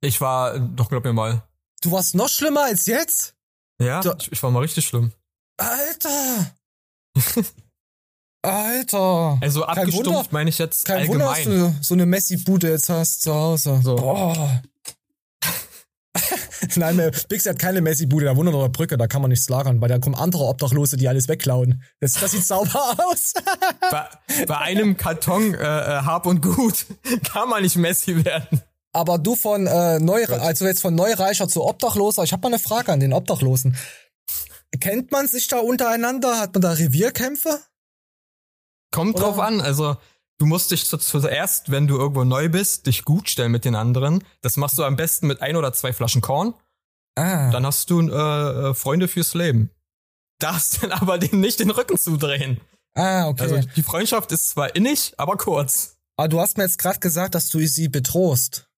Ich 0.00 0.20
war, 0.20 0.58
doch 0.58 0.88
glaub 0.90 1.04
mir 1.04 1.12
mal. 1.12 1.42
Du 1.82 1.90
warst 1.90 2.14
noch 2.14 2.28
schlimmer 2.28 2.64
als 2.64 2.86
jetzt? 2.86 3.34
Ja, 3.80 4.00
Du- 4.00 4.12
ich, 4.18 4.30
ich 4.32 4.42
war 4.42 4.50
mal 4.50 4.60
richtig 4.60 4.86
schlimm. 4.86 5.12
Alter! 5.56 6.52
Alter! 8.42 9.38
Also 9.40 9.62
Kein 9.62 9.78
abgestumpft 9.78 10.32
meine 10.32 10.50
ich 10.50 10.58
jetzt 10.58 10.84
Kein 10.84 11.08
Wunder, 11.08 11.26
dass 11.26 11.38
allgemein. 11.38 11.74
du 11.74 11.82
so 11.84 11.94
eine 11.94 12.06
Messi-Bude 12.06 12.70
jetzt 12.70 12.88
hast 12.88 13.22
zu 13.22 13.34
Hause. 13.34 13.80
So. 13.82 13.96
Boah. 13.96 14.62
Nein, 16.76 17.10
Pixel 17.28 17.52
hat 17.52 17.58
keine 17.58 17.80
Messi-Bude, 17.80 18.26
da 18.26 18.36
wundert 18.36 18.54
der 18.54 18.68
Brücke, 18.68 18.96
da 18.96 19.06
kann 19.06 19.22
man 19.22 19.30
nichts 19.30 19.48
lagern, 19.48 19.80
weil 19.80 19.88
da 19.88 19.98
kommen 19.98 20.14
andere 20.14 20.44
Obdachlose, 20.44 20.96
die 20.96 21.08
alles 21.08 21.28
wegklauen. 21.28 21.82
Das, 22.00 22.12
das 22.12 22.32
sieht 22.32 22.44
sauber 22.44 22.96
aus. 23.10 23.34
bei, 23.90 24.06
bei 24.46 24.58
einem 24.58 24.96
Karton 24.96 25.54
äh, 25.54 25.58
äh, 25.58 26.02
Hab 26.02 26.26
und 26.26 26.42
Gut 26.42 26.86
kann 27.32 27.48
man 27.48 27.62
nicht 27.62 27.76
Messi 27.76 28.24
werden. 28.24 28.62
Aber 28.92 29.18
du 29.18 29.36
von 29.36 29.66
äh, 29.66 29.98
Neu, 29.98 30.24
also 30.26 30.66
jetzt 30.66 30.80
von 30.80 30.94
Neureicher 30.94 31.48
zu 31.48 31.64
Obdachloser, 31.64 32.24
ich 32.24 32.32
habe 32.32 32.42
mal 32.42 32.48
eine 32.48 32.58
Frage 32.58 32.92
an 32.92 33.00
den 33.00 33.12
Obdachlosen. 33.12 33.76
Kennt 34.80 35.12
man 35.12 35.28
sich 35.28 35.48
da 35.48 35.58
untereinander? 35.58 36.38
Hat 36.40 36.54
man 36.54 36.62
da 36.62 36.72
Revierkämpfe? 36.72 37.60
Kommt 38.90 39.16
Oder- 39.16 39.24
drauf 39.24 39.38
an, 39.38 39.60
also 39.60 39.96
du 40.38 40.46
musst 40.46 40.70
dich 40.70 40.86
zu- 40.86 40.96
zuerst, 40.98 41.70
wenn 41.70 41.86
du 41.86 41.96
irgendwo 41.98 42.24
neu 42.24 42.48
bist, 42.48 42.86
dich 42.86 43.04
gut 43.04 43.28
stellen 43.28 43.52
mit 43.52 43.64
den 43.64 43.74
anderen. 43.74 44.24
Das 44.40 44.56
machst 44.56 44.78
du 44.78 44.84
am 44.84 44.96
besten 44.96 45.26
mit 45.26 45.42
ein 45.42 45.56
oder 45.56 45.72
zwei 45.72 45.92
Flaschen 45.92 46.20
Korn. 46.22 46.54
Ah. 47.16 47.50
Dann 47.50 47.66
hast 47.66 47.90
du 47.90 48.00
äh, 48.08 48.12
äh, 48.70 48.74
Freunde 48.74 49.08
fürs 49.08 49.34
Leben. 49.34 49.70
Darfst 50.40 50.82
dann 50.82 50.92
aber 50.92 51.18
denen 51.18 51.40
nicht 51.40 51.58
den 51.60 51.70
Rücken 51.70 51.98
zudrehen. 51.98 52.60
Ah, 52.94 53.28
okay. 53.28 53.42
Also 53.42 53.60
die 53.76 53.82
Freundschaft 53.82 54.32
ist 54.32 54.50
zwar 54.50 54.74
innig, 54.74 55.14
aber 55.18 55.36
kurz. 55.36 55.96
Aber 56.16 56.28
du 56.28 56.40
hast 56.40 56.56
mir 56.56 56.64
jetzt 56.64 56.78
gerade 56.78 56.98
gesagt, 56.98 57.34
dass 57.34 57.48
du 57.48 57.64
sie 57.66 57.88
bedrohst. 57.88 58.68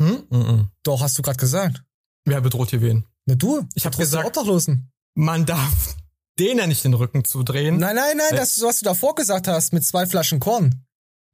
Hm? 0.00 0.24
Mhm. 0.30 0.68
Doch, 0.82 1.00
hast 1.02 1.18
du 1.18 1.22
gerade 1.22 1.36
gesagt. 1.38 1.82
Wer 2.24 2.40
bedroht 2.40 2.70
hier 2.70 2.80
wen? 2.80 3.06
Na 3.26 3.34
du? 3.34 3.66
Ich 3.74 3.84
hab 3.84 3.92
bedrohst 3.92 4.12
die 4.12 4.16
gesagt- 4.16 4.26
Obdachlosen. 4.26 4.90
Man 5.14 5.44
darf 5.44 5.96
denen 6.38 6.68
nicht 6.68 6.84
den 6.84 6.94
Rücken 6.94 7.24
zudrehen. 7.24 7.78
Nein, 7.78 7.96
nein, 7.96 8.16
nein, 8.16 8.32
Äh, 8.32 8.36
das, 8.36 8.60
was 8.62 8.78
du 8.80 8.84
davor 8.84 9.14
gesagt 9.14 9.48
hast, 9.48 9.72
mit 9.72 9.84
zwei 9.84 10.06
Flaschen 10.06 10.40
Korn. 10.40 10.84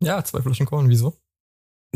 Ja, 0.03 0.23
zwei 0.25 0.43
Flaschen 0.43 0.67
Korn, 0.67 0.89
wieso? 0.89 1.17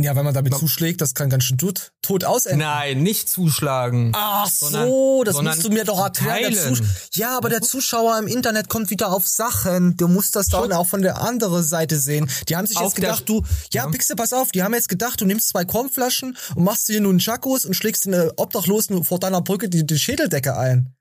Ja, 0.00 0.16
wenn 0.16 0.24
man 0.24 0.32
damit 0.32 0.54
zuschlägt, 0.56 1.02
das 1.02 1.12
kann 1.12 1.28
ganz 1.28 1.44
schön 1.44 1.58
tot, 1.58 1.92
tot 2.00 2.24
ausenden. 2.24 2.60
Nein, 2.60 3.02
nicht 3.02 3.28
zuschlagen. 3.28 4.12
Ach 4.14 4.48
sondern- 4.48 4.88
so, 4.88 5.22
das 5.22 5.42
musst 5.42 5.64
du 5.64 5.68
mir 5.68 5.84
doch 5.84 6.00
erklären. 6.02 6.80
Ja, 7.12 7.36
aber 7.36 7.50
der 7.50 7.60
Zuschauer 7.60 8.18
im 8.18 8.26
Internet 8.26 8.70
kommt 8.70 8.88
wieder 8.88 9.12
auf 9.12 9.26
Sachen. 9.28 9.94
Du 9.98 10.08
musst 10.08 10.34
das 10.34 10.46
dann 10.46 10.72
auch 10.72 10.86
von 10.86 11.02
der 11.02 11.20
anderen 11.20 11.62
Seite 11.62 11.98
sehen. 11.98 12.30
Die 12.48 12.56
haben 12.56 12.66
sich 12.66 12.78
Auf 12.78 12.84
jetzt 12.84 12.96
gedacht, 12.96 13.28
du, 13.28 13.42
ja, 13.70 13.84
Ja. 13.84 13.90
Pixel, 13.90 14.16
pass 14.16 14.32
auf, 14.32 14.50
die 14.50 14.62
haben 14.62 14.72
jetzt 14.72 14.88
gedacht, 14.88 15.20
du 15.20 15.26
nimmst 15.26 15.50
zwei 15.50 15.66
Kornflaschen 15.66 16.38
und 16.54 16.64
machst 16.64 16.88
dir 16.88 17.02
nun 17.02 17.20
Chakos 17.20 17.66
und 17.66 17.74
schlägst 17.74 18.06
den 18.06 18.30
Obdachlosen 18.36 19.04
vor 19.04 19.18
deiner 19.20 19.42
Brücke 19.42 19.68
die, 19.68 19.84
die 19.86 19.98
Schädeldecke 19.98 20.56
ein. 20.56 20.94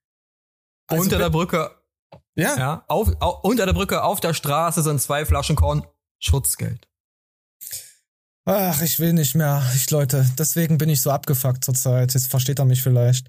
Also 0.88 1.04
Unter 1.04 1.18
der 1.18 1.30
Brücke 1.30 1.72
Ja. 2.36 2.58
Ja, 2.58 2.86
auf, 2.88 3.12
au, 3.20 3.40
unter 3.44 3.66
der 3.66 3.74
Brücke 3.74 4.04
auf 4.04 4.20
der 4.20 4.34
Straße 4.34 4.82
sind 4.84 5.02
zwei 5.02 5.26
Flaschen 5.26 5.56
Korn 5.56 5.86
Schutzgeld. 6.20 6.88
Ach, 8.46 8.82
ich 8.82 9.00
will 9.00 9.14
nicht 9.14 9.36
mehr. 9.36 9.64
Ich, 9.76 9.90
Leute, 9.92 10.28
deswegen 10.38 10.78
bin 10.78 10.90
ich 10.90 11.02
so 11.02 11.12
abgefuckt 11.12 11.64
zurzeit. 11.64 12.14
Jetzt 12.14 12.28
versteht 12.28 12.60
er 12.60 12.66
mich 12.66 12.82
vielleicht. 12.82 13.28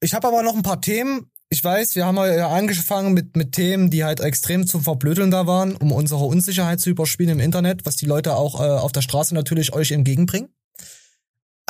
Ich 0.00 0.14
habe 0.14 0.28
aber 0.28 0.42
noch 0.42 0.54
ein 0.54 0.62
paar 0.62 0.80
Themen. 0.80 1.30
Ich 1.48 1.64
weiß, 1.64 1.96
wir 1.96 2.06
haben 2.06 2.16
ja 2.16 2.48
angefangen 2.48 3.12
mit, 3.12 3.36
mit 3.36 3.52
Themen, 3.52 3.90
die 3.90 4.04
halt 4.04 4.20
extrem 4.20 4.66
zum 4.66 4.82
Verblödeln 4.82 5.32
da 5.32 5.48
waren, 5.48 5.74
um 5.74 5.90
unsere 5.90 6.24
Unsicherheit 6.24 6.80
zu 6.80 6.90
überspielen 6.90 7.32
im 7.32 7.40
Internet, 7.40 7.84
was 7.84 7.96
die 7.96 8.06
Leute 8.06 8.36
auch 8.36 8.60
äh, 8.60 8.64
auf 8.64 8.92
der 8.92 9.02
Straße 9.02 9.34
natürlich 9.34 9.72
euch 9.72 9.90
entgegenbringen. 9.90 10.54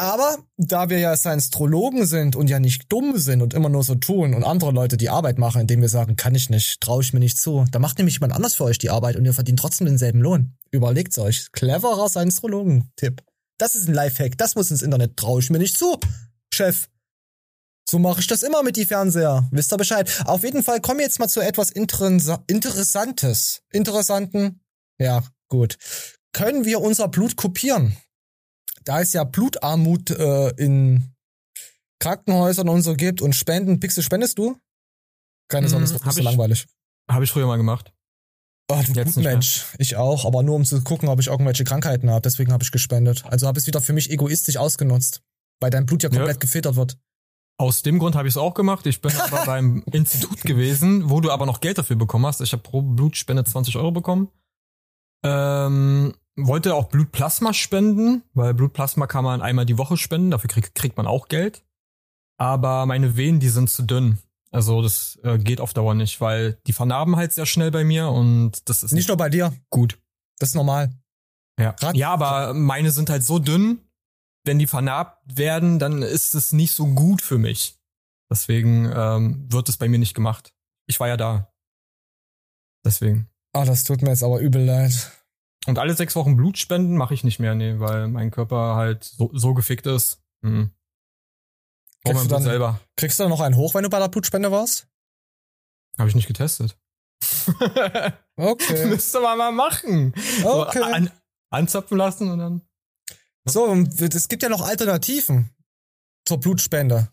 Aber 0.01 0.39
da 0.57 0.89
wir 0.89 0.99
ja 0.99 1.15
Science-Trologen 1.15 2.07
sind 2.07 2.35
und 2.35 2.49
ja 2.49 2.59
nicht 2.59 2.91
dumm 2.91 3.19
sind 3.19 3.43
und 3.43 3.53
immer 3.53 3.69
nur 3.69 3.85
so 3.85 3.95
tun 3.95 4.33
und 4.33 4.45
andere 4.45 4.71
Leute 4.71 4.97
die 4.97 5.11
Arbeit 5.11 5.39
machen, 5.39 5.61
indem 5.61 5.83
wir 5.83 5.91
sagen, 5.91 6.17
kann 6.17 6.35
ich 6.35 6.49
nicht, 6.49 6.81
traue 6.81 7.03
ich 7.03 7.13
mir 7.13 7.21
nicht 7.21 7.39
zu, 7.39 7.67
da 7.71 7.79
macht 7.79 7.99
nämlich 7.99 8.15
jemand 8.15 8.33
anders 8.33 8.55
für 8.55 8.65
euch 8.65 8.79
die 8.79 8.89
Arbeit 8.89 9.17
und 9.17 9.27
ihr 9.27 9.35
verdient 9.35 9.59
trotzdem 9.59 9.87
denselben 9.87 10.23
Lohn. 10.23 10.57
Überlegt's 10.71 11.19
euch. 11.19 11.53
Cleverer 11.53 12.09
Science-Trologen-Tipp. 12.09 13.21
Das 13.59 13.75
ist 13.75 13.89
ein 13.89 13.95
Lifehack. 13.95 14.39
Das 14.39 14.55
muss 14.55 14.71
ins 14.71 14.81
Internet. 14.81 15.19
Traue 15.19 15.43
ich 15.43 15.51
mir 15.51 15.59
nicht 15.59 15.77
zu, 15.77 15.99
Chef. 16.51 16.89
So 17.87 17.99
mache 17.99 18.21
ich 18.21 18.27
das 18.27 18.43
immer 18.43 18.63
mit 18.63 18.77
die 18.77 18.87
Fernseher. 18.87 19.51
Wisst 19.51 19.71
ihr 19.71 19.77
Bescheid? 19.77 20.11
Auf 20.25 20.45
jeden 20.45 20.63
Fall 20.63 20.81
kommen 20.81 21.01
wir 21.01 21.05
jetzt 21.05 21.19
mal 21.19 21.29
zu 21.29 21.43
etwas 21.43 21.71
Interesa 21.71 22.43
Interessantes. 22.47 23.61
Interessanten. 23.71 24.63
Ja, 24.99 25.25
gut. 25.49 25.77
Können 26.33 26.65
wir 26.65 26.81
unser 26.81 27.09
Blut 27.09 27.37
kopieren? 27.37 27.99
Da 28.85 29.01
es 29.01 29.12
ja 29.12 29.25
Blutarmut 29.25 30.11
äh, 30.11 30.51
in 30.57 31.14
Krankenhäusern 32.01 32.69
und 32.69 32.83
so 32.83 32.95
gibt 32.95 33.23
und 33.23 33.35
Spenden. 33.35 33.81
Pixel, 33.81 34.03
spendest 34.03 34.38
du? 34.38 34.59
Keine 35.49 35.69
Sorge, 35.69 35.85
das 35.85 35.93
Hm, 35.93 35.99
hab 36.01 36.07
nicht 36.07 36.16
so 36.16 36.23
langweilig. 36.23 36.66
Habe 37.11 37.25
ich 37.25 37.31
früher 37.31 37.47
mal 37.47 37.57
gemacht. 37.57 37.93
Oh, 38.71 38.81
du 38.87 38.93
Jetzt 38.93 39.16
mehr. 39.16 39.33
Mensch. 39.33 39.66
Ich 39.79 39.97
auch, 39.97 40.25
aber 40.25 40.43
nur 40.43 40.55
um 40.55 40.64
zu 40.64 40.81
gucken, 40.83 41.09
ob 41.09 41.19
ich 41.19 41.27
irgendwelche 41.27 41.64
Krankheiten 41.64 42.09
habe. 42.09 42.21
Deswegen 42.23 42.53
habe 42.53 42.62
ich 42.62 42.71
gespendet. 42.71 43.25
Also 43.27 43.47
habe 43.49 43.59
ich 43.59 43.64
es 43.64 43.66
wieder 43.66 43.81
für 43.81 43.93
mich 43.93 44.11
egoistisch 44.11 44.57
ausgenutzt. 44.57 45.23
Weil 45.61 45.71
dein 45.71 45.87
Blut 45.87 46.03
ja 46.03 46.09
komplett 46.09 46.40
gefiltert 46.40 46.77
wird. 46.77 46.97
Aus 47.59 47.83
dem 47.83 47.99
Grund 47.99 48.14
habe 48.14 48.29
ich 48.29 48.33
es 48.33 48.38
auch 48.38 48.55
gemacht. 48.55 48.87
Ich 48.87 49.01
bin 49.03 49.12
aber 49.16 49.45
beim 49.47 49.83
Institut 49.93 50.40
gewesen, 50.43 51.11
wo 51.11 51.21
du 51.21 51.31
aber 51.31 51.47
noch 51.47 51.61
Geld 51.61 51.79
dafür 51.79 51.97
bekommen 51.97 52.27
hast. 52.27 52.40
Ich 52.40 52.53
habe 52.53 52.62
pro 52.62 52.81
Blutspende 52.81 53.45
20 53.45 53.77
Euro 53.77 53.90
bekommen. 53.90 54.29
Ähm, 55.25 56.14
wollte 56.46 56.74
auch 56.74 56.88
Blutplasma 56.88 57.53
spenden, 57.53 58.22
weil 58.35 58.55
Blutplasma 58.55 59.07
kann 59.07 59.24
man 59.24 59.42
einmal 59.42 59.66
die 59.66 59.79
Woche 59.79 59.96
spenden. 59.96 60.31
Dafür 60.31 60.48
krieg, 60.48 60.74
kriegt 60.74 60.96
man 60.96 61.07
auch 61.07 61.29
Geld. 61.29 61.64
Aber 62.38 62.87
meine 62.87 63.16
Venen, 63.16 63.40
die 63.40 63.48
sind 63.48 63.68
zu 63.70 63.83
dünn. 63.83 64.18
Also 64.50 64.83
das 64.83 65.18
äh, 65.22 65.38
geht 65.38 65.61
auf 65.61 65.74
Dauer 65.74 65.94
nicht, 65.94 66.20
weil 66.20 66.59
die 66.66 66.72
vernarben 66.72 67.16
halt 67.16 67.33
sehr 67.33 67.46
schnell 67.46 67.70
bei 67.70 67.85
mir 67.85 68.09
und 68.09 68.68
das 68.68 68.83
ist 68.83 68.92
Nicht 68.92 69.09
nur 69.09 69.16
bei 69.16 69.29
dir. 69.29 69.53
gut. 69.68 69.98
Das 70.38 70.50
ist 70.50 70.55
normal. 70.55 70.90
Ja. 71.61 71.76
ja, 71.92 72.11
aber 72.11 72.55
meine 72.55 72.90
sind 72.90 73.11
halt 73.11 73.22
so 73.22 73.38
dünn, 73.38 73.81
wenn 74.44 74.59
die 74.59 74.66
vernarbt 74.66 75.37
werden, 75.37 75.79
dann 75.79 76.03
ist 76.03 76.35
es 76.35 76.53
nicht 76.53 76.72
so 76.72 76.87
gut 76.87 77.20
für 77.20 77.37
mich. 77.37 77.79
Deswegen 78.31 78.90
ähm, 78.94 79.46
wird 79.53 79.68
es 79.68 79.76
bei 79.76 79.88
mir 79.88 79.98
nicht 79.98 80.14
gemacht. 80.14 80.55
Ich 80.87 80.98
war 80.98 81.09
ja 81.09 81.18
da. 81.18 81.53
Deswegen. 82.85 83.29
Ah, 83.53 83.64
das 83.64 83.85
tut 83.85 84.00
mir 84.00 84.11
jetzt 84.11 84.22
aber 84.22 84.40
übel 84.40 84.64
leid. 84.64 85.12
Und 85.66 85.79
alle 85.79 85.94
sechs 85.94 86.16
Wochen 86.16 86.37
Blut 86.37 86.59
spenden 86.59 86.96
mache 86.96 87.14
ich 87.14 87.23
nicht 87.25 87.38
mehr, 87.38 87.55
nee, 87.55 87.79
weil 87.79 88.09
mein 88.09 88.31
Körper 88.31 88.77
halt 88.77 89.05
so, 89.05 89.31
so 89.35 89.53
gefickt 89.55 89.87
ist. 89.87 90.20
Mhm. 90.42 90.70
Kriegst 92.03 92.14
mein 92.14 92.29
du, 92.29 92.35
dann, 92.35 92.42
selber. 92.42 92.81
kriegst 92.96 93.18
du 93.18 93.25
dann 93.25 93.31
noch 93.31 93.40
einen 93.40 93.57
hoch, 93.57 93.75
wenn 93.75 93.83
du 93.83 93.90
bei 93.90 93.99
der 93.99 94.09
Blutspende 94.09 94.51
warst? 94.51 94.88
Habe 95.99 96.09
ich 96.09 96.14
nicht 96.14 96.27
getestet. 96.29 96.79
Okay. 98.37 98.87
Müsste 98.87 99.20
man 99.20 99.37
mal 99.37 99.53
machen. 99.53 100.14
So, 100.40 100.66
Okay. 100.66 100.81
an, 100.81 101.11
anzapfen 101.51 101.99
lassen 101.99 102.31
und 102.31 102.38
dann. 102.38 102.62
So, 103.44 103.64
und 103.64 104.01
es 104.01 104.29
gibt 104.29 104.42
ja 104.42 104.49
noch 104.49 104.62
Alternativen 104.62 105.51
zur 106.27 106.40
Blutspende. 106.40 107.11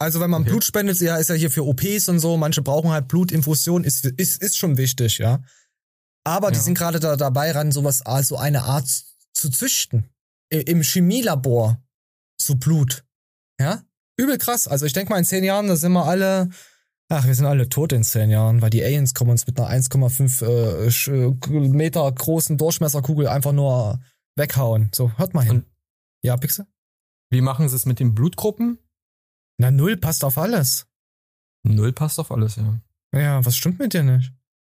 Also 0.00 0.18
wenn 0.18 0.30
man 0.30 0.42
Okay. 0.42 0.50
Blut 0.50 0.64
spendet, 0.64 1.00
ja, 1.00 1.16
ist 1.16 1.28
ja 1.28 1.36
hier 1.36 1.50
für 1.52 1.64
OPs 1.64 2.08
und 2.08 2.18
so, 2.18 2.36
manche 2.36 2.60
brauchen 2.62 2.90
halt 2.90 3.06
Blutinfusion, 3.06 3.84
ist, 3.84 4.04
ist, 4.04 4.42
ist 4.42 4.56
schon 4.58 4.76
wichtig, 4.76 5.18
ja. 5.18 5.44
Aber 6.24 6.50
die 6.50 6.56
Ja. 6.56 6.62
sind 6.62 6.76
gerade 6.78 7.00
da 7.00 7.16
dabei 7.16 7.52
ran, 7.52 7.70
sowas, 7.72 8.02
also 8.02 8.36
eine 8.36 8.62
Art 8.62 8.88
zu 9.34 9.50
züchten. 9.50 10.08
Im 10.50 10.82
Chemielabor. 10.82 11.82
So 12.40 12.54
Blut. 12.56 13.04
Ja? 13.60 13.82
Übel 14.16 14.38
krass. 14.38 14.66
Also 14.68 14.86
ich 14.86 14.92
denke 14.92 15.12
mal, 15.12 15.18
in 15.18 15.24
zehn 15.24 15.44
Jahren, 15.44 15.66
da 15.68 15.76
sind 15.76 15.92
wir 15.92 16.04
alle, 16.06 16.48
ach, 17.08 17.26
wir 17.26 17.34
sind 17.34 17.46
alle 17.46 17.68
tot 17.68 17.92
in 17.92 18.04
zehn 18.04 18.30
Jahren, 18.30 18.62
weil 18.62 18.70
die 18.70 18.82
Aliens 18.82 19.12
kommen 19.14 19.30
uns 19.32 19.46
mit 19.46 19.58
einer 19.58 19.68
1,5 19.68 20.42
äh, 20.42 20.88
Sch- 20.88 21.68
Meter 21.74 22.10
großen 22.10 22.56
Durchmesserkugel 22.56 23.26
einfach 23.28 23.52
nur 23.52 24.00
weghauen. 24.36 24.90
So, 24.94 25.12
hört 25.18 25.34
mal 25.34 25.42
hin. 25.44 25.56
Und- 25.60 25.66
ja, 26.24 26.36
Pixel? 26.36 26.66
Wie 27.30 27.40
machen 27.40 27.68
sie 27.68 27.76
es 27.76 27.86
mit 27.86 27.98
den 28.00 28.14
Blutgruppen? 28.14 28.78
Na, 29.58 29.70
null 29.70 29.96
passt 29.96 30.24
auf 30.24 30.38
alles. 30.38 30.86
Null 31.64 31.92
passt 31.92 32.18
auf 32.18 32.30
alles, 32.30 32.56
ja. 32.56 32.80
Ja, 33.14 33.44
was 33.44 33.56
stimmt 33.56 33.78
mit 33.78 33.92
dir 33.94 34.02
nicht? 34.02 34.32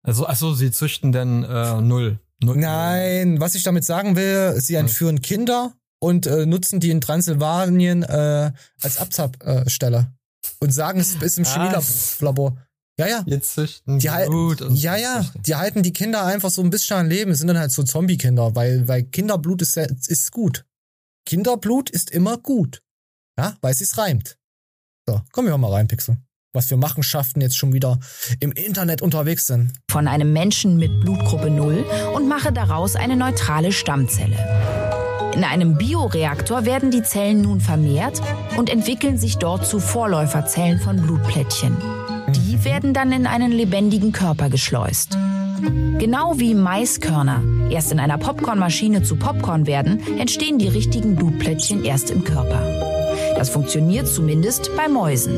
Also, 0.05 0.27
achso, 0.27 0.53
sie 0.53 0.71
züchten 0.71 1.11
denn 1.11 1.43
äh, 1.43 1.81
null. 1.81 2.19
null. 2.43 2.57
Nein, 2.57 3.39
was 3.39 3.55
ich 3.55 3.63
damit 3.63 3.83
sagen 3.83 4.15
will, 4.15 4.59
sie 4.59 4.75
entführen 4.75 5.21
Kinder 5.21 5.73
und 5.99 6.27
äh, 6.27 6.45
nutzen 6.45 6.79
die 6.79 6.91
in 6.91 7.01
Transsilvanien 7.01 8.03
äh, 8.03 8.51
als 8.81 8.97
Abzapstelle 8.97 10.13
und 10.59 10.71
sagen, 10.71 10.99
es 10.99 11.15
ist 11.15 11.37
im. 11.37 11.45
Chemielabor. 11.45 12.57
Ja, 12.97 13.07
ja. 13.07 13.23
Jetzt 13.25 13.55
züchten 13.55 13.99
Die 13.99 14.09
Blut 14.27 14.61
und 14.61 14.75
ja, 14.75 14.95
ja, 14.95 15.25
die 15.35 15.55
halten 15.55 15.83
die 15.83 15.91
Kinder 15.91 16.23
einfach 16.23 16.49
so 16.49 16.61
ein 16.61 16.69
bisschen 16.69 16.97
am 16.97 17.09
Leben. 17.09 17.31
Es 17.31 17.39
sind 17.39 17.47
dann 17.47 17.57
halt 17.57 17.71
so 17.71 17.83
Zombie-Kinder, 17.83 18.55
weil, 18.55 18.87
weil 18.87 19.03
Kinderblut 19.03 19.61
ist, 19.61 19.73
sehr, 19.73 19.89
ist 19.89 20.31
gut. 20.31 20.65
Kinderblut 21.25 21.89
ist 21.89 22.09
immer 22.11 22.37
gut. 22.37 22.81
Ja, 23.37 23.57
weil 23.59 23.71
es 23.71 23.79
sich 23.79 23.97
reimt. 23.97 24.37
So, 25.05 25.21
kommen 25.33 25.49
wir 25.49 25.57
mal 25.57 25.73
rein, 25.73 25.87
Pixel. 25.87 26.17
Was 26.55 26.67
für 26.67 26.77
Machenschaften 26.77 27.41
jetzt 27.41 27.57
schon 27.57 27.73
wieder 27.73 27.99
im 28.39 28.53
Internet 28.53 29.01
unterwegs 29.01 29.45
sind. 29.47 29.73
von 29.89 30.07
einem 30.07 30.33
Menschen 30.33 30.77
mit 30.77 31.01
Blutgruppe 31.01 31.49
0 31.49 31.85
und 32.15 32.27
mache 32.27 32.51
daraus 32.51 32.95
eine 32.95 33.15
neutrale 33.15 33.71
Stammzelle. 33.71 34.37
In 35.35 35.43
einem 35.43 35.77
Bioreaktor 35.77 36.65
werden 36.65 36.91
die 36.91 37.03
Zellen 37.03 37.41
nun 37.41 37.59
vermehrt 37.59 38.21
und 38.57 38.69
entwickeln 38.69 39.17
sich 39.17 39.37
dort 39.37 39.65
zu 39.67 39.79
Vorläuferzellen 39.81 40.79
von 40.79 41.01
Blutplättchen. 41.01 41.75
Die 42.29 42.63
werden 42.63 42.93
dann 42.93 43.11
in 43.11 43.27
einen 43.27 43.51
lebendigen 43.51 44.13
Körper 44.13 44.49
geschleust. 44.49 45.17
Genau 45.99 46.39
wie 46.39 46.55
Maiskörner 46.55 47.43
erst 47.69 47.91
in 47.91 47.99
einer 47.99 48.17
Popcornmaschine 48.17 49.03
zu 49.03 49.17
Popcorn 49.17 49.67
werden, 49.67 50.01
entstehen 50.17 50.57
die 50.57 50.67
richtigen 50.67 51.15
Blutplättchen 51.15 51.83
erst 51.83 52.11
im 52.11 52.23
Körper. 52.23 53.04
Das 53.35 53.49
funktioniert 53.49 54.07
zumindest 54.07 54.75
bei 54.75 54.87
Mäusen. 54.87 55.37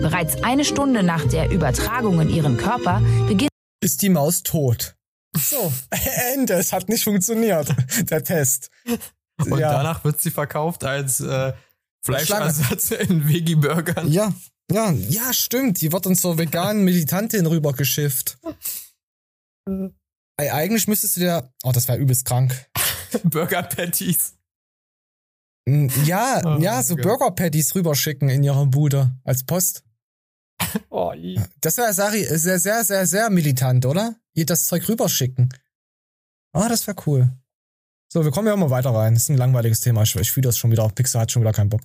Bereits 0.00 0.42
eine 0.42 0.64
Stunde 0.64 1.02
nach 1.02 1.24
der 1.28 1.50
Übertragung 1.50 2.20
in 2.20 2.30
ihren 2.30 2.56
Körper 2.56 3.02
beginnt 3.28 3.50
Ist 3.82 4.00
die 4.02 4.08
Maus 4.08 4.42
tot? 4.42 4.96
So, 5.36 5.72
Ende. 6.34 6.54
Es 6.54 6.72
hat 6.72 6.88
nicht 6.88 7.04
funktioniert, 7.04 7.74
der 8.10 8.24
Test. 8.24 8.70
Und 9.38 9.58
ja. 9.58 9.70
danach 9.70 10.02
wird 10.02 10.20
sie 10.20 10.30
verkauft 10.30 10.84
als 10.84 11.20
äh, 11.20 11.52
Fleischersatz 12.02 12.90
in 12.92 13.28
Veggie-Burgern. 13.28 14.10
Ja, 14.10 14.32
ja, 14.72 14.90
ja, 14.92 15.32
stimmt. 15.32 15.80
Die 15.80 15.92
wird 15.92 16.06
dann 16.06 16.16
zur 16.16 16.38
veganen 16.38 16.84
Militantin 16.84 17.46
rübergeschifft. 17.46 18.38
Ey, 20.38 20.50
eigentlich 20.50 20.88
müsstest 20.88 21.16
du 21.16 21.20
dir. 21.20 21.52
Oh, 21.62 21.72
das 21.72 21.88
wäre 21.88 21.98
übelst 21.98 22.24
krank. 22.24 22.66
Burger 23.24 23.62
Patties. 23.62 24.35
Mm, 25.68 25.88
Ja, 26.04 26.40
Oh 26.44 26.60
ja, 26.60 26.82
so 26.82 26.94
Gott. 26.96 27.04
Burger 27.04 27.30
Patties 27.32 27.74
rüberschicken 27.74 28.28
in 28.28 28.42
ihrer 28.42 28.66
Bude 28.66 29.12
als 29.24 29.44
Post. 29.44 29.82
Oh. 30.90 31.12
Das 31.60 31.76
wäre 31.76 31.92
Sari 31.92 32.24
sehr, 32.24 32.58
sehr, 32.58 32.84
sehr, 32.84 33.06
sehr 33.06 33.30
militant, 33.30 33.84
oder? 33.86 34.14
Ihr 34.34 34.46
das 34.46 34.64
Zeug 34.64 34.88
rüberschicken. 34.88 35.48
Ah, 36.52 36.68
das 36.68 36.86
wäre 36.86 36.96
cool. 37.06 37.30
So, 38.12 38.24
wir 38.24 38.30
kommen 38.30 38.48
ja 38.48 38.56
mal 38.56 38.70
weiter 38.70 38.90
rein. 38.90 39.14
Das 39.14 39.24
ist 39.24 39.28
ein 39.30 39.36
langweiliges 39.36 39.80
Thema. 39.80 40.02
Ich, 40.02 40.14
ich 40.16 40.30
fühle 40.30 40.48
das 40.48 40.56
schon 40.58 40.70
wieder. 40.70 40.88
Pixar 40.88 41.22
hat 41.22 41.32
schon 41.32 41.42
wieder 41.42 41.52
keinen 41.52 41.68
Bock. 41.70 41.82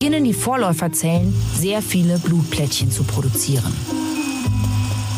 beginnen 0.00 0.24
die 0.24 0.34
Vorläuferzellen 0.34 1.32
sehr 1.54 1.82
viele 1.82 2.18
Blutplättchen 2.18 2.90
zu 2.90 3.04
produzieren. 3.04 3.72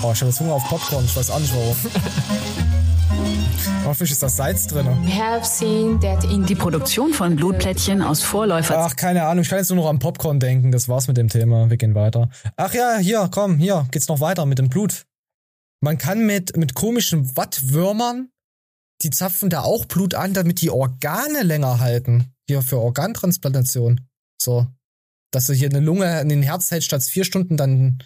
Oh, 0.02 0.12
ich 0.12 0.20
habe 0.20 0.30
jetzt 0.30 0.40
Hunger 0.40 0.54
auf 0.54 0.64
Popcorn. 0.68 1.04
Ich 1.04 1.16
weiß 1.16 1.30
auch 1.30 1.38
nicht 1.40 1.54
warum. 1.54 1.76
Hoffentlich 3.84 4.12
ist 4.12 4.22
das 4.22 4.36
Salz 4.36 4.66
drin. 4.66 4.86
Die 6.48 6.54
Produktion 6.54 7.12
von 7.12 7.36
Blutplättchen 7.36 8.02
aus 8.02 8.22
Vorläufer 8.22 8.78
Ach, 8.78 8.96
keine 8.96 9.24
Ahnung. 9.24 9.42
Ich 9.42 9.48
kann 9.48 9.58
jetzt 9.58 9.70
nur 9.70 9.82
noch 9.82 9.88
an 9.88 9.98
Popcorn 9.98 10.38
denken. 10.40 10.70
Das 10.72 10.88
war's 10.88 11.08
mit 11.08 11.16
dem 11.16 11.28
Thema. 11.28 11.70
Wir 11.70 11.76
gehen 11.76 11.94
weiter. 11.94 12.30
Ach 12.56 12.72
ja, 12.74 12.98
hier, 12.98 13.28
komm, 13.32 13.58
hier 13.58 13.86
geht's 13.90 14.08
noch 14.08 14.20
weiter 14.20 14.46
mit 14.46 14.58
dem 14.58 14.68
Blut. 14.68 15.06
Man 15.80 15.98
kann 15.98 16.26
mit, 16.26 16.56
mit 16.56 16.74
komischen 16.74 17.36
Wattwürmern, 17.36 18.28
die 19.02 19.10
zapfen 19.10 19.48
da 19.48 19.62
auch 19.62 19.86
Blut 19.86 20.14
an, 20.14 20.34
damit 20.34 20.60
die 20.60 20.70
Organe 20.70 21.42
länger 21.42 21.80
halten. 21.80 22.32
Hier 22.46 22.62
für 22.62 22.78
Organtransplantation. 22.78 24.06
So. 24.40 24.66
Dass 25.32 25.46
du 25.46 25.52
hier 25.54 25.70
eine 25.70 25.80
Lunge 25.80 26.20
in 26.20 26.28
den 26.28 26.42
Herz 26.42 26.70
hältst 26.70 26.86
statt 26.86 27.02
vier 27.04 27.24
Stunden, 27.24 27.56
dann 27.56 28.02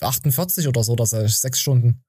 48 0.00 0.68
oder 0.68 0.82
so, 0.84 0.96
das 0.96 1.12
ist 1.12 1.40
sechs 1.40 1.60
Stunden. 1.60 2.02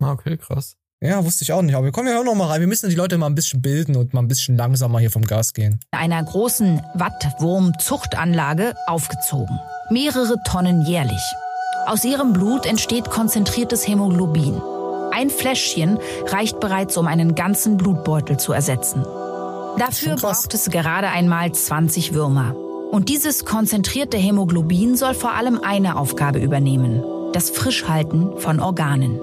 Ah, 0.00 0.12
Okay, 0.12 0.36
krass. 0.36 0.76
Ja, 1.02 1.24
wusste 1.24 1.44
ich 1.44 1.52
auch 1.52 1.60
nicht. 1.62 1.74
Aber 1.74 1.84
wir 1.84 1.92
kommen 1.92 2.08
ja 2.08 2.18
auch 2.18 2.24
noch 2.24 2.34
mal 2.34 2.46
rein. 2.46 2.60
Wir 2.60 2.66
müssen 2.66 2.88
die 2.88 2.96
Leute 2.96 3.18
mal 3.18 3.26
ein 3.26 3.34
bisschen 3.34 3.60
bilden 3.60 3.96
und 3.96 4.14
mal 4.14 4.20
ein 4.20 4.28
bisschen 4.28 4.56
langsamer 4.56 4.98
hier 4.98 5.10
vom 5.10 5.24
Gas 5.24 5.52
gehen. 5.52 5.80
einer 5.90 6.22
großen 6.22 6.80
Wattwurmzuchtanlage 6.94 8.74
aufgezogen. 8.86 9.58
Mehrere 9.90 10.36
Tonnen 10.46 10.82
jährlich. 10.82 11.20
Aus 11.86 12.04
ihrem 12.04 12.32
Blut 12.32 12.66
entsteht 12.66 13.10
konzentriertes 13.10 13.86
Hämoglobin. 13.86 14.60
Ein 15.12 15.30
Fläschchen 15.30 15.98
reicht 16.26 16.60
bereits, 16.60 16.96
um 16.96 17.06
einen 17.06 17.34
ganzen 17.34 17.76
Blutbeutel 17.76 18.38
zu 18.38 18.52
ersetzen. 18.52 19.02
Dafür 19.78 20.16
braucht 20.16 20.54
es 20.54 20.70
gerade 20.70 21.08
einmal 21.08 21.52
20 21.52 22.14
Würmer. 22.14 22.54
Und 22.90 23.08
dieses 23.08 23.44
konzentrierte 23.44 24.16
Hämoglobin 24.16 24.96
soll 24.96 25.14
vor 25.14 25.34
allem 25.34 25.60
eine 25.62 25.96
Aufgabe 25.96 26.38
übernehmen. 26.38 27.04
Das 27.32 27.50
Frischhalten 27.50 28.38
von 28.38 28.60
Organen. 28.60 29.20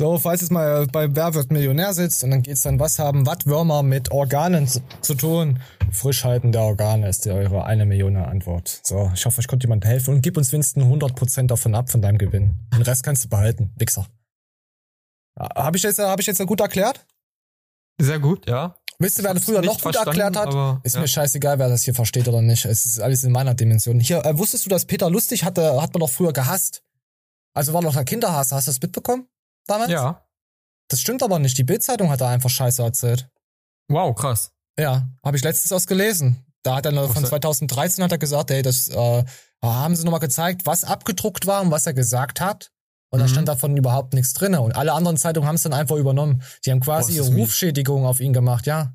So, 0.00 0.18
falls 0.18 0.42
es 0.42 0.50
mal 0.50 0.88
bei 0.88 1.14
Wer 1.14 1.34
wird 1.34 1.52
Millionär 1.52 1.94
sitzt 1.94 2.24
und 2.24 2.30
dann 2.32 2.42
geht's 2.42 2.62
dann, 2.62 2.80
was 2.80 2.98
haben 2.98 3.26
Wattwürmer 3.26 3.84
mit 3.84 4.10
Organen 4.10 4.66
zu, 4.66 4.80
zu 5.00 5.14
tun? 5.14 5.60
Frischhalten 5.92 6.50
der 6.50 6.62
Organe 6.62 7.08
ist 7.08 7.24
die 7.24 7.30
eure 7.30 7.64
eine 7.64 7.86
Million 7.86 8.16
Antwort. 8.16 8.80
So, 8.82 9.12
ich 9.14 9.24
hoffe, 9.24 9.38
euch 9.38 9.46
konnte 9.46 9.66
jemand 9.66 9.84
helfen 9.84 10.14
und 10.14 10.22
gib 10.22 10.36
uns 10.36 10.50
Winston 10.50 10.82
100% 10.82 11.46
davon 11.46 11.76
ab 11.76 11.90
von 11.90 12.02
deinem 12.02 12.18
Gewinn. 12.18 12.58
Den 12.74 12.82
Rest 12.82 13.04
kannst 13.04 13.24
du 13.24 13.28
behalten, 13.28 13.72
Wichser. 13.76 14.08
Habe 15.38 15.76
ich 15.76 15.84
jetzt, 15.84 16.00
hab 16.00 16.18
ich 16.18 16.26
jetzt 16.26 16.44
gut 16.44 16.60
erklärt? 16.60 17.06
Sehr 18.00 18.18
gut, 18.18 18.48
ja. 18.48 18.74
Wisst 18.98 19.18
ihr, 19.18 19.24
wer 19.24 19.34
das 19.34 19.44
früher 19.44 19.62
noch 19.62 19.80
gut 19.80 19.94
erklärt 19.94 20.36
hat? 20.36 20.48
aber, 20.48 20.80
ist 20.82 20.96
ja. 20.96 21.02
mir 21.02 21.08
scheißegal, 21.08 21.60
wer 21.60 21.68
das 21.68 21.84
hier 21.84 21.94
versteht 21.94 22.26
oder 22.26 22.42
nicht. 22.42 22.64
Es 22.64 22.84
ist 22.84 23.00
alles 23.00 23.22
in 23.22 23.30
meiner 23.30 23.54
Dimension. 23.54 24.00
Hier, 24.00 24.24
äh, 24.24 24.36
wusstest 24.36 24.66
du, 24.66 24.70
dass 24.70 24.86
Peter 24.86 25.08
Lustig 25.08 25.44
hatte, 25.44 25.80
hat 25.80 25.92
man 25.94 26.00
doch 26.00 26.10
früher 26.10 26.32
gehasst? 26.32 26.82
Also 27.54 27.72
war 27.72 27.82
doch 27.82 27.94
der 27.94 28.04
Kinderhass. 28.04 28.50
Hast 28.50 28.66
du 28.66 28.72
das 28.72 28.82
mitbekommen? 28.82 29.28
Damals? 29.66 29.90
Ja. 29.90 30.22
Das 30.88 31.00
stimmt 31.00 31.22
aber 31.22 31.38
nicht. 31.38 31.56
Die 31.58 31.64
Bildzeitung 31.64 32.10
hat 32.10 32.20
da 32.20 32.28
einfach 32.28 32.50
Scheiße 32.50 32.82
erzählt. 32.82 33.28
Wow, 33.88 34.14
krass. 34.14 34.52
Ja, 34.78 35.08
habe 35.24 35.36
ich 35.36 35.42
letztens 35.44 35.70
erst 35.70 35.86
gelesen. 35.88 36.44
Da 36.62 36.76
hat 36.76 36.86
er 36.86 36.92
von 37.08 37.22
Was- 37.22 37.28
2013 37.30 38.02
hat 38.04 38.12
er 38.12 38.18
gesagt, 38.18 38.50
ey, 38.50 38.62
das 38.62 38.88
äh, 38.88 39.24
haben 39.62 39.96
sie 39.96 40.04
nochmal 40.04 40.20
gezeigt, 40.20 40.66
was 40.66 40.84
abgedruckt 40.84 41.46
war 41.46 41.62
und 41.62 41.70
was 41.70 41.86
er 41.86 41.94
gesagt 41.94 42.40
hat. 42.40 42.70
Und 43.10 43.20
da 43.20 43.26
Mhm. 43.26 43.30
stand 43.30 43.48
davon 43.48 43.76
überhaupt 43.76 44.12
nichts 44.14 44.32
drinne. 44.32 44.60
Und 44.60 44.74
alle 44.74 44.92
anderen 44.92 45.16
Zeitungen 45.16 45.46
haben 45.48 45.54
es 45.56 45.62
dann 45.62 45.72
einfach 45.72 45.96
übernommen. 45.96 46.42
Die 46.64 46.70
haben 46.70 46.80
quasi 46.80 47.12
Boah, 47.12 47.18
das 47.20 47.30
mies. 47.30 47.38
Rufschädigung 47.42 48.04
auf 48.06 48.20
ihn 48.20 48.32
gemacht, 48.32 48.66
ja. 48.66 48.92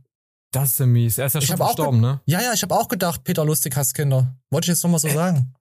Das 0.51 0.71
ist 0.71 0.79
ja 0.79 0.85
mies. 0.87 1.17
Er 1.17 1.27
ist 1.27 1.33
ja 1.35 1.39
Ich 1.41 1.47
schon 1.47 1.53
hab 1.53 1.61
auch 1.61 1.65
verstorben, 1.75 2.01
ge- 2.01 2.09
ne? 2.11 2.21
Ja, 2.25 2.41
ja, 2.41 2.53
ich 2.53 2.61
habe 2.63 2.75
auch 2.75 2.87
gedacht, 2.87 3.23
Peter 3.23 3.45
Lustig 3.45 3.75
hasst 3.77 3.93
Kinder. 3.93 4.35
Wollte 4.51 4.65
ich 4.65 4.69
jetzt 4.75 4.83
nochmal 4.83 4.99
so 4.99 5.07
sagen. 5.13 5.53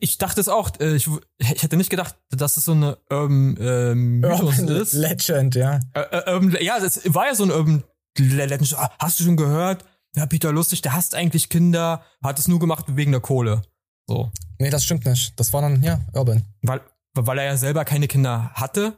Ich 0.00 0.18
dachte 0.18 0.40
es 0.40 0.48
auch. 0.48 0.70
äh, 0.80 0.96
Ich, 0.96 1.08
ich 1.38 1.62
hätte 1.62 1.76
nicht 1.76 1.90
gedacht, 1.90 2.16
dass 2.30 2.56
es 2.56 2.64
so 2.64 2.72
eine 2.72 2.98
Urban 3.08 3.56
ähm, 3.60 4.20
Mythos 4.20 4.58
Urban 4.58 4.76
ist. 4.76 4.92
Legend, 4.94 5.54
ja. 5.54 5.78
Äh, 5.94 6.00
äh, 6.00 6.32
Urban, 6.34 6.56
ja, 6.60 6.80
das 6.80 7.00
war 7.14 7.26
ja 7.26 7.34
so 7.34 7.44
ein 7.44 7.50
Urban 7.52 7.84
Legend. 8.18 8.74
Ah, 8.76 8.90
Hast 8.98 9.20
du 9.20 9.24
schon 9.24 9.36
gehört? 9.36 9.84
Ja, 10.16 10.26
Peter 10.26 10.52
Lustig, 10.52 10.82
der 10.82 10.92
hasst 10.94 11.14
eigentlich 11.14 11.48
Kinder, 11.48 12.04
hat 12.22 12.38
es 12.38 12.48
nur 12.48 12.58
gemacht 12.58 12.84
wegen 12.88 13.12
der 13.12 13.20
Kohle. 13.20 13.62
So. 14.08 14.30
Nee, 14.58 14.68
das 14.70 14.84
stimmt 14.84 15.06
nicht. 15.06 15.38
Das 15.38 15.52
war 15.52 15.62
dann, 15.62 15.82
ja, 15.82 16.00
Urban. 16.12 16.44
Weil, 16.62 16.80
weil 17.14 17.38
er 17.38 17.44
ja 17.44 17.56
selber 17.56 17.84
keine 17.84 18.08
Kinder 18.08 18.50
hatte. 18.54 18.96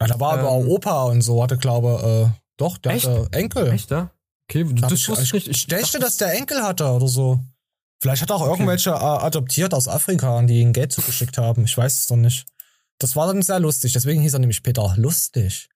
Ja, 0.00 0.08
da 0.08 0.20
war 0.20 0.34
aber 0.34 0.48
auch 0.48 0.60
Ähm. 0.62 0.68
Opa 0.68 1.04
und 1.04 1.22
so, 1.22 1.42
hatte 1.42 1.56
glaube, 1.56 2.32
äh, 2.34 2.40
doch, 2.56 2.78
der 2.78 2.92
Echt? 2.92 3.06
hatte 3.06 3.28
Enkel. 3.32 3.72
Echt, 3.72 3.90
ja? 3.90 4.10
Okay, 4.50 4.66
das 4.74 4.92
ich, 4.92 5.08
wusste 5.08 5.24
ich 5.24 5.32
nicht. 5.32 5.48
Ich 5.48 5.66
dachte, 5.66 5.98
dass 5.98 6.16
der 6.16 6.34
Enkel 6.34 6.62
hatte 6.62 6.86
oder 6.90 7.08
so. 7.08 7.40
Vielleicht 8.00 8.22
hat 8.22 8.30
er 8.30 8.36
auch 8.36 8.46
irgendwelche 8.46 8.90
äh, 8.90 8.94
adoptiert 8.94 9.74
aus 9.74 9.88
Afrika, 9.88 10.40
die 10.42 10.60
ihm 10.60 10.72
Geld 10.72 10.92
zugeschickt 10.92 11.36
haben. 11.38 11.64
Ich 11.64 11.76
weiß 11.76 11.98
es 11.98 12.06
doch 12.06 12.16
nicht. 12.16 12.46
Das 12.98 13.16
war 13.16 13.26
dann 13.26 13.42
sehr 13.42 13.58
lustig. 13.60 13.92
Deswegen 13.92 14.20
hieß 14.22 14.34
er 14.34 14.38
nämlich 14.38 14.62
Peter 14.62 14.94
lustig. 14.96 15.68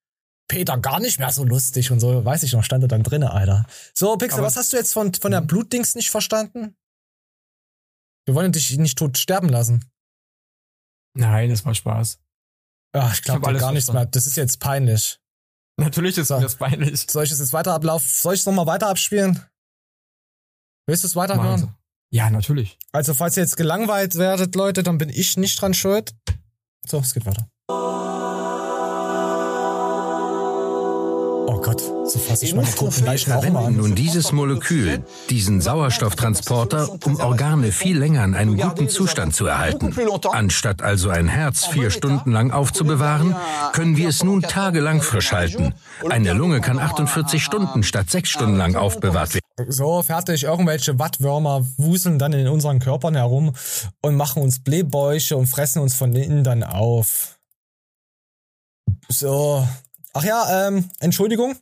Peter 0.48 0.76
gar 0.78 1.00
nicht 1.00 1.18
mehr 1.18 1.32
so 1.32 1.44
lustig 1.44 1.90
und 1.90 2.00
so. 2.00 2.24
Weiß 2.24 2.42
ich 2.42 2.52
noch, 2.52 2.62
stand 2.64 2.84
er 2.84 2.88
dann 2.88 3.02
drinne, 3.02 3.32
Alter. 3.32 3.64
So, 3.94 4.16
Pixel, 4.16 4.38
Aber- 4.38 4.46
was 4.48 4.56
hast 4.56 4.72
du 4.72 4.76
jetzt 4.76 4.92
von, 4.92 5.12
von 5.14 5.30
der 5.32 5.40
Blutdings 5.40 5.94
nicht 5.94 6.10
verstanden? 6.10 6.76
Wir 8.24 8.34
wollen 8.34 8.52
dich 8.52 8.76
nicht 8.78 8.98
tot 8.98 9.18
sterben 9.18 9.48
lassen. 9.48 9.84
Nein, 11.14 11.50
das 11.50 11.64
war 11.64 11.74
Spaß. 11.74 12.20
Ja, 12.94 13.10
ich 13.12 13.22
glaube 13.22 13.52
gar 13.58 13.72
nichts 13.72 13.90
mehr. 13.92 14.06
Das 14.06 14.26
ist 14.26 14.36
jetzt 14.36 14.60
peinlich. 14.60 15.18
Natürlich 15.78 16.18
ist 16.18 16.28
So. 16.28 16.36
mir 16.36 16.42
das 16.42 16.56
peinlich. 16.56 17.06
Soll 17.10 17.24
ich 17.24 17.30
es 17.32 17.38
jetzt 17.40 17.52
weiter 17.52 17.72
ablaufen? 17.74 18.06
Soll 18.08 18.34
ich 18.34 18.40
es 18.40 18.46
nochmal 18.46 18.66
weiter 18.66 18.88
abspielen? 18.88 19.44
Willst 20.86 21.02
du 21.02 21.08
es 21.08 21.16
weiterhören? 21.16 21.74
Ja, 22.12 22.28
natürlich. 22.28 22.78
Also, 22.92 23.14
falls 23.14 23.38
ihr 23.38 23.42
jetzt 23.42 23.56
gelangweilt 23.56 24.16
werdet, 24.16 24.54
Leute, 24.54 24.82
dann 24.82 24.98
bin 24.98 25.08
ich 25.08 25.38
nicht 25.38 25.60
dran 25.60 25.72
schuld. 25.72 26.12
So, 26.86 26.98
es 26.98 27.14
geht 27.14 27.24
weiter. 27.24 27.48
Oh 31.48 31.58
Gott, 31.62 31.80
so 31.80 32.18
fasse 32.18 32.44
ich 32.44 32.54
meine 32.54 32.70
toten 32.70 33.06
Leichen 33.06 33.32
auch 33.32 33.40
verwenden 33.40 33.66
an. 33.66 33.76
nun 33.76 33.94
dieses 33.94 34.30
Molekül, 34.30 35.02
diesen 35.30 35.62
Sauerstofftransporter, 35.62 36.98
um 37.04 37.18
Organe 37.18 37.72
viel 37.72 37.96
länger 37.98 38.24
in 38.24 38.34
einem 38.34 38.58
guten 38.58 38.90
Zustand 38.90 39.34
zu 39.34 39.46
erhalten. 39.46 39.94
Anstatt 40.32 40.82
also 40.82 41.08
ein 41.08 41.28
Herz 41.28 41.64
vier 41.66 41.90
Stunden 41.90 42.30
lang 42.30 42.50
aufzubewahren, 42.50 43.34
können 43.72 43.96
wir 43.96 44.10
es 44.10 44.22
nun 44.22 44.42
tagelang 44.42 45.00
frisch 45.00 45.32
halten. 45.32 45.72
Eine 46.10 46.34
Lunge 46.34 46.60
kann 46.60 46.78
48 46.78 47.42
Stunden 47.42 47.82
statt 47.82 48.10
sechs 48.10 48.28
Stunden 48.28 48.56
lang 48.56 48.74
aufbewahrt 48.76 49.34
werden. 49.34 49.41
So, 49.68 50.02
fertig. 50.02 50.44
Irgendwelche 50.44 50.98
Wattwürmer 50.98 51.66
wuseln 51.76 52.18
dann 52.18 52.32
in 52.32 52.48
unseren 52.48 52.78
Körpern 52.78 53.14
herum 53.14 53.54
und 54.00 54.16
machen 54.16 54.42
uns 54.42 54.62
Blähbäuche 54.62 55.36
und 55.36 55.46
fressen 55.46 55.80
uns 55.80 55.94
von 55.94 56.14
innen 56.14 56.44
dann 56.44 56.62
auf. 56.62 57.38
So. 59.08 59.66
Ach 60.14 60.24
ja, 60.24 60.68
ähm, 60.68 60.90
Entschuldigung. 61.00 61.56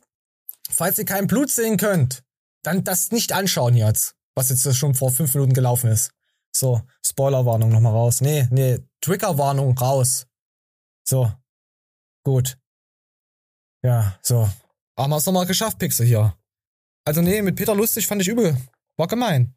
Falls 0.69 0.97
ihr 0.97 1.05
kein 1.05 1.27
Blut 1.27 1.49
sehen 1.49 1.77
könnt, 1.77 2.23
dann 2.63 2.83
das 2.83 3.11
nicht 3.11 3.33
anschauen 3.33 3.75
jetzt, 3.75 4.15
was 4.35 4.49
jetzt 4.49 4.75
schon 4.75 4.95
vor 4.95 5.11
fünf 5.11 5.33
Minuten 5.33 5.53
gelaufen 5.53 5.89
ist. 5.89 6.11
So, 6.55 6.81
Spoilerwarnung 7.05 7.69
nochmal 7.69 7.93
raus. 7.93 8.21
Nee, 8.21 8.47
nee, 8.51 8.79
Triggerwarnung 9.01 9.77
raus. 9.77 10.27
So. 11.03 11.31
Gut. 12.23 12.57
Ja, 13.83 14.17
so. 14.21 14.49
Haben 14.97 15.09
wir 15.09 15.17
es 15.17 15.25
nochmal 15.25 15.45
geschafft, 15.45 15.79
Pixel 15.79 16.05
hier. 16.05 16.37
Also 17.05 17.21
nee, 17.21 17.41
mit 17.41 17.55
Peter 17.55 17.75
Lustig 17.75 18.07
fand 18.07 18.21
ich 18.21 18.27
übel. 18.27 18.55
War 18.97 19.07
gemein. 19.07 19.55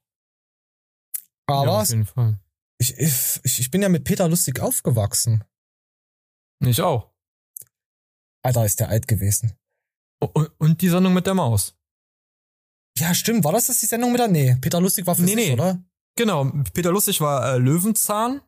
Aber 1.47 1.65
ja, 1.67 1.81
auf 1.81 1.89
jeden 1.89 2.07
Fall. 2.07 2.39
ich, 2.79 2.97
ich, 2.97 3.41
ich 3.45 3.71
bin 3.71 3.83
ja 3.83 3.89
mit 3.89 4.05
Peter 4.05 4.29
Lustig 4.29 4.61
aufgewachsen. 4.61 5.45
Ich 6.61 6.81
auch. 6.81 7.11
Alter, 8.43 8.65
ist 8.65 8.81
der 8.81 8.89
alt 8.89 9.07
gewesen. 9.09 9.53
Und, 10.21 10.51
und 10.59 10.81
die 10.81 10.89
Sendung 10.89 11.13
mit 11.13 11.27
der 11.27 11.35
Maus. 11.35 11.77
Ja, 12.97 13.15
stimmt. 13.15 13.45
War 13.45 13.53
das 13.53 13.67
das 13.67 13.81
die 13.81 13.87
Sendung 13.87 14.13
mit 14.13 14.21
der? 14.21 14.29
Nee, 14.29 14.57
Peter 14.61 14.81
Lustig 14.81 15.07
war 15.07 15.15
für 15.15 15.23
Nee, 15.23 15.35
sich, 15.35 15.49
nee. 15.49 15.53
oder? 15.53 15.83
Genau, 16.17 16.45
Peter 16.73 16.93
Lustig 16.93 17.21
war 17.21 17.55
äh, 17.55 17.59
Löwenzahn 17.59 18.41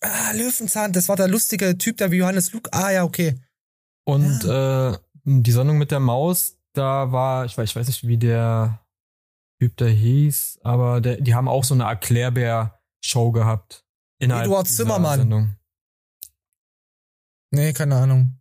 Ah, 0.00 0.30
Löwenzahn, 0.32 0.92
das 0.92 1.08
war 1.08 1.16
der 1.16 1.26
lustige 1.28 1.76
Typ, 1.76 1.96
der 1.96 2.10
wie 2.12 2.18
Johannes 2.18 2.52
Luke. 2.52 2.72
Ah, 2.72 2.90
ja, 2.92 3.04
okay. 3.04 3.40
und 4.04 4.44
äh, 4.44 4.96
die 5.24 5.52
Sendung 5.52 5.76
mit 5.78 5.90
der 5.90 5.98
Maus, 6.00 6.56
da 6.74 7.10
war, 7.12 7.44
ich 7.44 7.56
weiß, 7.56 7.70
ich 7.70 7.76
weiß 7.76 7.86
nicht, 7.86 8.06
wie 8.06 8.18
der 8.18 8.84
Typ 9.60 9.76
da 9.76 9.86
hieß, 9.86 10.60
aber 10.62 11.00
der, 11.00 11.20
die 11.20 11.34
haben 11.34 11.48
auch 11.48 11.64
so 11.64 11.74
eine 11.74 11.84
Erklärbär-Show 11.84 13.32
gehabt. 13.32 13.84
Innerhalb 14.20 14.46
Eduard 14.46 14.68
Zimmermann. 14.68 15.18
Sendung. 15.20 15.56
Nee, 17.50 17.72
keine 17.72 17.96
Ahnung. 17.96 18.40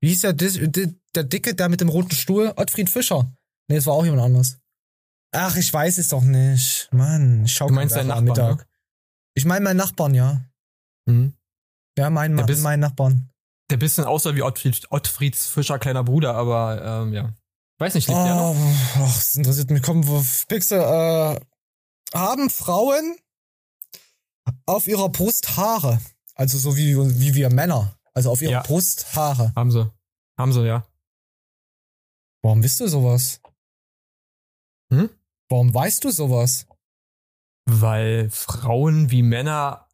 Wie 0.00 0.08
hieß 0.08 0.20
der, 0.20 0.32
der 0.34 1.24
Dicke, 1.24 1.54
der 1.54 1.68
mit 1.68 1.80
dem 1.80 1.88
roten 1.88 2.14
Stuhl? 2.14 2.52
Ottfried 2.56 2.90
Fischer. 2.90 3.32
Nee, 3.68 3.76
das 3.76 3.86
war 3.86 3.94
auch 3.94 4.04
jemand 4.04 4.22
anderes. 4.22 4.58
Ach, 5.32 5.56
ich 5.56 5.72
weiß 5.72 5.98
es 5.98 6.08
doch 6.08 6.22
nicht. 6.22 6.88
Mann, 6.92 7.44
ich 7.44 7.54
schau 7.54 7.66
Du 7.68 7.74
meinst 7.74 7.96
deinen 7.96 8.08
Werfer 8.08 8.18
am 8.18 8.24
Nachbarn, 8.26 8.62
Ich 9.34 9.44
meine 9.44 9.64
meinen 9.64 9.78
Nachbarn, 9.78 10.14
ja. 10.14 10.44
Mhm. 11.06 11.34
Ja, 11.98 12.10
mein, 12.10 12.36
Der 12.36 12.44
bist- 12.44 12.62
mein 12.62 12.80
Nachbarn. 12.80 13.30
Der 13.70 13.78
bisschen 13.78 14.04
aussah 14.04 14.34
wie 14.34 14.42
Ottfried, 14.42 14.86
Ottfrieds 14.90 15.48
Fischer 15.48 15.78
kleiner 15.78 16.04
Bruder, 16.04 16.34
aber 16.34 17.02
ähm, 17.02 17.12
ja. 17.14 17.34
Weiß 17.78 17.94
nicht, 17.94 18.08
lebt 18.08 18.18
der 18.18 18.34
noch? 18.36 18.54
Oh, 18.54 18.74
ach, 19.00 19.14
das 19.14 19.34
interessiert 19.34 19.70
mich. 19.70 19.82
Komm, 19.82 20.02
Pixel, 20.48 20.80
äh, 20.80 21.40
haben 22.14 22.50
Frauen 22.50 23.16
auf 24.66 24.86
ihrer 24.86 25.08
Brust 25.08 25.56
Haare? 25.56 26.00
Also 26.34 26.58
so 26.58 26.76
wie, 26.76 26.96
wie 27.20 27.34
wir 27.34 27.50
Männer. 27.50 27.98
Also 28.12 28.30
auf 28.30 28.42
ihrer 28.42 28.52
Ja. 28.52 28.62
Brust 28.62 29.14
Haare. 29.16 29.52
Haben 29.56 29.72
sie. 29.72 29.90
Haben 30.38 30.52
sie, 30.52 30.66
ja. 30.66 30.86
Warum 32.42 32.62
wisst 32.62 32.80
du 32.80 32.86
sowas? 32.86 33.40
Hm? 34.92 35.10
Warum 35.48 35.72
weißt 35.74 36.04
du 36.04 36.10
sowas? 36.10 36.66
Weil 37.66 38.30
Frauen 38.30 39.10
wie 39.10 39.22
Männer 39.22 39.88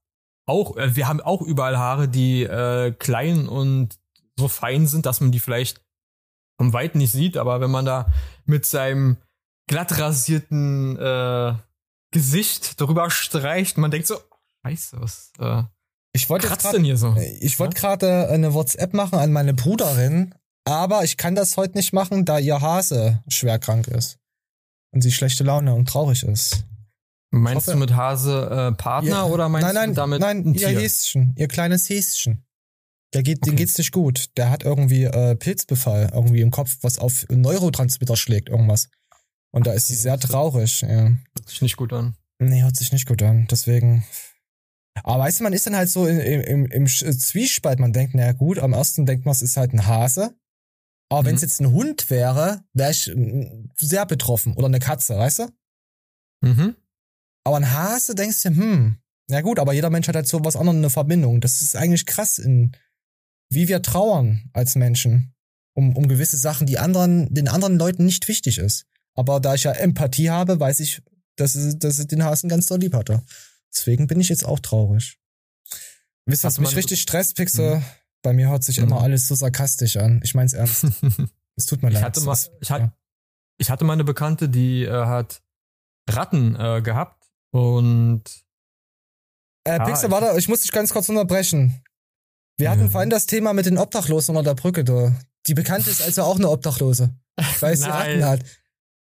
auch, 0.46 0.76
äh, 0.76 0.96
wir 0.96 1.08
haben 1.08 1.20
auch 1.20 1.42
überall 1.42 1.78
Haare, 1.78 2.08
die 2.08 2.42
äh, 2.42 2.92
klein 2.92 3.48
und 3.48 3.98
so 4.36 4.48
fein 4.48 4.86
sind, 4.86 5.06
dass 5.06 5.20
man 5.20 5.30
die 5.32 5.38
vielleicht 5.38 5.80
vom 6.60 6.74
Weit 6.74 6.94
nicht 6.94 7.10
sieht, 7.12 7.38
aber 7.38 7.62
wenn 7.62 7.70
man 7.70 7.86
da 7.86 8.12
mit 8.44 8.66
seinem 8.66 9.16
glatt 9.66 9.98
rasierten 9.98 10.94
äh, 10.98 11.54
Gesicht 12.12 12.78
drüber 12.78 13.10
streicht, 13.10 13.78
man 13.78 13.90
denkt 13.90 14.06
so, 14.06 14.16
Scheiße, 14.66 15.00
was 15.00 15.32
äh, 15.38 15.62
Ich 16.12 16.28
wollte 16.28 16.48
grad- 16.48 16.74
denn 16.74 16.84
hier 16.84 16.98
so? 16.98 17.16
Ich 17.40 17.58
wollte 17.58 17.76
gerade 17.80 18.28
eine 18.28 18.52
WhatsApp 18.52 18.92
machen 18.92 19.18
an 19.18 19.32
meine 19.32 19.54
Bruderin, 19.54 20.34
aber 20.66 21.02
ich 21.02 21.16
kann 21.16 21.34
das 21.34 21.56
heute 21.56 21.78
nicht 21.78 21.94
machen, 21.94 22.26
da 22.26 22.38
ihr 22.38 22.60
Hase 22.60 23.22
schwer 23.26 23.58
krank 23.58 23.88
ist. 23.88 24.18
Und 24.92 25.00
sie 25.00 25.12
schlechte 25.12 25.44
Laune 25.44 25.72
und 25.74 25.88
traurig 25.88 26.24
ist. 26.24 26.64
Meinst 27.30 27.68
hoffe- 27.68 27.72
du 27.72 27.78
mit 27.78 27.94
Hase 27.94 28.50
äh, 28.50 28.76
Partner 28.76 29.10
Ja. 29.10 29.24
oder 29.24 29.48
meinst 29.48 29.64
nein, 29.68 29.74
nein, 29.76 29.88
du 29.90 29.94
damit 29.94 30.20
nein, 30.20 30.38
ein 30.44 30.52
ihr 30.54 30.68
Tier? 30.68 30.78
Häschen, 30.80 31.32
ihr 31.38 31.48
kleines 31.48 31.88
Häschen. 31.88 32.44
Der 33.12 33.22
geht, 33.22 33.44
dem 33.44 33.56
geht's 33.56 33.76
nicht 33.76 33.92
gut. 33.92 34.30
Der 34.36 34.50
hat 34.50 34.62
irgendwie 34.62 35.04
äh, 35.04 35.34
Pilzbefall 35.34 36.10
irgendwie 36.14 36.40
im 36.42 36.50
Kopf, 36.50 36.78
was 36.82 36.98
auf 36.98 37.26
Neurotransmitter 37.28 38.16
schlägt, 38.16 38.48
irgendwas. 38.48 38.88
Und 39.52 39.66
da 39.66 39.72
ist 39.72 39.88
sie 39.88 39.96
sehr 39.96 40.18
traurig. 40.18 40.82
Ja. 40.82 41.08
Hört 41.08 41.48
sich 41.48 41.60
nicht 41.62 41.76
gut 41.76 41.92
an. 41.92 42.14
Nee, 42.38 42.62
hört 42.62 42.76
sich 42.76 42.92
nicht 42.92 43.08
gut 43.08 43.22
an. 43.22 43.48
Deswegen. 43.50 44.04
Aber 45.02 45.24
weißt 45.24 45.40
du, 45.40 45.44
man 45.44 45.52
ist 45.52 45.66
dann 45.66 45.76
halt 45.76 45.90
so 45.90 46.06
im, 46.06 46.20
im, 46.20 46.66
im 46.66 46.84
Sch- 46.84 47.18
Zwiespalt. 47.18 47.80
Man 47.80 47.92
denkt, 47.92 48.14
na 48.14 48.32
gut, 48.32 48.58
am 48.58 48.72
ersten 48.72 49.06
denkt 49.06 49.24
man, 49.24 49.32
es 49.32 49.42
ist 49.42 49.56
halt 49.56 49.72
ein 49.72 49.86
Hase. 49.86 50.36
Aber 51.10 51.24
wenn 51.24 51.34
es 51.34 51.42
jetzt 51.42 51.60
ein 51.60 51.72
Hund 51.72 52.10
wäre, 52.10 52.62
wäre 52.74 52.92
ich 52.92 53.10
mm, 53.12 53.70
sehr 53.76 54.06
betroffen. 54.06 54.54
Oder 54.54 54.66
eine 54.66 54.78
Katze, 54.78 55.18
weißt 55.18 55.40
du? 55.40 55.48
Mhm. 56.42 56.76
Aber 57.44 57.56
ein 57.56 57.72
Hase 57.72 58.14
denkst 58.14 58.42
du, 58.42 58.50
hm, 58.50 58.96
na 59.28 59.40
gut, 59.40 59.58
aber 59.58 59.72
jeder 59.72 59.90
Mensch 59.90 60.06
hat 60.06 60.14
halt 60.14 60.28
so 60.28 60.44
was 60.44 60.54
anderes 60.56 60.78
eine 60.78 60.90
Verbindung. 60.90 61.40
Das 61.40 61.62
ist 61.62 61.74
eigentlich 61.74 62.06
krass, 62.06 62.38
in, 62.38 62.76
wie 63.50 63.68
wir 63.68 63.82
trauern 63.82 64.48
als 64.52 64.74
Menschen. 64.76 65.34
Um, 65.74 65.96
um 65.96 66.08
gewisse 66.08 66.36
Sachen, 66.36 66.66
die 66.66 66.78
anderen, 66.80 67.32
den 67.32 67.46
anderen 67.48 67.78
Leuten 67.78 68.04
nicht 68.04 68.26
wichtig 68.26 68.58
ist. 68.58 68.86
Aber 69.14 69.38
da 69.38 69.54
ich 69.54 69.62
ja 69.62 69.70
Empathie 69.72 70.28
habe, 70.30 70.58
weiß 70.58 70.80
ich, 70.80 71.00
dass 71.36 71.52
dass 71.78 71.98
es 71.98 72.06
den 72.08 72.24
Hasen 72.24 72.48
ganz 72.48 72.66
doll 72.66 72.80
lieb 72.80 72.92
hatte. 72.94 73.22
Deswegen 73.72 74.08
bin 74.08 74.20
ich 74.20 74.28
jetzt 74.28 74.44
auch 74.44 74.58
traurig. 74.58 75.18
Wisst 76.26 76.44
ihr, 76.44 76.48
was 76.48 76.58
mich 76.58 76.74
richtig 76.76 77.00
stresst, 77.00 77.36
Pixel? 77.36 77.76
Mhm. 77.76 77.84
Bei 78.22 78.32
mir 78.32 78.48
hört 78.48 78.64
sich 78.64 78.78
Mhm. 78.78 78.84
immer 78.84 79.00
alles 79.00 79.28
so 79.28 79.34
sarkastisch 79.36 79.96
an. 79.96 80.20
Ich 80.24 80.34
mein's 80.34 80.52
ernst. 80.54 80.84
es 81.56 81.66
tut 81.66 81.82
mir 81.82 81.88
Ich 81.88 81.94
leid. 81.94 82.02
hatte, 82.02 82.20
mal, 82.22 82.36
ich, 82.60 82.70
hatte, 82.70 82.92
ich 83.58 83.70
hatte 83.70 83.84
mal 83.84 83.92
eine 83.94 84.04
Bekannte, 84.04 84.48
die 84.48 84.82
äh, 84.84 84.90
hat 85.06 85.40
Ratten 86.08 86.56
äh, 86.56 86.82
gehabt 86.82 87.24
und 87.52 88.24
Äh, 89.64 89.76
Ja, 89.78 89.84
Pixel, 89.84 90.06
ich- 90.06 90.10
warte, 90.10 90.36
ich 90.38 90.48
muss 90.48 90.62
dich 90.62 90.72
ganz 90.72 90.92
kurz 90.92 91.08
unterbrechen. 91.08 91.80
Wir 92.60 92.70
hatten 92.70 92.90
vorhin 92.90 93.10
das 93.10 93.26
Thema 93.26 93.52
mit 93.54 93.66
den 93.66 93.78
Obdachlosen 93.78 94.36
unter 94.36 94.54
der 94.54 94.60
Brücke, 94.60 94.84
du. 94.84 95.14
Die 95.46 95.54
Bekannte 95.54 95.90
ist 95.90 96.02
also 96.02 96.22
auch 96.22 96.36
eine 96.36 96.50
Obdachlose. 96.50 97.14
Weil 97.60 97.76
sie. 97.76 97.88
Ratten 97.88 98.24
hat. 98.26 98.40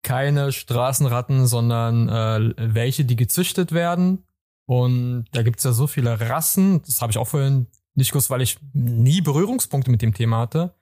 keine 0.02 0.52
Straßenratten, 0.52 1.46
sondern 1.46 2.08
äh, 2.08 2.54
welche, 2.74 3.04
die 3.04 3.16
gezüchtet 3.16 3.72
werden. 3.72 4.24
Und 4.68 5.26
da 5.30 5.42
gibt's 5.42 5.62
ja 5.62 5.72
so 5.72 5.86
viele 5.86 6.20
Rassen. 6.20 6.82
Das 6.82 7.00
habe 7.00 7.12
ich 7.12 7.18
auch 7.18 7.28
vorhin 7.28 7.68
nicht 7.94 8.10
gewusst, 8.10 8.30
weil 8.30 8.42
ich 8.42 8.58
nie 8.72 9.20
Berührungspunkte 9.20 9.90
mit 9.90 10.02
dem 10.02 10.12
Thema 10.12 10.40
hatte. 10.40 10.74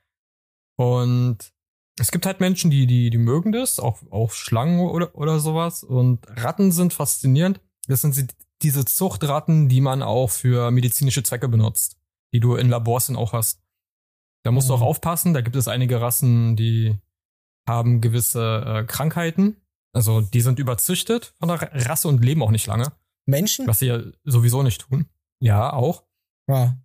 Und 0.77 1.53
es 2.01 2.11
gibt 2.11 2.27
halt 2.27 2.41
Menschen, 2.41 2.71
die, 2.71 2.87
die, 2.87 3.11
die 3.11 3.19
mögen 3.19 3.53
das, 3.53 3.79
auch, 3.79 3.99
auch 4.11 4.33
Schlangen 4.33 4.81
oder, 4.81 5.15
oder 5.15 5.39
sowas. 5.39 5.85
Und 5.85 6.27
Ratten 6.29 6.73
sind 6.73 6.95
faszinierend. 6.95 7.61
Das 7.87 8.01
sind 8.01 8.35
diese 8.63 8.87
Zuchtratten, 8.87 9.69
die 9.69 9.83
man 9.83 10.03
auch 10.03 10.31
für 10.31 10.71
medizinische 10.71 11.23
Zwecke 11.23 11.49
benutzt, 11.49 11.99
die 12.35 12.41
du 12.41 12.57
in 12.57 12.69
Labors 12.69 13.07
dann 13.07 13.17
auch 13.17 13.33
hast. 13.33 13.63
Da 14.43 14.51
musst 14.51 14.69
du 14.69 14.75
auch 14.75 14.83
aufpassen. 14.83 15.33
Da 15.33 15.41
gibt 15.41 15.57
es 15.57 15.69
einige 15.69 16.01
Rassen, 16.03 16.57
die 16.57 16.99
haben 17.67 18.01
gewisse 18.03 18.63
äh, 18.67 18.85
Krankheiten. 18.85 19.57
Also 19.95 20.21
die 20.21 20.41
sind 20.43 20.59
überzüchtet 20.59 21.35
von 21.39 21.49
der 21.49 21.63
Ra- 21.63 21.71
Rasse 21.73 22.09
und 22.09 22.23
leben 22.23 22.43
auch 22.43 22.51
nicht 22.51 22.67
lange. 22.67 22.93
Menschen? 23.27 23.67
Was 23.67 23.79
sie 23.79 23.87
ja 23.87 24.01
sowieso 24.25 24.63
nicht 24.63 24.83
tun. 24.83 25.07
Ja, 25.41 25.73
auch. 25.73 26.03
Ja. 26.49 26.77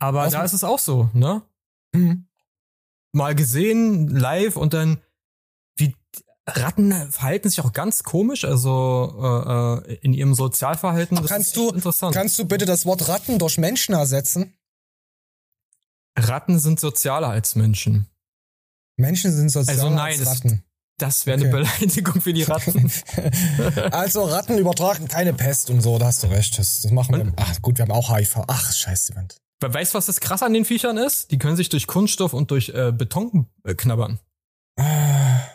Aber 0.00 0.22
Was- 0.24 0.32
da 0.32 0.42
ist 0.42 0.54
es 0.54 0.64
auch 0.64 0.78
so, 0.80 1.08
ne? 1.12 1.42
Mhm. 1.94 2.26
Mal 3.12 3.34
gesehen, 3.34 4.08
live 4.08 4.56
und 4.56 4.72
dann, 4.72 5.02
wie 5.76 5.94
Ratten 6.46 6.92
verhalten 7.12 7.48
sich 7.50 7.60
auch 7.60 7.72
ganz 7.74 8.02
komisch, 8.02 8.44
also 8.44 9.82
äh, 9.86 9.92
äh, 9.92 9.94
in 10.00 10.14
ihrem 10.14 10.34
Sozialverhalten. 10.34 11.18
Das 11.18 11.26
Kannst 11.26 11.48
ist 11.48 11.56
du, 11.58 11.68
interessant. 11.70 12.14
kannst 12.14 12.38
du 12.38 12.46
bitte 12.46 12.64
das 12.64 12.86
Wort 12.86 13.06
Ratten 13.08 13.38
durch 13.38 13.58
Menschen 13.58 13.94
ersetzen? 13.94 14.54
Ratten 16.18 16.58
sind 16.58 16.78
sozialer 16.80 17.28
als 17.28 17.54
Menschen. 17.54 18.06
Menschen 18.96 19.32
sind 19.32 19.48
sozialer 19.50 19.82
Also 19.82 19.94
nein, 19.94 20.12
als 20.12 20.18
das, 20.18 20.28
Ratten. 20.28 20.64
das 20.98 21.26
wäre 21.26 21.38
eine 21.40 21.48
Okay. 21.48 21.56
Beleidigung 21.62 22.20
für 22.20 22.32
die 22.32 22.42
Ratten. 22.42 22.90
Also 23.92 24.24
Ratten 24.24 24.58
übertragen 24.58 25.08
keine 25.08 25.32
Pest 25.32 25.70
und 25.70 25.80
so, 25.80 25.98
da 25.98 26.06
hast 26.06 26.22
du 26.22 26.26
recht. 26.28 26.58
Das, 26.58 26.80
das 26.82 26.90
machen 26.92 27.16
wir. 27.16 27.32
Ach 27.36 27.62
gut, 27.62 27.78
wir 27.78 27.84
haben 27.84 27.92
auch 27.92 28.14
HIV. 28.14 28.44
Ach, 28.46 28.72
scheiße, 28.72 29.14
Mann. 29.14 29.28
Weißt 29.64 29.94
du, 29.94 29.98
was 29.98 30.06
das 30.06 30.20
krass 30.20 30.42
an 30.42 30.52
den 30.52 30.64
Viechern 30.64 30.96
ist? 30.96 31.30
Die 31.30 31.38
können 31.38 31.56
sich 31.56 31.68
durch 31.68 31.86
Kunststoff 31.86 32.32
und 32.34 32.50
durch 32.50 32.70
äh, 32.70 32.90
Beton 32.92 33.46
äh, 33.64 33.74
knabbern. 33.74 34.18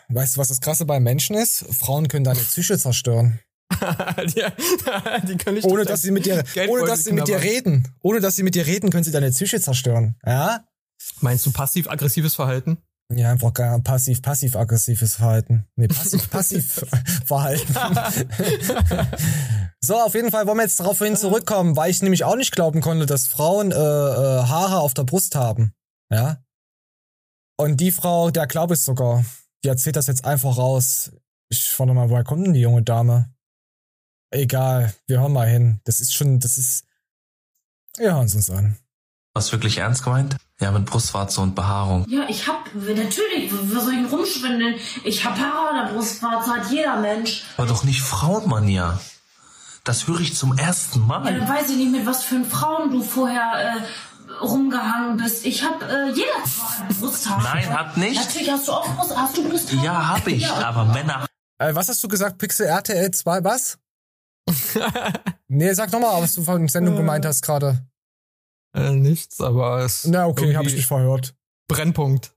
Weißt 0.09 0.35
du, 0.35 0.39
was 0.39 0.47
das 0.47 0.61
Krasse 0.61 0.85
bei 0.85 0.99
Menschen 0.99 1.35
ist? 1.35 1.65
Frauen 1.75 2.07
können 2.07 2.23
deine 2.23 2.39
Psyche 2.39 2.77
zerstören. 2.77 3.39
die, 3.79 4.43
die 5.27 5.37
können 5.37 5.55
nicht 5.55 5.65
Ohne 5.65 5.85
dass 5.85 6.01
sie 6.01 6.11
mit 6.11 6.25
dir, 6.25 6.43
ohne 6.67 6.85
dass 6.85 7.03
sie 7.03 7.11
mit 7.11 7.27
dir 7.27 7.41
reden. 7.41 7.87
Ohne 8.01 8.19
dass 8.19 8.35
sie 8.35 8.43
mit 8.43 8.55
dir 8.55 8.65
reden, 8.65 8.89
können 8.89 9.03
sie 9.03 9.11
deine 9.11 9.29
Psyche 9.29 9.59
zerstören. 9.59 10.15
Ja? 10.25 10.65
Meinst 11.21 11.45
du 11.45 11.51
passiv-aggressives 11.51 12.35
Verhalten? 12.35 12.77
Ja, 13.13 13.31
einfach 13.31 13.53
gar 13.53 13.79
passiv, 13.79 14.21
passiv-aggressives 14.21 15.15
Verhalten. 15.15 15.65
Nee, 15.75 15.87
passiv, 15.87 16.29
passiv 16.29 16.85
Verhalten. 17.25 17.73
so, 19.79 19.95
auf 19.95 20.13
jeden 20.13 20.31
Fall 20.31 20.45
wollen 20.45 20.57
wir 20.57 20.63
jetzt 20.63 20.79
darauf 20.79 20.99
hin 20.99 21.15
zurückkommen, 21.15 21.77
weil 21.77 21.89
ich 21.89 22.01
nämlich 22.01 22.25
auch 22.25 22.35
nicht 22.35 22.51
glauben 22.51 22.81
konnte, 22.81 23.05
dass 23.05 23.27
Frauen 23.27 23.71
äh, 23.71 23.75
äh, 23.75 23.77
Haare 23.77 24.79
auf 24.79 24.93
der 24.93 25.03
Brust 25.03 25.35
haben. 25.35 25.73
Ja. 26.11 26.43
Und 27.57 27.77
die 27.79 27.91
Frau, 27.91 28.29
der 28.29 28.45
glaube 28.45 28.73
ich 28.73 28.81
sogar, 28.81 29.23
die 29.63 29.69
erzählt 29.69 29.95
das 29.95 30.07
jetzt 30.07 30.25
einfach 30.25 30.57
raus. 30.57 31.11
Ich 31.49 31.79
warte 31.79 31.93
mal, 31.93 32.09
woher 32.09 32.25
kommt 32.25 32.45
denn 32.45 32.53
die 32.53 32.61
junge 32.61 32.83
Dame? 32.83 33.33
Egal, 34.31 34.93
wir 35.07 35.19
hören 35.21 35.33
mal 35.33 35.47
hin. 35.47 35.79
Das 35.85 35.99
ist 35.99 36.13
schon, 36.13 36.39
das 36.39 36.57
ist. 36.57 36.83
Wir 37.97 38.13
hören 38.13 38.25
es 38.25 38.35
uns 38.35 38.49
an. 38.49 38.77
Was 39.33 39.51
wirklich 39.51 39.77
ernst 39.77 40.03
gemeint? 40.03 40.35
Ja, 40.59 40.71
mit 40.71 40.85
Brustwarze 40.85 41.41
und 41.41 41.53
Behaarung. 41.55 42.05
Ja, 42.09 42.25
ich 42.27 42.47
hab, 42.47 42.73
natürlich, 42.73 43.51
wo 43.51 43.79
soll 43.79 43.93
ich 43.93 43.99
denn 43.99 44.05
rumschwindeln? 44.07 44.75
Ich 45.03 45.23
hab 45.23 45.37
Haare 45.37 45.69
an 45.79 45.87
der 45.87 45.93
Brustwarze, 45.93 46.49
hat 46.49 46.71
jeder 46.71 46.99
Mensch. 46.99 47.43
Aber 47.57 47.67
doch 47.67 47.83
nicht 47.83 48.01
Frauenmanier. 48.01 48.99
Das 49.83 50.07
höre 50.07 50.19
ich 50.19 50.35
zum 50.35 50.57
ersten 50.57 51.01
Ja, 51.01 51.05
Mal. 51.05 51.39
dann 51.39 51.47
weiß 51.47 51.69
ich 51.69 51.77
nicht, 51.77 51.91
mit 51.91 52.05
was 52.05 52.23
für 52.23 52.43
Frauen 52.43 52.91
du 52.91 53.03
vorher 53.03 53.77
äh, 53.77 54.43
rumgehangen 54.43 55.17
bist. 55.17 55.45
Ich 55.45 55.63
hab, 55.63 55.81
äh, 55.83 56.09
jeder 56.09 56.97
Brusthaare. 56.99 57.43
Nein, 57.43 57.69
hat 57.77 57.95
nicht. 57.97 58.15
Natürlich 58.19 58.49
hast 58.51 58.67
du 58.67 58.71
auch 58.73 58.95
Brust, 58.95 59.15
hast 59.15 59.37
du 59.37 59.47
Brusthaare? 59.47 59.85
Ja, 59.85 60.09
hab 60.09 60.27
ich, 60.27 60.41
Ja. 60.41 60.55
aber 60.55 60.85
Männer. 60.85 61.25
Äh, 61.59 61.73
was 61.75 61.87
hast 61.89 62.03
du 62.03 62.07
gesagt? 62.07 62.39
Pixel 62.39 62.65
RTL 62.65 63.11
2, 63.11 63.43
was? 63.43 63.77
nee, 65.47 65.73
sag 65.73 65.91
nochmal, 65.91 66.21
was 66.21 66.35
du 66.35 66.43
von 66.43 66.67
Sendung 66.67 66.95
gemeint 66.95 67.25
hast 67.25 67.41
gerade. 67.41 67.85
Äh, 68.73 68.91
nichts, 68.91 69.41
aber 69.41 69.79
es. 69.79 70.05
Na, 70.05 70.25
okay, 70.27 70.55
habe 70.55 70.67
ich 70.67 70.75
nicht 70.75 70.87
verhört. 70.87 71.35
Brennpunkt. 71.67 72.33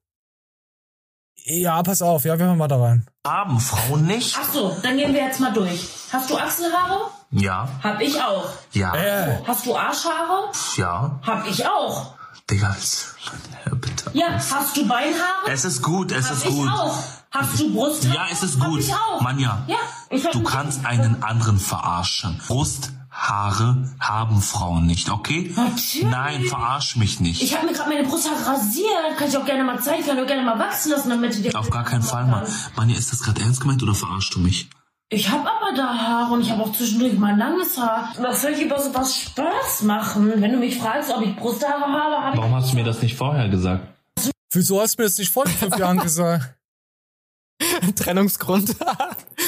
Ja, 1.45 1.83
pass 1.83 2.03
auf, 2.03 2.25
ja, 2.25 2.39
wir 2.39 2.47
hören 2.47 2.59
mal 2.59 2.69
da 2.69 2.81
rein. 2.81 3.07
Haben 3.27 3.59
Frauen 3.61 4.07
nicht? 4.07 4.37
Ach 4.39 4.53
so, 4.53 4.77
dann 4.83 4.97
gehen 4.97 5.15
wir 5.15 5.25
jetzt 5.25 5.41
mal 5.41 5.53
durch. 5.53 5.89
Hast 6.13 6.29
du 6.31 6.37
Achselhaare? 6.37 7.11
Ja, 7.31 7.69
Hab 7.83 8.01
ich 8.01 8.21
auch. 8.21 8.51
ja, 8.73 8.95
Äh. 8.95 9.39
Hast 9.47 9.65
du 9.67 9.75
Arschhaare? 9.77 10.51
ja. 10.77 11.21
Hab 11.23 11.47
ich 11.49 11.67
auch. 11.67 12.15
Digga, 12.51 12.77
bitte. 13.81 14.11
Ja, 14.13 14.33
hast 14.33 14.77
du 14.77 14.87
Beinhaare? 14.87 15.51
Es 15.51 15.65
ist 15.65 15.83
gut, 15.83 16.13
es 16.13 16.27
Hab 16.29 16.37
ist 16.37 16.45
ich 16.47 16.51
gut. 16.51 16.69
auch. 16.69 16.99
Hast 17.31 17.61
du 17.61 17.73
Brusthaare? 17.73 18.15
Ja, 18.15 18.27
es 18.33 18.43
ist 18.43 18.61
Hab 18.61 18.69
gut. 18.69 18.81
ich 18.81 18.93
auch. 18.93 19.21
Manja, 19.21 19.63
Ja, 19.69 19.77
ich 20.11 20.25
du 20.25 20.43
kannst 20.43 20.85
einen 20.85 21.23
anderen 21.23 21.59
verarschen. 21.59 22.41
Brusthaare 22.47 23.89
haben 24.01 24.43
Frauen 24.43 24.87
nicht, 24.87 25.11
okay? 25.11 25.53
Natürlich. 25.55 26.03
Nein, 26.11 26.43
verarsch 26.45 26.97
mich 26.97 27.21
nicht. 27.21 27.41
Ich 27.43 27.57
habe 27.57 27.67
mir 27.67 27.73
gerade 27.73 27.89
meine 27.89 28.07
Brusthaare 28.07 28.45
rasiert. 28.47 29.17
Kann 29.17 29.29
ich 29.29 29.37
auch 29.37 29.45
gerne 29.45 29.63
mal 29.63 29.81
zeigen. 29.81 30.05
Kann 30.05 30.17
ich 30.17 30.23
auch 30.25 30.27
gerne 30.27 30.43
mal 30.43 30.59
wachsen 30.59 30.91
lassen, 30.91 31.09
damit 31.11 31.45
die 31.45 31.55
Auf 31.55 31.71
gar 31.71 31.85
keinen 31.85 32.03
Fall, 32.03 32.27
Mann. 32.27 32.47
Manja, 32.77 32.97
ist 32.99 33.13
das 33.13 33.23
gerade 33.23 33.41
ernst 33.43 33.61
gemeint 33.61 33.83
oder 33.83 33.95
verarschst 33.95 34.35
du 34.35 34.41
mich? 34.41 34.69
Ich 35.13 35.29
habe 35.29 35.49
aber 35.49 35.77
da 35.77 35.87
Haare 35.99 36.33
und 36.35 36.41
ich 36.43 36.51
habe 36.51 36.63
auch 36.63 36.73
zwischendurch 36.73 37.15
mal 37.19 37.37
langes 37.37 37.77
Haar. 37.79 38.13
Was 38.21 38.43
soll 38.43 38.53
ich 38.53 38.63
über 38.63 38.81
sowas 38.81 39.17
Spaß 39.17 39.83
machen? 39.83 40.33
Wenn 40.37 40.53
du 40.53 40.59
mich 40.59 40.79
fragst, 40.79 41.13
ob 41.13 41.23
ich 41.23 41.35
Brusthaare 41.37 41.81
habe, 41.81 42.17
habe 42.25 42.35
ich... 42.35 42.39
Warum 42.41 42.55
hast 42.55 42.73
du 42.73 42.77
mir 42.77 42.85
das 42.85 43.03
nicht 43.03 43.17
vorher 43.17 43.49
gesagt? 43.49 43.87
Wieso 44.53 44.81
hast 44.81 44.97
du 44.99 45.03
mir 45.03 45.09
das 45.09 45.19
nicht 45.19 45.31
vor 45.33 45.47
fünf 45.47 45.77
Jahren 45.79 45.99
gesagt? 45.99 46.55
Trennungsgrund. 47.97 48.77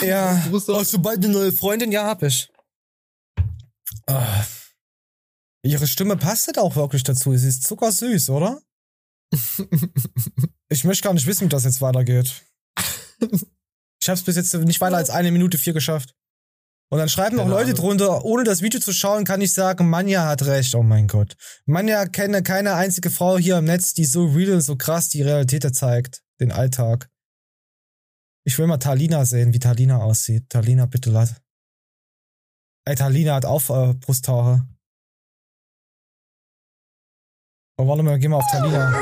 Ja. 0.02 0.42
Hast 0.52 0.92
du 0.92 0.98
bald 0.98 1.18
eine 1.24 1.32
neue 1.32 1.52
Freundin? 1.52 1.92
Ja, 1.92 2.06
hab 2.06 2.22
ich. 2.22 2.50
Ah. 4.06 4.44
Ihre 5.64 5.86
Stimme 5.86 6.16
passt 6.16 6.48
halt 6.48 6.58
auch 6.58 6.74
wirklich 6.76 7.04
dazu. 7.04 7.36
Sie 7.36 7.48
ist 7.48 7.64
zuckersüß, 7.66 8.30
oder? 8.30 8.60
Ich 10.68 10.84
möchte 10.84 11.04
gar 11.04 11.12
nicht 11.12 11.26
wissen, 11.26 11.44
wie 11.44 11.48
das 11.50 11.64
jetzt 11.64 11.82
weitergeht. 11.82 12.32
Ich 14.00 14.08
hab's 14.08 14.22
bis 14.22 14.36
jetzt 14.36 14.54
nicht 14.54 14.80
weiter 14.80 14.96
als 14.96 15.10
eine 15.10 15.30
Minute 15.30 15.58
vier 15.58 15.74
geschafft. 15.74 16.14
Und 16.90 16.98
dann 16.98 17.10
schreiben 17.10 17.36
noch 17.36 17.44
Keine 17.44 17.54
Leute 17.54 17.70
Ahnung. 17.72 17.76
drunter, 17.76 18.24
ohne 18.24 18.44
das 18.44 18.62
Video 18.62 18.80
zu 18.80 18.92
schauen, 18.94 19.24
kann 19.24 19.42
ich 19.42 19.52
sagen, 19.52 19.90
Manja 19.90 20.26
hat 20.26 20.42
recht. 20.46 20.74
Oh 20.74 20.82
mein 20.82 21.08
Gott. 21.08 21.36
Manja 21.66 22.06
kenne 22.06 22.42
keine 22.42 22.72
einzige 22.74 23.10
Frau 23.10 23.36
hier 23.36 23.58
im 23.58 23.66
Netz, 23.66 23.92
die 23.92 24.06
so 24.06 24.24
real, 24.24 24.62
so 24.62 24.76
krass 24.76 25.10
die 25.10 25.20
Realität 25.20 25.74
zeigt. 25.74 26.22
Den 26.40 26.52
Alltag. 26.52 27.10
Ich 28.44 28.58
will 28.58 28.66
mal 28.66 28.78
Talina 28.78 29.24
sehen, 29.24 29.54
wie 29.54 29.58
Talina 29.60 29.98
aussieht. 29.98 30.50
Talina, 30.50 30.86
bitte 30.86 31.10
lass. 31.10 31.36
Ey, 32.84 32.96
Talina 32.96 33.36
hat 33.36 33.44
auch 33.44 33.70
äh, 33.70 33.94
Brusthaare. 33.94 34.66
Oh, 37.78 37.86
warte 37.86 38.02
mal, 38.02 38.18
geh 38.18 38.28
mal 38.28 38.38
auf 38.38 38.50
Talina. 38.50 38.92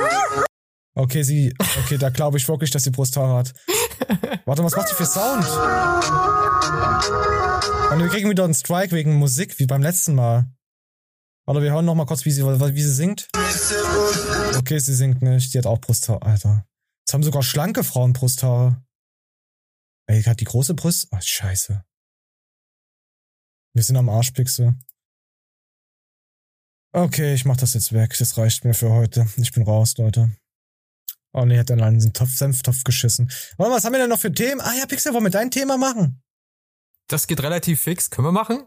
Okay, 0.95 1.23
sie, 1.23 1.55
okay, 1.79 1.97
da 1.97 2.11
glaube 2.11 2.37
ich 2.37 2.47
wirklich, 2.49 2.71
dass 2.71 2.83
sie 2.83 2.91
Brusthaare 2.91 3.39
hat. 3.39 3.55
Warte, 4.45 4.63
was 4.65 4.77
macht 4.77 4.91
die 4.91 4.95
für 4.95 5.07
Sound? 5.07 5.45
Und 7.93 7.99
wir 8.01 8.09
kriegen 8.09 8.29
wieder 8.29 8.45
einen 8.45 8.55
Strike 8.55 8.95
wegen 8.95 9.15
Musik, 9.15 9.59
wie 9.59 9.67
beim 9.67 9.83
letzten 9.83 10.15
Mal. 10.15 10.51
Warte, 11.47 11.63
wir 11.63 11.73
hören 11.73 11.87
noch 11.87 11.95
mal 11.95 12.07
kurz, 12.07 12.25
wie 12.27 12.31
sie, 12.31 12.45
wie 12.45 12.83
sie 12.83 12.93
singt. 12.93 13.29
Okay, 14.59 14.79
sie 14.79 14.95
singt 14.95 15.23
nicht. 15.23 15.55
Die 15.55 15.59
hat 15.59 15.67
auch 15.67 15.81
Brusthaare, 15.81 16.23
Alter. 16.23 16.67
Jetzt 17.01 17.15
haben 17.15 17.23
sogar 17.23 17.43
schlanke 17.43 17.83
Frauen 17.83 18.13
Brusthaare. 18.13 18.83
Ey, 20.11 20.25
hat 20.25 20.41
die 20.41 20.45
große 20.45 20.75
Brust? 20.75 21.07
Ach, 21.13 21.23
scheiße. 21.23 21.85
Wir 23.75 23.83
sind 23.85 23.97
am 23.97 24.09
Arschpixel. 24.09 24.75
Okay, 26.93 27.33
ich 27.33 27.45
mach 27.45 27.57
das 27.57 27.75
jetzt 27.75 27.93
weg. 27.93 28.17
Das 28.19 28.37
reicht 28.37 28.65
mir 28.65 28.75
für 28.75 28.91
heute. 28.91 29.29
Ich 29.37 29.53
bin 29.53 29.63
raus, 29.63 29.97
Leute. 29.99 30.37
Oh 31.33 31.45
nee, 31.45 31.57
hat 31.57 31.71
dann 31.71 31.81
einen 31.81 32.01
den 32.01 32.13
Topf, 32.13 32.35
Senftopf 32.35 32.83
geschissen. 32.83 33.31
Warte 33.57 33.71
mal, 33.71 33.77
was 33.77 33.85
haben 33.85 33.93
wir 33.93 34.01
denn 34.01 34.09
noch 34.09 34.19
für 34.19 34.33
Themen? 34.33 34.61
Ah 34.61 34.75
ja, 34.75 34.87
Pixel, 34.87 35.15
wollen 35.15 35.23
wir 35.23 35.31
dein 35.31 35.53
Thema 35.53 35.79
machen? 35.79 36.21
Das 37.07 37.29
geht 37.29 37.41
relativ 37.41 37.81
fix. 37.81 38.11
Können 38.11 38.27
wir 38.27 38.33
machen? 38.33 38.67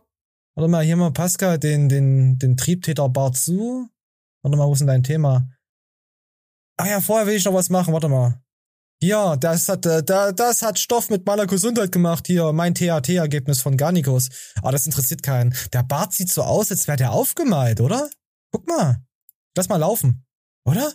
Warte 0.56 0.70
mal, 0.70 0.86
hier 0.86 0.96
mal 0.96 1.12
Pascal, 1.12 1.60
den, 1.60 1.89
den, 1.89 2.39
den 2.39 2.56
Triebtäter 2.56 3.10
Bart 3.10 3.36
zu. 3.36 3.89
Warte 4.44 4.58
mal, 4.58 4.66
wo 4.66 4.72
ist 4.72 4.80
denn 4.80 4.88
dein 4.88 5.04
Thema? 5.04 5.50
Ah 6.78 6.88
ja, 6.88 7.02
vorher 7.02 7.28
will 7.28 7.36
ich 7.36 7.44
noch 7.44 7.54
was 7.54 7.70
machen, 7.70 7.91
warte 7.91 8.08
mal. 8.08 8.43
Ja, 9.04 9.36
das 9.36 9.68
hat, 9.68 9.86
äh, 9.86 10.01
da, 10.01 10.32
das 10.32 10.62
hat 10.62 10.80
Stoff 10.80 11.10
mit 11.10 11.26
meiner 11.26 11.45
Gesundheit 11.45 11.91
gemacht 11.91 12.26
hier, 12.26 12.54
mein 12.54 12.74
THT-Ergebnis 12.74 13.60
von 13.62 13.76
Garnicus. 13.76 14.30
Aber 14.62 14.72
das 14.72 14.86
interessiert 14.86 15.24
keinen. 15.24 15.54
Der 15.74 15.84
Bart 15.84 16.14
sieht 16.14 16.32
so 16.32 16.41
aus, 16.43 16.72
als 16.72 16.88
wäre 16.88 16.95
der 16.95 17.12
aufgemalt, 17.12 17.82
oder? 17.82 18.10
Guck 18.54 18.66
mal. 18.66 19.04
Lass 19.58 19.68
mal 19.68 19.76
laufen. 19.76 20.26
Oder? 20.64 20.93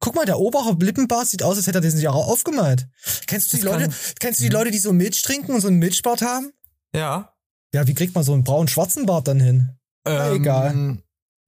Guck 0.00 0.16
mal, 0.16 0.24
der 0.26 0.40
obere 0.40 0.76
Lippenbart 0.84 1.28
sieht 1.28 1.44
aus, 1.44 1.56
als 1.56 1.68
hätte 1.68 1.78
er 1.78 1.82
den 1.82 1.92
sich 1.92 2.08
auch 2.08 2.26
aufgemalt. 2.26 2.88
Kennst 3.28 3.52
du 3.52 3.58
die 3.58 3.62
Das 3.62 3.72
Leute, 3.72 3.94
kennst 4.18 4.40
du 4.40 4.44
die 4.44 4.50
Leute, 4.50 4.72
die 4.72 4.78
so 4.78 4.92
Milch 4.92 5.22
trinken 5.22 5.52
und 5.52 5.60
so 5.60 5.68
einen 5.68 5.78
Milchbart 5.78 6.22
haben? 6.22 6.50
Ja. 6.92 7.32
Ja, 7.72 7.86
wie 7.86 7.94
kriegt 7.94 8.16
man 8.16 8.24
so 8.24 8.32
einen 8.32 8.42
braun-schwarzen 8.42 9.06
Bart 9.06 9.28
dann 9.28 9.38
hin? 9.38 9.78
Na, 10.04 10.30
Ähm, 10.30 10.36
egal. 10.42 10.98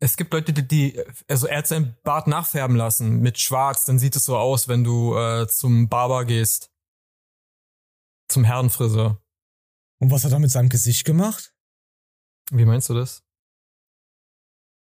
Es 0.02 0.16
gibt 0.16 0.32
Leute, 0.32 0.52
die, 0.52 0.66
die, 0.66 1.00
also 1.28 1.46
er 1.46 1.58
hat 1.58 1.68
seinen 1.68 1.96
Bart 2.02 2.26
nachfärben 2.26 2.76
lassen 2.76 3.20
mit 3.20 3.38
Schwarz, 3.38 3.84
dann 3.84 4.00
sieht 4.00 4.16
es 4.16 4.24
so 4.24 4.36
aus, 4.36 4.66
wenn 4.66 4.82
du 4.82 5.16
äh, 5.16 5.46
zum 5.46 5.88
Barber 5.88 6.24
gehst. 6.24 6.72
Zum 8.26 8.42
Herrenfriseur. 8.42 9.22
Und 10.00 10.10
was 10.10 10.24
hat 10.24 10.32
er 10.32 10.40
mit 10.40 10.50
seinem 10.50 10.70
Gesicht 10.70 11.04
gemacht? 11.04 11.54
Wie 12.50 12.64
meinst 12.64 12.88
du 12.88 12.94
das? 12.94 13.22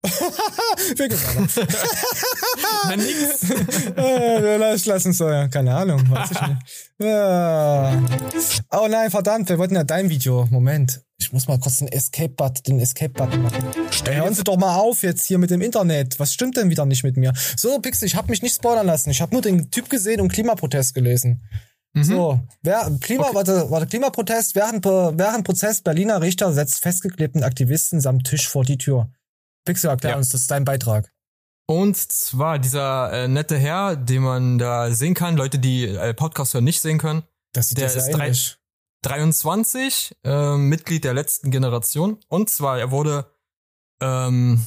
Wir 0.03 1.07
gehen 1.07 1.19
weiter. 1.19 1.67
Na, 2.87 2.95
nix. 2.95 3.49
äh, 3.97 4.57
lass, 4.57 4.85
lass 4.85 5.05
uns 5.05 5.17
so, 5.17 5.25
keine 5.51 5.75
Ahnung, 5.75 6.09
weiß 6.09 6.31
ich 6.31 6.41
nicht. 6.41 6.61
Oh 8.71 8.87
nein, 8.89 9.11
verdammt, 9.11 9.49
wir 9.49 9.59
wollten 9.59 9.75
ja 9.75 9.83
dein 9.83 10.09
Video. 10.09 10.47
Moment. 10.49 11.01
Ich 11.19 11.31
muss 11.31 11.47
mal 11.47 11.59
kurz 11.59 11.77
den 11.77 11.87
Escape-Button, 11.87 12.63
den 12.63 12.79
Escape-Button 12.79 13.41
machen. 13.41 13.63
Hören 14.05 14.33
Sie 14.33 14.43
doch 14.43 14.57
mal 14.57 14.75
auf 14.75 15.03
jetzt 15.03 15.25
hier 15.25 15.37
mit 15.37 15.51
dem 15.51 15.61
Internet. 15.61 16.19
Was 16.19 16.33
stimmt 16.33 16.57
denn 16.57 16.69
wieder 16.69 16.85
nicht 16.85 17.03
mit 17.03 17.17
mir? 17.17 17.33
So, 17.55 17.79
Pixel, 17.79 18.07
ich 18.07 18.15
habe 18.15 18.29
mich 18.29 18.41
nicht 18.41 18.55
spoilern 18.55 18.87
lassen. 18.87 19.11
Ich 19.11 19.21
habe 19.21 19.33
nur 19.33 19.41
den 19.41 19.69
Typ 19.69 19.89
gesehen 19.89 20.21
und 20.21 20.31
Klimaprotest 20.31 20.95
gelesen. 20.95 21.43
So, 21.99 22.39
wer, 22.61 22.91
Klima, 23.01 23.29
warte, 23.33 23.69
warte, 23.71 23.87
Klimaprotest, 23.87 24.55
während, 24.55 24.85
während 24.85 25.43
Prozess 25.43 25.81
Berliner 25.81 26.21
Richter 26.21 26.53
setzt 26.53 26.79
festgeklebten 26.81 27.43
Aktivisten 27.43 28.01
samt 28.01 28.27
Tisch 28.27 28.47
vor 28.47 28.63
die 28.63 28.77
Tür. 28.77 29.09
Pixel, 29.68 29.89
erklär 29.89 30.11
Ja. 30.13 30.18
uns, 30.18 30.30
das 30.30 30.41
ist 30.41 30.51
dein 30.51 30.65
Beitrag. 30.65 31.11
Und 31.70 31.97
zwar 31.97 32.59
dieser 32.59 33.11
äh, 33.11 33.28
nette 33.28 33.57
Herr, 33.57 33.95
den 33.95 34.24
man 34.24 34.57
da 34.57 34.89
sehen 34.91 35.13
kann, 35.13 35.36
Leute, 35.38 35.59
die 35.59 35.84
äh, 35.86 36.13
Podcast 36.13 36.53
hören, 36.53 36.63
nicht 36.63 36.82
sehen 36.82 36.97
können. 36.97 37.24
Das 37.53 37.70
sieht 37.70 37.78
der 37.78 37.93
ist 37.93 38.09
drei, 38.11 38.26
ähnlich. 38.28 38.57
23, 39.03 40.15
äh, 40.24 40.55
Mitglied 40.57 41.03
der 41.03 41.13
letzten 41.13 41.51
Generation. 41.51 42.20
Und 42.30 42.49
zwar, 42.49 42.80
er 42.80 42.91
wurde 42.91 43.32
ähm, 44.01 44.65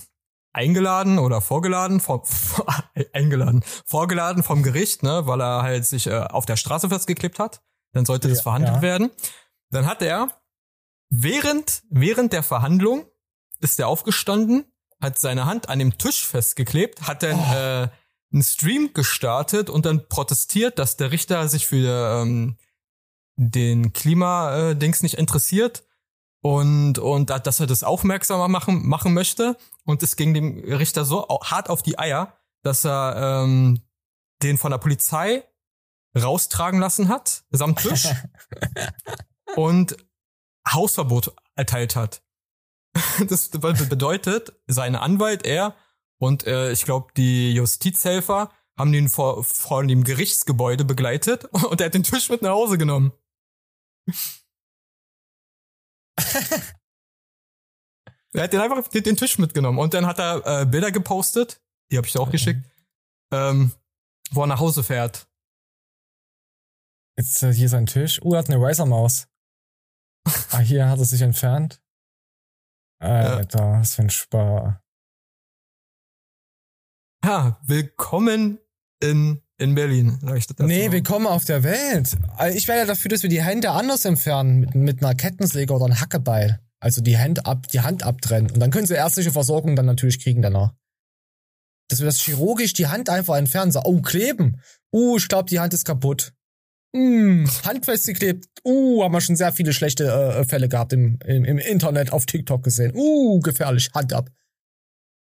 eingeladen 0.53 1.19
oder 1.19 1.41
vorgeladen, 1.41 2.01
vom, 2.01 2.23
eingeladen, 3.13 3.63
vorgeladen 3.87 4.43
vom 4.43 4.63
Gericht, 4.63 5.03
ne, 5.03 5.27
weil 5.27 5.41
er 5.41 5.63
halt 5.63 5.87
sich 5.87 6.07
äh, 6.07 6.19
auf 6.21 6.47
der 6.47 6.57
Straße 6.57 6.89
festgeklebt 6.89 7.39
hat. 7.39 7.63
Dann 7.93 8.05
sollte 8.05 8.29
das 8.29 8.39
Ja, 8.39 8.43
verhandelt 8.43 8.77
ja. 8.77 8.83
werden. 8.83 9.11
Dann 9.71 9.87
hat 9.87 10.03
er 10.03 10.29
während, 11.11 11.83
während 11.91 12.33
der 12.33 12.43
Verhandlung 12.43 13.07
ist 13.61 13.79
er 13.79 13.89
aufgestanden, 13.89 14.65
hat 15.01 15.19
seine 15.19 15.47
Hand 15.47 15.69
an 15.69 15.79
dem 15.79 15.97
Tisch 15.99 16.27
festgeklebt, 16.27 17.03
hat 17.03 17.23
dann 17.23 17.39
Oh. 17.39 17.55
äh, 17.55 17.89
einen 18.33 18.43
Stream 18.43 18.93
gestartet 18.95 19.69
und 19.71 19.87
dann 19.87 20.09
protestiert, 20.09 20.79
dass 20.79 20.97
der 20.97 21.11
Richter 21.11 21.49
sich 21.49 21.67
für 21.67 22.21
ähm, 22.23 22.57
den 23.37 23.93
Klima-Dings 23.93 25.03
nicht 25.03 25.15
interessiert 25.15 25.83
und, 26.43 26.99
und 26.99 27.31
da- 27.31 27.39
dass 27.39 27.59
er 27.61 27.67
das 27.67 27.83
aufmerksamer 27.83 28.49
machen, 28.49 28.87
machen 28.87 29.15
möchte. 29.15 29.57
Und 29.85 30.03
es 30.03 30.17
ging 30.17 30.33
dem 30.35 30.59
Richter 30.59 31.05
so 31.05 31.27
hart 31.43 31.71
auf 31.71 31.83
die 31.83 31.99
Eier, 31.99 32.37
dass 32.63 32.85
er 32.85 33.43
ähm, 33.45 33.81
den 34.43 34.59
von 34.59 34.71
der 34.71 34.79
Polizei 34.79 35.43
raustragen 36.17 36.79
lassen 36.81 37.09
hat, 37.09 37.45
samt 37.51 37.81
Tisch, 37.81 38.09
und 39.57 39.97
Hausverbot 40.71 41.35
erteilt 41.57 41.97
hat. 41.97 42.23
Das 43.28 43.51
be- 43.51 43.72
bedeutet, 43.88 44.53
sein 44.66 44.97
Anwalt, 44.97 45.45
er 45.45 45.76
und 46.18 46.47
äh, 46.47 46.72
ich 46.72 46.84
glaube 46.84 47.12
die 47.16 47.53
Justizhelfer 47.55 48.51
haben 48.78 48.93
den 48.93 49.09
vor, 49.09 49.45
vor 49.45 49.84
dem 49.84 50.05
Gerichtsgebäude 50.05 50.84
begleitet 50.84 51.45
und 51.53 51.80
er 51.80 51.86
hat 51.86 51.95
den 51.95 52.03
Tisch 52.03 52.28
mit 52.30 52.43
nach 52.43 52.51
Hause 52.51 52.78
genommen. 52.78 53.12
er 58.32 58.43
hat 58.43 58.53
den 58.53 58.61
einfach 58.61 58.88
den, 58.88 59.03
den 59.03 59.16
Tisch 59.16 59.38
mitgenommen 59.38 59.78
und 59.78 59.95
dann 59.95 60.07
hat 60.07 60.18
er 60.18 60.62
äh, 60.62 60.66
Bilder 60.66 60.91
gepostet, 60.93 61.62
die 61.91 61.97
habe 61.97 62.07
ich 62.07 62.12
dir 62.12 62.20
auch 62.20 62.30
geschickt, 62.30 62.64
ähm, 63.32 63.72
wo 64.30 64.43
er 64.43 64.47
nach 64.47 64.61
Hause 64.61 64.82
fährt. 64.82 65.28
Jetzt 67.18 67.43
äh, 67.43 67.53
hier 67.53 67.68
sein 67.68 67.86
Tisch. 67.86 68.20
Uh, 68.22 68.34
er 68.34 68.38
hat 68.38 68.49
eine 68.51 68.62
Razer-Maus. 68.62 69.28
ah, 70.51 70.59
hier 70.59 70.88
hat 70.88 70.99
er 70.99 71.05
sich 71.05 71.20
entfernt. 71.20 71.82
Alter, 73.01 73.81
was 73.81 73.95
für 73.95 74.03
ein 74.03 74.11
Spar. 74.11 74.83
Ja, 77.25 77.59
willkommen 77.67 78.59
in, 79.03 79.41
in 79.59 79.75
Berlin, 79.75 80.19
Nee, 80.59 80.93
willkommen 80.93 81.27
auf 81.27 81.45
der 81.47 81.63
Welt. 81.63 82.17
Also 82.37 82.57
Ich 82.57 82.69
wäre 82.69 82.81
ja 82.81 82.85
dafür, 82.85 83.09
dass 83.11 83.23
wir 83.23 83.31
die 83.31 83.43
Hände 83.43 83.71
anders 83.71 84.05
entfernen, 84.05 84.61
mit, 84.61 84.75
mit 84.75 85.03
einer 85.03 85.15
Kettensäge 85.15 85.73
oder 85.73 85.87
einem 85.87 86.01
Hackebeil. 86.01 86.61
Also 86.79 87.01
die 87.01 87.19
Hand 87.19 87.47
ab, 87.47 87.69
die 87.69 87.81
Hand 87.81 88.03
abtrennen. 88.03 88.51
Und 88.51 88.61
dann 88.61 88.71
können 88.71 88.87
sie 88.87 88.95
ärztliche 88.95 89.33
Versorgung 89.33 89.77
dann 89.77 89.87
natürlich 89.87 90.23
kriegen 90.23 90.43
danach. 90.43 90.75
Dass 91.89 92.01
wir 92.01 92.07
das 92.07 92.21
chirurgisch 92.21 92.75
die 92.75 92.87
Hand 92.87 93.09
einfach 93.09 93.37
entfernen. 93.37 93.73
So, 93.73 93.81
oh, 93.85 94.01
kleben. 94.01 94.61
Uh, 94.93 95.17
ich 95.17 95.29
glaube, 95.29 95.49
die 95.49 95.61
Hand 95.61 95.75
ist 95.75 95.85
kaputt. 95.85 96.35
Mm, 96.93 97.47
Handfeste 97.64 98.12
klebt. 98.12 98.47
Uh, 98.64 99.05
haben 99.05 99.12
wir 99.12 99.20
schon 99.20 99.36
sehr 99.36 99.53
viele 99.53 99.72
schlechte 99.72 100.05
äh, 100.07 100.45
Fälle 100.45 100.68
gehabt 100.68 100.93
im, 100.93 101.18
im, 101.24 101.45
im 101.45 101.59
Internet, 101.59 102.12
auf 102.12 102.26
TikTok 102.26 102.62
gesehen. 102.62 102.93
Uh, 102.95 103.41
gefährlich. 103.41 103.91
Hand 103.95 104.12
ab. 104.12 104.28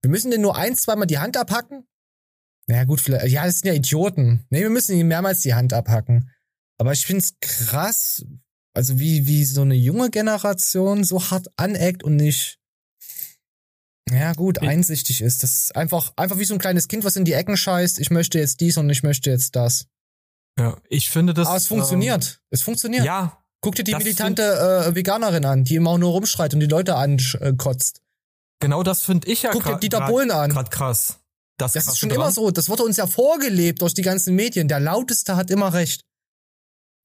Wir 0.01 0.09
müssen 0.09 0.31
den 0.31 0.41
nur 0.41 0.55
ein, 0.55 0.75
zweimal 0.75 1.07
die 1.07 1.19
Hand 1.19 1.35
abhacken? 1.35 1.85
Naja, 2.67 2.85
gut, 2.85 3.01
vielleicht. 3.01 3.27
Ja, 3.27 3.45
das 3.45 3.59
sind 3.59 3.67
ja 3.67 3.73
Idioten. 3.73 4.45
Nee, 4.49 4.61
wir 4.61 4.69
müssen 4.69 4.95
ihm 4.95 5.07
mehrmals 5.07 5.41
die 5.41 5.53
Hand 5.53 5.73
abhacken. 5.73 6.31
Aber 6.77 6.93
ich 6.93 7.05
find's 7.05 7.33
krass, 7.41 8.23
also 8.73 8.99
wie, 8.99 9.27
wie 9.27 9.43
so 9.43 9.61
eine 9.61 9.75
junge 9.75 10.09
Generation 10.09 11.03
so 11.03 11.29
hart 11.29 11.47
aneckt 11.57 12.03
und 12.03 12.15
nicht, 12.15 12.59
ja 14.09 14.33
gut, 14.33 14.59
einsichtig 14.59 15.21
ist. 15.21 15.43
Das 15.43 15.51
ist 15.59 15.75
einfach, 15.75 16.13
einfach 16.15 16.39
wie 16.39 16.45
so 16.45 16.53
ein 16.53 16.59
kleines 16.59 16.87
Kind, 16.87 17.03
was 17.03 17.17
in 17.17 17.25
die 17.25 17.33
Ecken 17.33 17.57
scheißt. 17.57 17.99
Ich 17.99 18.11
möchte 18.11 18.39
jetzt 18.39 18.61
dies 18.61 18.77
und 18.77 18.89
ich 18.89 19.03
möchte 19.03 19.29
jetzt 19.29 19.55
das. 19.55 19.87
Ja, 20.59 20.77
ich 20.89 21.09
finde 21.09 21.33
das. 21.33 21.47
Aber 21.47 21.57
es 21.57 21.67
funktioniert. 21.67 22.41
es 22.49 22.61
funktioniert. 22.61 23.05
Ja. 23.05 23.41
Guck 23.61 23.75
dir 23.75 23.83
die 23.83 23.95
militante 23.95 24.43
äh, 24.87 24.95
Veganerin 24.95 25.43
an, 25.45 25.63
die 25.63 25.75
immer 25.75 25.97
nur 25.97 26.11
rumschreit 26.11 26.53
und 26.53 26.59
die 26.61 26.65
Leute 26.67 26.95
ankotzt. 26.95 28.01
Genau 28.61 28.83
das 28.83 29.03
finde 29.03 29.27
ich 29.27 29.41
ja 29.41 29.51
Guck 29.51 29.63
dir 29.65 29.75
Dieter 29.77 30.07
Bohlen 30.07 30.31
an. 30.31 30.51
grad 30.51 30.71
krass. 30.71 31.19
Das, 31.57 31.73
Das 31.73 31.87
ist 31.87 31.97
schon 31.97 32.09
dran. 32.09 32.17
immer 32.19 32.31
so. 32.31 32.51
Das 32.51 32.69
wurde 32.69 32.83
uns 32.83 32.95
ja 32.97 33.05
vorgelebt 33.07 33.81
durch 33.81 33.93
die 33.93 34.01
ganzen 34.01 34.35
Medien. 34.35 34.67
Der 34.69 34.79
Lauteste 34.79 35.35
hat 35.35 35.49
immer 35.49 35.73
recht. 35.73 36.05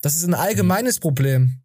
Das 0.00 0.14
ist 0.14 0.24
ein 0.24 0.34
allgemeines 0.34 1.00
Problem. 1.00 1.64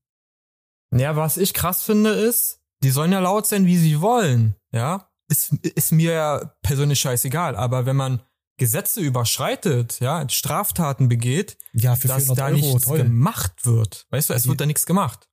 Ja, 0.96 1.16
was 1.16 1.38
ich 1.38 1.54
krass 1.54 1.84
finde 1.84 2.12
ist, 2.12 2.60
die 2.82 2.90
sollen 2.90 3.12
ja 3.12 3.20
laut 3.20 3.46
sein, 3.46 3.66
wie 3.66 3.78
sie 3.78 4.02
wollen, 4.02 4.56
ja. 4.72 5.12
Ist, 5.30 5.54
ist 5.76 5.92
mir 5.92 6.14
ja 6.14 6.56
persönlich 6.64 7.00
scheißegal, 7.00 7.56
aber 7.56 7.86
wenn 7.86 7.96
man 7.96 8.24
Gesetze 8.60 9.02
überschreitet, 9.02 10.00
ja, 10.00 10.28
Straftaten 10.30 11.08
begeht, 11.10 11.58
Ja, 11.74 11.96
für 11.96 12.08
dass 12.08 12.26
400 12.26 12.38
da 12.38 12.46
Euro, 12.46 12.56
nichts 12.56 12.84
toll. 12.86 12.98
gemacht 13.00 13.66
wird. 13.66 14.06
Weißt 14.12 14.30
du, 14.30 14.34
es 14.36 14.44
Die- 14.44 14.50
wird 14.50 14.62
da 14.62 14.66
nichts 14.68 14.86
gemacht. 14.86 15.28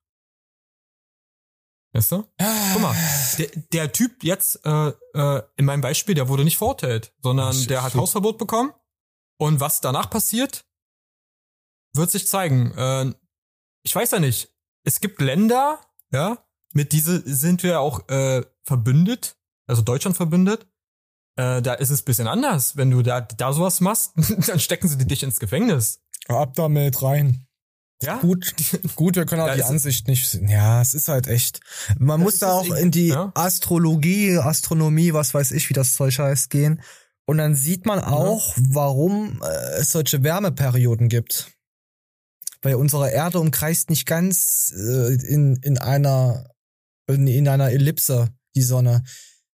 Weißt 1.93 2.11
du? 2.11 2.23
Guck 2.73 2.81
mal, 2.81 2.95
der, 3.37 3.47
der 3.71 3.91
Typ 3.91 4.23
jetzt 4.23 4.59
äh, 4.65 4.89
äh, 5.13 5.41
in 5.55 5.65
meinem 5.65 5.81
Beispiel, 5.81 6.15
der 6.15 6.27
wurde 6.27 6.43
nicht 6.43 6.57
verurteilt, 6.57 7.13
sondern 7.21 7.55
Ach, 7.59 7.67
der 7.67 7.83
hat. 7.83 7.93
Hausverbot 7.95 8.37
bekommen. 8.37 8.73
Und 9.39 9.59
was 9.59 9.81
danach 9.81 10.09
passiert, 10.09 10.65
wird 11.93 12.11
sich 12.11 12.27
zeigen. 12.27 12.71
Äh, 12.75 13.13
ich 13.83 13.95
weiß 13.95 14.11
ja 14.11 14.19
nicht. 14.19 14.49
Es 14.83 14.99
gibt 14.99 15.21
Länder, 15.21 15.79
ja, 16.11 16.45
mit 16.73 16.91
diese 16.91 17.21
sind 17.25 17.63
wir 17.63 17.79
auch 17.79 18.07
äh, 18.09 18.43
verbündet, 18.63 19.37
also 19.65 19.81
Deutschland 19.81 20.17
verbündet. 20.17 20.67
Äh, 21.37 21.61
da 21.61 21.73
ist 21.73 21.91
es 21.91 22.01
ein 22.01 22.05
bisschen 22.05 22.27
anders. 22.27 22.75
Wenn 22.75 22.91
du 22.91 23.01
da, 23.01 23.21
da 23.21 23.53
sowas 23.53 23.79
machst, 23.79 24.13
dann 24.47 24.59
stecken 24.59 24.87
sie 24.87 24.97
dich 24.97 25.23
ins 25.23 25.39
Gefängnis. 25.39 25.99
Ab 26.27 26.53
damit 26.55 27.01
rein. 27.01 27.47
Ja? 28.01 28.17
Gut, 28.19 28.53
gut, 28.95 29.15
wir 29.15 29.25
können 29.25 29.41
auch 29.41 29.47
Ja, 29.47 29.55
die 29.55 29.63
Ansicht 29.63 30.07
nicht. 30.07 30.33
Ja, 30.47 30.81
es 30.81 30.93
ist 30.93 31.07
halt 31.07 31.27
echt. 31.27 31.61
Man 31.97 32.19
Das 32.19 32.25
muss 32.25 32.39
da 32.39 32.51
auch 32.51 32.75
in 32.75 32.91
die 32.91 33.07
ja. 33.07 33.31
Astrologie, 33.33 34.37
Astronomie, 34.37 35.13
was 35.13 35.33
weiß 35.33 35.51
ich, 35.51 35.69
wie 35.69 35.73
das 35.73 35.93
Zeug 35.93 36.17
heißt, 36.19 36.49
gehen. 36.49 36.81
Und 37.25 37.37
dann 37.37 37.55
sieht 37.55 37.85
man 37.85 37.99
auch, 37.99 38.53
warum 38.57 39.41
äh, 39.43 39.79
es 39.79 39.91
solche 39.91 40.23
Wärmeperioden 40.23 41.09
gibt. 41.09 41.51
Weil 42.61 42.75
unsere 42.75 43.11
Erde 43.11 43.39
umkreist 43.39 43.89
nicht 43.89 44.05
ganz 44.05 44.73
äh, 44.75 45.13
in, 45.13 45.57
in 45.57 45.77
einer 45.77 46.49
in, 47.07 47.27
in 47.27 47.47
einer 47.47 47.71
Ellipse 47.71 48.29
die 48.55 48.61
Sonne. 48.61 49.03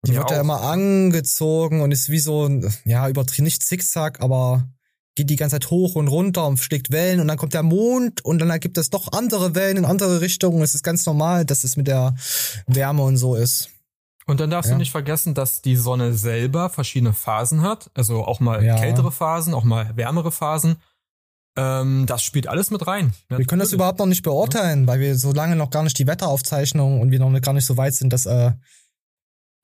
Die 0.06 0.12
Ja, 0.12 0.20
wird 0.20 0.32
ja 0.32 0.40
immer 0.42 0.62
angezogen 0.62 1.82
und 1.82 1.92
ist 1.92 2.10
wie 2.10 2.20
so 2.20 2.46
ein, 2.48 2.72
ja, 2.86 3.08
übertrieben, 3.10 3.46
nicht 3.46 3.64
Zickzack, 3.64 4.22
aber 4.22 4.68
geht 5.16 5.30
die 5.30 5.36
ganze 5.36 5.56
Zeit 5.56 5.72
hoch 5.72 5.96
und 5.96 6.08
runter 6.08 6.46
und 6.46 6.58
schlägt 6.58 6.92
Wellen 6.92 7.20
und 7.20 7.28
dann 7.28 7.38
kommt 7.38 7.54
der 7.56 7.64
Mond 7.64 8.24
und 8.24 8.38
dann 8.40 8.60
gibt 8.60 8.78
es 8.78 8.92
doch 8.92 9.12
andere 9.12 9.56
Wellen 9.56 9.78
in 9.78 9.86
andere 9.86 10.22
Richtungen. 10.22 10.62
Es 10.62 10.76
ist 10.76 10.84
ganz 10.84 11.06
normal, 11.08 11.44
dass 11.46 11.64
es 11.64 11.76
mit 11.76 11.88
der 11.88 12.14
Wärme 12.68 13.02
und 13.02 13.18
so 13.18 13.36
ist. 13.36 13.70
Und 14.28 14.40
dann 14.40 14.50
darfst 14.52 14.70
Ja. 14.70 14.76
du 14.76 14.80
nicht 14.80 14.92
vergessen, 14.92 15.34
dass 15.34 15.62
die 15.64 15.76
Sonne 15.76 16.14
selber 16.14 16.70
verschiedene 16.70 17.14
Phasen 17.14 17.62
hat. 17.64 17.90
Also 17.96 18.26
auch 18.26 18.40
mal 18.40 18.64
Ja. 18.64 18.76
kältere 18.78 19.12
Phasen, 19.12 19.54
auch 19.56 19.64
mal 19.64 19.96
wärmere 19.96 20.32
Phasen. 20.32 20.76
Ähm, 21.58 22.06
das 22.06 22.22
spielt 22.22 22.48
alles 22.48 22.70
mit 22.70 22.86
rein. 22.86 23.14
Ja, 23.32 23.40
Wir 23.40 23.46
können 23.46 23.60
das 23.60 23.70
natürlich. 23.70 23.74
überhaupt 23.74 24.00
noch 24.00 24.06
nicht 24.06 24.22
beurteilen, 24.22 24.86
weil 24.86 25.00
wir 25.00 25.18
so 25.18 25.32
lange 25.32 25.56
noch 25.56 25.72
gar 25.72 25.82
nicht 25.82 25.98
die 25.98 26.06
Wetteraufzeichnung 26.06 27.02
und 27.02 27.10
wir 27.10 27.18
noch 27.20 27.42
gar 27.42 27.54
nicht 27.54 27.66
so 27.66 27.78
weit 27.78 27.96
sind, 27.96 28.14
dass 28.14 28.28
äh, 28.28 28.52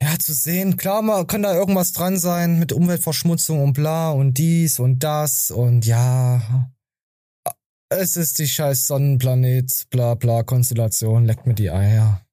ja 0.02 0.18
zu 0.18 0.32
sehen. 0.34 0.76
Klar, 0.76 1.02
mal 1.02 1.26
kann 1.26 1.42
da 1.42 1.54
irgendwas 1.54 1.92
dran 1.92 2.18
sein 2.18 2.58
mit 2.58 2.72
Umweltverschmutzung 2.72 3.62
und 3.62 3.72
bla 3.72 4.10
und 4.10 4.34
dies 4.34 4.78
und 4.78 5.00
das 5.00 5.50
und 5.50 5.86
ja. 5.86 6.70
Es 7.90 8.16
ist 8.16 8.38
die 8.38 8.48
scheiß 8.48 8.86
Sonnenplanet, 8.86 9.86
bla 9.90 10.14
bla 10.14 10.42
Konstellation, 10.42 11.24
leckt 11.26 11.46
mir 11.46 11.54
die 11.54 11.70
Eier. 11.70 12.26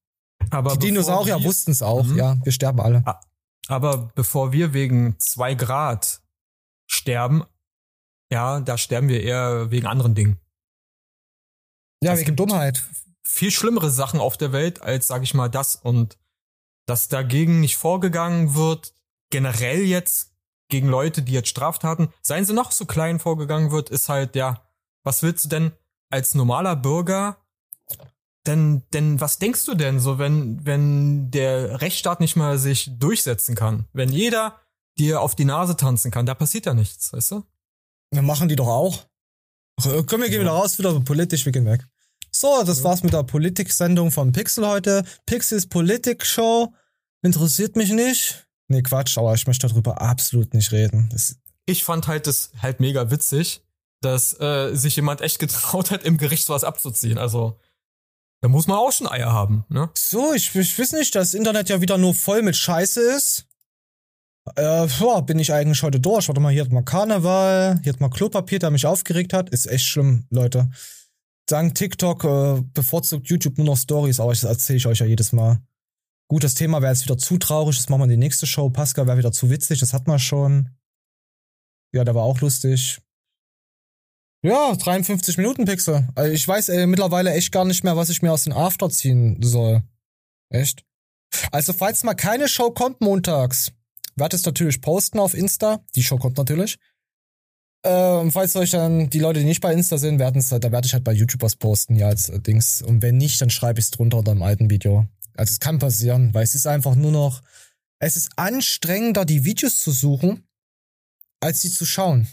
Aber 0.50 0.72
die 0.72 0.86
Dinosaurier 0.88 1.44
wussten 1.44 1.70
es 1.70 1.82
auch, 1.82 2.04
Mhm. 2.04 2.16
ja, 2.18 2.36
wir 2.42 2.52
sterben 2.52 2.80
alle. 2.80 3.04
Aber 3.68 4.10
bevor 4.14 4.52
wir 4.52 4.72
wegen 4.72 5.16
zwei 5.20 5.54
Grad 5.54 6.20
sterben, 6.90 7.44
ja, 8.30 8.60
da 8.60 8.76
sterben 8.76 9.08
wir 9.08 9.22
eher 9.22 9.70
wegen 9.70 9.86
anderen 9.86 10.14
Dingen. 10.14 10.38
Ja, 12.02 12.14
Es 12.14 12.20
wegen 12.20 12.34
Dummheit. 12.34 12.82
Viel 13.24 13.52
schlimmere 13.52 13.90
Sachen 13.90 14.18
auf 14.18 14.36
der 14.36 14.52
Welt 14.52 14.82
als, 14.82 15.06
sag 15.06 15.22
ich 15.22 15.32
mal, 15.34 15.48
das 15.48 15.76
und 15.76 16.18
dass 16.86 17.08
dagegen 17.08 17.60
nicht 17.60 17.76
vorgegangen 17.76 18.54
wird, 18.54 18.92
generell 19.30 19.82
jetzt 19.82 20.32
gegen 20.68 20.88
Leute, 20.88 21.22
die 21.22 21.32
jetzt 21.32 21.48
Straftaten, 21.48 22.12
seien 22.22 22.44
sie 22.44 22.54
noch 22.54 22.72
so 22.72 22.86
klein 22.86 23.18
vorgegangen 23.18 23.70
wird, 23.70 23.90
ist 23.90 24.08
halt, 24.08 24.36
ja, 24.36 24.62
was 25.04 25.22
willst 25.22 25.44
du 25.44 25.48
denn 25.48 25.72
als 26.10 26.34
normaler 26.34 26.76
Bürger 26.76 27.36
denn, 28.46 28.82
denn 28.92 29.20
was 29.20 29.38
denkst 29.38 29.64
du 29.66 29.74
denn 29.74 30.00
so, 30.00 30.18
wenn, 30.18 30.64
wenn 30.66 31.30
der 31.30 31.80
Rechtsstaat 31.80 32.20
nicht 32.20 32.36
mal 32.36 32.58
sich 32.58 32.90
durchsetzen 32.98 33.54
kann? 33.54 33.86
Wenn 33.92 34.08
jeder 34.08 34.58
dir 34.98 35.20
auf 35.20 35.34
die 35.34 35.44
Nase 35.44 35.76
tanzen 35.76 36.10
kann, 36.10 36.26
da 36.26 36.34
passiert 36.34 36.66
ja 36.66 36.74
nichts, 36.74 37.12
weißt 37.12 37.32
du? 37.32 37.44
Wir 38.10 38.22
machen 38.22 38.48
die 38.48 38.56
doch 38.56 38.66
auch. 38.66 39.06
Komm, 39.82 40.20
wir 40.20 40.28
gehen 40.28 40.40
wieder 40.40 40.50
raus, 40.50 40.78
wieder 40.78 40.98
politisch, 41.00 41.44
wir 41.44 41.52
gehen 41.52 41.66
weg. 41.66 41.86
So, 42.34 42.62
das 42.64 42.82
war's 42.82 43.02
mit 43.02 43.12
der 43.12 43.22
Politik-Sendung 43.24 44.10
von 44.10 44.32
Pixel 44.32 44.66
heute. 44.66 45.04
Pixels 45.26 45.66
Politik-Show. 45.66 46.72
Interessiert 47.22 47.76
mich 47.76 47.92
nicht. 47.92 48.46
Nee, 48.68 48.82
Quatsch, 48.82 49.18
aber 49.18 49.34
ich 49.34 49.46
möchte 49.46 49.68
darüber 49.68 50.00
absolut 50.00 50.54
nicht 50.54 50.72
reden. 50.72 51.08
Das, 51.12 51.36
Ich 51.66 51.84
fand 51.84 52.08
halt 52.08 52.26
das 52.26 52.50
halt 52.60 52.80
mega 52.80 53.10
witzig, 53.10 53.62
dass 54.00 54.38
äh, 54.40 54.74
sich 54.74 54.96
jemand 54.96 55.20
echt 55.20 55.38
getraut 55.38 55.90
hat, 55.90 56.04
im 56.04 56.16
Gericht 56.16 56.46
sowas 56.46 56.64
abzuziehen. 56.64 57.18
Also, 57.18 57.60
da 58.40 58.48
muss 58.48 58.66
man 58.66 58.78
auch 58.78 58.90
schon 58.90 59.06
Eier 59.08 59.32
haben, 59.32 59.64
ne? 59.68 59.90
so, 59.94 60.32
ich, 60.32 60.54
ich 60.54 60.78
weiß 60.78 60.92
nicht, 60.92 61.14
dass 61.14 61.28
das 61.30 61.34
Internet 61.34 61.68
ja 61.68 61.80
wieder 61.80 61.98
nur 61.98 62.14
voll 62.14 62.42
mit 62.42 62.56
Scheiße 62.56 63.00
ist. 63.14 63.44
Äh, 64.56 64.86
ja, 64.86 65.20
bin 65.20 65.38
ich 65.38 65.52
eigentlich 65.52 65.82
heute 65.82 66.00
durch. 66.00 66.26
Warte 66.26 66.40
mal, 66.40 66.52
hier 66.52 66.64
hat 66.64 66.72
mal 66.72 66.82
Karneval, 66.82 67.78
hier 67.82 67.92
hat 67.92 68.00
mal 68.00 68.08
Klopapier, 68.10 68.58
der 68.58 68.70
mich 68.70 68.86
aufgeregt 68.86 69.32
hat. 69.32 69.50
Ist 69.50 69.66
echt 69.66 69.84
schlimm, 69.84 70.26
Leute. 70.30 70.70
Dank 71.52 71.74
TikTok 71.74 72.24
äh, 72.24 72.62
bevorzugt 72.72 73.28
YouTube 73.28 73.58
nur 73.58 73.66
noch 73.66 73.76
Stories, 73.76 74.20
aber 74.20 74.32
das 74.32 74.44
erzähle 74.44 74.78
ich 74.78 74.86
euch 74.86 75.00
ja 75.00 75.06
jedes 75.06 75.32
Mal. 75.32 75.60
Gut, 76.28 76.44
das 76.44 76.54
Thema 76.54 76.80
wäre 76.80 76.92
jetzt 76.92 77.04
wieder 77.04 77.18
zu 77.18 77.36
traurig, 77.36 77.76
das 77.76 77.90
machen 77.90 78.00
wir 78.00 78.04
in 78.04 78.10
die 78.10 78.16
nächste 78.16 78.46
Show. 78.46 78.70
Pascal 78.70 79.06
wäre 79.06 79.18
wieder 79.18 79.32
zu 79.32 79.50
witzig, 79.50 79.78
das 79.78 79.92
hat 79.92 80.06
man 80.06 80.18
schon. 80.18 80.70
Ja, 81.92 82.04
der 82.04 82.14
war 82.14 82.22
auch 82.22 82.40
lustig. 82.40 83.02
Ja, 84.42 84.74
53 84.74 85.36
Minuten 85.36 85.66
Pixel. 85.66 86.08
Also 86.14 86.32
ich 86.32 86.48
weiß 86.48 86.70
äh, 86.70 86.86
mittlerweile 86.86 87.34
echt 87.34 87.52
gar 87.52 87.66
nicht 87.66 87.84
mehr, 87.84 87.98
was 87.98 88.08
ich 88.08 88.22
mir 88.22 88.32
aus 88.32 88.44
den 88.44 88.54
After 88.54 88.88
ziehen 88.88 89.36
soll. 89.42 89.82
Echt? 90.48 90.86
Also, 91.50 91.74
falls 91.74 92.02
mal 92.02 92.14
keine 92.14 92.48
Show 92.48 92.70
kommt 92.70 93.02
montags, 93.02 93.72
werde 94.16 94.36
es 94.36 94.44
natürlich 94.44 94.80
posten 94.80 95.18
auf 95.18 95.34
Insta. 95.34 95.84
Die 95.94 96.02
Show 96.02 96.16
kommt 96.16 96.38
natürlich. 96.38 96.78
Äh, 97.82 98.12
und 98.12 98.30
falls 98.30 98.54
euch 98.56 98.70
dann 98.70 99.10
die 99.10 99.18
Leute, 99.18 99.40
die 99.40 99.46
nicht 99.46 99.60
bei 99.60 99.72
Insta 99.72 99.98
sind, 99.98 100.18
werden 100.18 100.38
es, 100.38 100.48
da 100.48 100.70
werde 100.70 100.86
ich 100.86 100.92
halt 100.92 101.04
bei 101.04 101.12
YouTube 101.12 101.42
was 101.42 101.56
posten, 101.56 101.96
ja, 101.96 102.08
als 102.08 102.28
äh, 102.28 102.40
Dings. 102.40 102.82
Und 102.82 103.02
wenn 103.02 103.16
nicht, 103.16 103.40
dann 103.40 103.50
schreibe 103.50 103.80
ich 103.80 103.86
es 103.86 103.90
drunter 103.90 104.18
unter 104.18 104.32
dem 104.32 104.42
alten 104.42 104.70
Video. 104.70 105.06
Also 105.34 105.52
es 105.52 105.60
kann 105.60 105.78
passieren, 105.78 106.32
weil 106.34 106.44
es 106.44 106.54
ist 106.54 106.66
einfach 106.66 106.94
nur 106.94 107.10
noch, 107.10 107.42
es 107.98 108.16
ist 108.16 108.30
anstrengender, 108.36 109.24
die 109.24 109.44
Videos 109.44 109.78
zu 109.78 109.90
suchen, 109.90 110.44
als 111.40 111.60
sie 111.60 111.70
zu 111.70 111.84
schauen. 111.84 112.28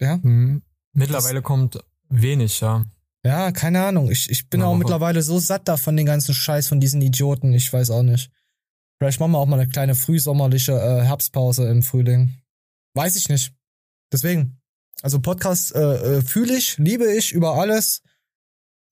Ja? 0.00 0.18
Mhm. 0.22 0.62
Mittlerweile 0.92 1.42
kommt 1.42 1.78
wenig, 2.08 2.60
ja. 2.60 2.84
Ja, 3.24 3.52
keine 3.52 3.84
Ahnung. 3.84 4.10
Ich, 4.10 4.30
ich 4.30 4.48
bin 4.48 4.60
Ja, 4.60 4.66
auch 4.66 4.76
mittlerweile 4.76 5.22
so 5.22 5.38
satt 5.38 5.66
da 5.66 5.76
von 5.76 5.96
den 5.96 6.06
ganzen 6.06 6.34
Scheiß 6.34 6.68
von 6.68 6.78
diesen 6.78 7.00
Idioten. 7.00 7.52
Ich 7.54 7.72
weiß 7.72 7.90
auch 7.90 8.02
nicht. 8.02 8.30
Vielleicht 8.98 9.18
machen 9.18 9.32
wir 9.32 9.38
auch 9.38 9.46
mal 9.46 9.58
eine 9.58 9.68
kleine 9.68 9.94
frühsommerliche 9.94 10.72
äh, 10.72 11.02
Herbstpause 11.04 11.68
im 11.68 11.82
Frühling. 11.82 12.34
Weiß 12.94 13.16
ich 13.16 13.28
nicht. 13.28 13.52
Deswegen. 14.14 14.60
Also 15.02 15.20
Podcast 15.20 15.74
äh, 15.74 16.18
äh, 16.18 16.22
fühle 16.22 16.56
ich, 16.56 16.78
liebe 16.78 17.12
ich 17.12 17.32
über 17.32 17.56
alles. 17.56 18.00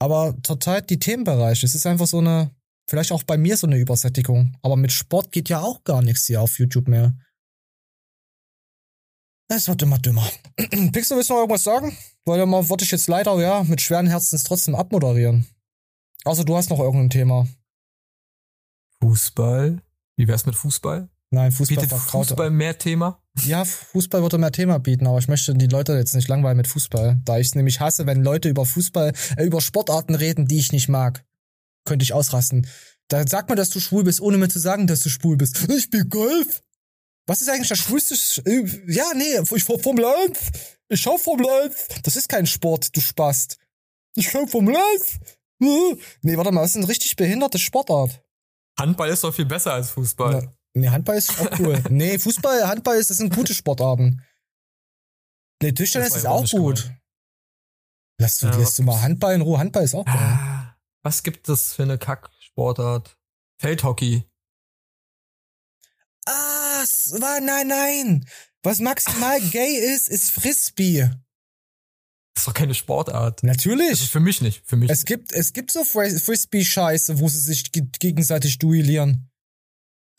Aber 0.01 0.37
zurzeit 0.43 0.91
die 0.91 0.99
Themenbereiche. 0.99 1.65
Es 1.65 1.77
ist 1.77 1.87
einfach 1.87 2.09
so 2.09 2.19
eine, 2.19 2.51
vielleicht 2.89 3.13
auch 3.13 3.23
bei 3.23 3.39
mir 3.39 3.57
so 3.57 3.69
eine 3.69 3.79
Übersättigung. 3.79 4.57
Aber 4.63 4.75
mit 4.75 4.91
Sport 4.91 5.31
geht 5.31 5.49
ja 5.49 5.61
auch 5.61 5.85
gar 5.85 6.03
nichts 6.03 6.27
hier 6.27 6.43
auf 6.43 6.59
YouTube 6.59 6.89
mehr. 6.89 7.17
Es 9.47 9.69
wird 9.69 9.83
immer 9.83 10.01
dümmer. 10.01 10.29
Pixel, 10.57 11.17
willst 11.17 11.31
du 11.31 11.35
noch 11.35 11.43
irgendwas 11.43 11.63
sagen? 11.63 11.97
Weil 12.25 12.41
dann 12.41 12.51
würde 12.51 12.83
ich 12.83 12.91
jetzt 12.91 13.07
leider, 13.07 13.41
ja, 13.41 13.63
mit 13.63 13.81
schweren 13.81 14.09
Herzens 14.09 14.43
trotzdem 14.43 14.75
abmoderieren. 14.75 15.47
Außer 16.25 16.45
du 16.45 16.57
hast 16.57 16.71
noch 16.71 16.81
irgendein 16.81 17.11
Thema. 17.11 17.47
Fußball? 19.01 19.81
Wie 20.17 20.27
wär's 20.27 20.47
mit 20.47 20.57
Fußball? 20.57 21.09
Nein, 21.33 21.51
Fußball 21.51 21.77
Bietet 21.77 21.89
verkraut. 21.89 22.27
Fußball 22.27 22.51
mehr 22.51 22.77
Thema? 22.77 23.19
Ja, 23.47 23.65
Fußball 23.65 24.21
würde 24.21 24.37
mehr 24.37 24.53
Thema 24.53 24.79
bieten, 24.79 25.07
aber 25.07 25.19
ich 25.19 25.29
möchte 25.29 25.55
die 25.55 25.67
Leute 25.67 25.95
jetzt 25.95 26.15
nicht 26.15 26.29
langweilen 26.29 26.59
mit 26.59 26.67
Fußball. 26.67 27.23
Da 27.25 27.39
ich 27.39 27.47
es 27.47 27.55
nämlich 27.55 27.81
hasse, 27.81 28.05
wenn 28.05 28.23
Leute 28.23 28.51
über 28.51 28.67
Fußball, 28.67 29.15
äh, 29.39 29.45
über 29.45 29.63
Sportarten 29.63 30.15
reden, 30.15 30.47
die 30.47 30.59
ich 30.59 30.73
nicht 30.73 30.91
mag. 30.91 31.25
Könnte 31.87 32.03
ich 32.03 32.13
ausrasten. 32.13 32.67
Da 33.09 33.27
sag 33.27 33.49
mir, 33.49 33.57
dass 33.57 33.71
du 33.71 33.81
schwul 33.81 34.05
bist, 34.05 34.21
ohne 34.21 34.37
mir 34.37 34.49
zu 34.49 34.59
sagen, 34.59 34.87
dass 34.87 35.01
du 35.01 35.09
schwul 35.09 35.39
bist. 35.39 35.67
Ich 35.71 35.85
spiel 35.85 36.05
Golf. 36.05 36.63
Was 37.27 37.41
ist 37.41 37.49
eigentlich 37.49 37.69
das 37.69 37.79
schwulste? 37.79 38.15
Sch 38.15 38.43
äh, 38.45 38.93
ja, 38.93 39.07
nee, 39.15 39.41
ich 39.57 39.65
fahr 39.65 39.79
Formel 39.79 40.05
1. 40.05 40.39
Ich 40.91 41.01
schau 41.01 41.17
Formel 41.17 41.47
1. 41.49 42.03
Das 42.03 42.17
ist 42.17 42.29
kein 42.29 42.47
Sport, 42.47 42.95
du 42.95 43.01
Spast. 43.01 43.57
Ich 44.17 44.29
schau 44.29 44.47
Formel 44.47 44.77
1. 44.77 45.19
Äh. 45.63 45.97
Nee, 46.21 46.37
warte 46.37 46.53
mal, 46.53 46.61
das 46.61 46.73
ist 46.73 46.77
eine 46.77 46.89
richtig 46.89 47.17
behinderte 47.17 47.59
Sportart. 47.59 48.23
Handball 48.79 49.09
ist 49.09 49.25
doch 49.25 49.33
viel 49.33 49.47
besser 49.47 49.73
als 49.73 49.91
Fußball. 49.93 50.43
Na, 50.45 50.53
nee, 50.75 50.89
Handball 50.89 51.17
ist 51.17 51.39
auch 51.41 51.59
cool. 51.59 51.83
nee, 51.91 52.19
Fußball, 52.19 52.67
Handball 52.69 52.97
ist, 52.97 53.11
das 53.11 53.19
sind 53.19 53.35
gute 53.35 53.55
Sportarten. 53.55 54.23
Nee, 55.63 55.73
Tischtennis 55.73 56.17
ist 56.17 56.25
war 56.25 56.33
auch 56.33 56.51
gut. 56.51 56.83
gemeint. 56.83 56.99
Lass 58.21 58.39
du, 58.39 58.47
Ja, 58.47 58.57
lässt 58.57 58.79
du 58.79 58.83
mal 58.83 59.01
Handball 59.01 59.35
in 59.35 59.41
Ruhe. 59.41 59.59
Handball 59.59 59.85
ist 59.85 59.95
auch 59.95 60.05
geil. 60.05 60.15
Ah, 60.17 60.77
was 61.03 61.23
gibt 61.23 61.49
es 61.49 61.73
für 61.75 61.83
eine 61.85 61.99
Kacksportart? 61.99 63.17
Feldhockey. 63.61 64.25
Ah, 66.27 66.83
s- 66.83 67.13
wa- 67.19 67.41
nein, 67.41 67.69
nein. 67.69 68.29
Was 68.63 68.79
maximal 68.79 69.41
gay 69.51 69.75
ist, 69.95 70.09
ist 70.09 70.31
Frisbee. 70.31 71.11
Das 72.35 72.43
ist 72.43 72.47
doch 72.49 72.55
keine 72.55 72.75
Sportart. 72.75 73.43
Natürlich. 73.43 73.91
Also 73.91 74.07
für 74.07 74.21
mich 74.21 74.41
nicht. 74.41 74.63
Für 74.67 74.77
mich. 74.77 74.91
Es 74.91 75.05
gibt, 75.05 75.33
es 75.33 75.53
gibt 75.53 75.71
so 75.73 75.85
Fris- 75.85 76.23
Frisbee-Scheiße, 76.23 77.19
wo 77.19 77.29
sie 77.29 77.41
sich 77.41 77.73
ge 77.73 77.87
gegenseitig 77.99 78.59
duellieren. 78.59 79.29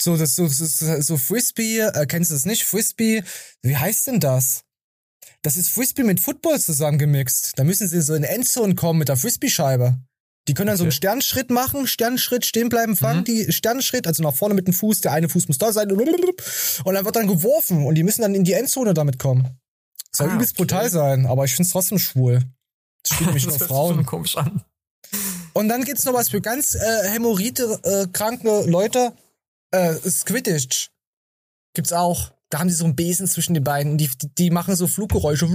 So, 0.04 0.18
das, 0.18 0.36
so, 0.36 0.48
so, 0.48 0.66
so 1.02 1.18
Frisbee, 1.18 1.80
äh, 1.80 2.06
kennst 2.06 2.30
du 2.30 2.36
das 2.36 2.46
nicht? 2.46 2.66
Frisbee, 2.66 3.24
wie 3.62 3.78
heißt 3.78 4.08
denn 4.08 4.20
das? 4.20 4.64
Das 5.44 5.56
ist 5.56 5.70
Frisbee 5.70 6.04
mit 6.04 6.20
Football 6.20 6.60
zusammengemixt. 6.60 7.54
Da 7.56 7.64
müssen 7.64 7.88
sie 7.88 8.02
so 8.02 8.14
in 8.14 8.24
Endzone 8.24 8.76
kommen 8.76 9.00
mit 9.00 9.08
der 9.10 9.16
Frisbee-Scheibe. 9.18 9.98
Die 10.50 10.54
können 10.54 10.68
dann 10.68 10.78
so 10.78 10.84
einen 10.84 10.92
Sternschritt 10.92 11.50
machen, 11.52 11.88
Sternschritt, 11.88 12.46
stehen 12.46 12.68
bleiben, 12.68 12.98
fangen 12.98 13.24
die 13.24 13.50
Sternschritt, 13.54 14.08
also 14.08 14.24
nach 14.24 14.34
vorne 14.36 14.56
mit 14.56 14.68
dem 14.68 14.74
Fuß, 14.74 15.00
der 15.00 15.14
eine 15.14 15.30
Fuß 15.30 15.48
muss 15.48 15.58
da 15.58 15.72
sein, 15.72 15.90
und 15.90 16.00
dann 16.00 17.06
wird 17.06 17.16
dann 17.16 17.28
geworfen 17.28 17.86
und 17.86 17.96
die 17.96 18.04
müssen 18.04 18.24
dann 18.24 18.36
in 18.36 18.44
die 18.44 18.52
Endzone 18.52 18.94
damit 18.94 19.20
kommen. 19.20 19.58
Soll 20.12 20.30
Ah, 20.30 20.36
übelst 20.36 20.56
okay. 20.56 20.64
brutal 20.64 20.90
sein, 20.90 21.26
aber 21.28 21.46
ich 21.46 21.56
find's 21.56 21.72
trotzdem 21.72 21.98
schwul. 21.98 22.42
Das 23.04 23.14
spielen 23.16 23.28
nämlich 23.28 23.46
Das 23.46 23.60
nur 23.60 23.68
Frauen. 23.70 23.96
schon 23.96 24.06
komisch 24.06 24.36
an. 24.36 24.66
Und 25.54 25.70
dann 25.70 25.86
gibt's 25.86 26.04
noch 26.04 26.14
was 26.14 26.28
für 26.30 26.42
ganz 26.42 26.76
äh, 26.76 27.10
hämorrhoide 27.10 27.80
äh, 27.84 28.08
kranke 28.12 28.66
Leute. 28.70 29.14
Äh, 29.74 29.96
Squidditch. 30.08 30.90
Gibt's 31.74 31.92
auch. 31.92 32.32
Da 32.50 32.60
haben 32.60 32.68
die 32.68 32.76
so 32.76 32.86
einen 32.86 32.96
Besen 32.96 33.28
zwischen 33.28 33.56
den 33.56 33.64
beiden. 33.64 33.98
Die, 33.98 34.08
die, 34.08 34.30
die 34.36 34.52
machen 34.52 34.76
so 34.76 34.86
Fluggeräusche. 34.88 35.50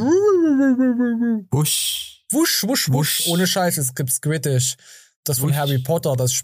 Wusch. 1.52 2.24
Wusch, 2.30 2.64
wusch, 2.64 2.90
wusch. 2.90 3.28
Ohne 3.28 3.46
Scheiß, 3.46 3.78
es 3.78 3.94
gibt 3.94 4.10
Squidditch. 4.10 4.76
Das 5.22 5.38
von 5.38 5.50
Wusch. 5.50 5.56
Harry 5.56 5.78
Potter, 5.78 6.16
das, 6.16 6.42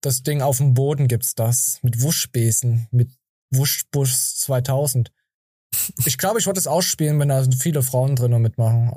das 0.00 0.24
Ding 0.24 0.42
auf 0.42 0.58
dem 0.58 0.74
Boden 0.74 1.06
gibt's 1.06 1.36
das. 1.36 1.78
Mit 1.82 2.02
Wuschbesen. 2.02 2.88
Mit 2.90 3.12
Wuschbusch 3.52 4.12
2000. 4.36 5.12
Ich 6.06 6.18
glaube, 6.18 6.40
ich 6.40 6.46
würde 6.46 6.58
es 6.58 6.66
ausspielen, 6.66 7.20
wenn 7.20 7.28
da 7.28 7.46
viele 7.56 7.82
Frauen 7.82 8.16
drin 8.16 8.42
mitmachen. 8.42 8.92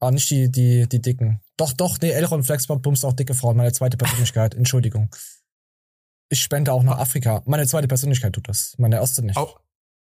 Aber 0.00 0.10
nicht 0.10 0.28
die, 0.28 0.50
die, 0.50 0.86
die 0.86 1.00
Dicken. 1.00 1.40
Doch, 1.56 1.72
doch, 1.72 1.98
nee, 2.02 2.10
Elrond 2.10 2.44
Flexbot 2.44 2.82
bumst 2.82 3.06
auch 3.06 3.14
dicke 3.14 3.32
Frauen. 3.32 3.56
Meine 3.56 3.72
zweite 3.72 3.96
Persönlichkeit. 3.96 4.54
Entschuldigung. 4.54 5.08
Ich 6.34 6.42
spende 6.42 6.72
auch 6.72 6.82
nach 6.82 6.98
Afrika. 6.98 7.44
Meine 7.46 7.64
zweite 7.64 7.86
Persönlichkeit 7.86 8.32
tut 8.32 8.48
das. 8.48 8.74
Meine 8.76 8.96
erste 8.96 9.24
nicht. 9.24 9.36
Au 9.36 9.56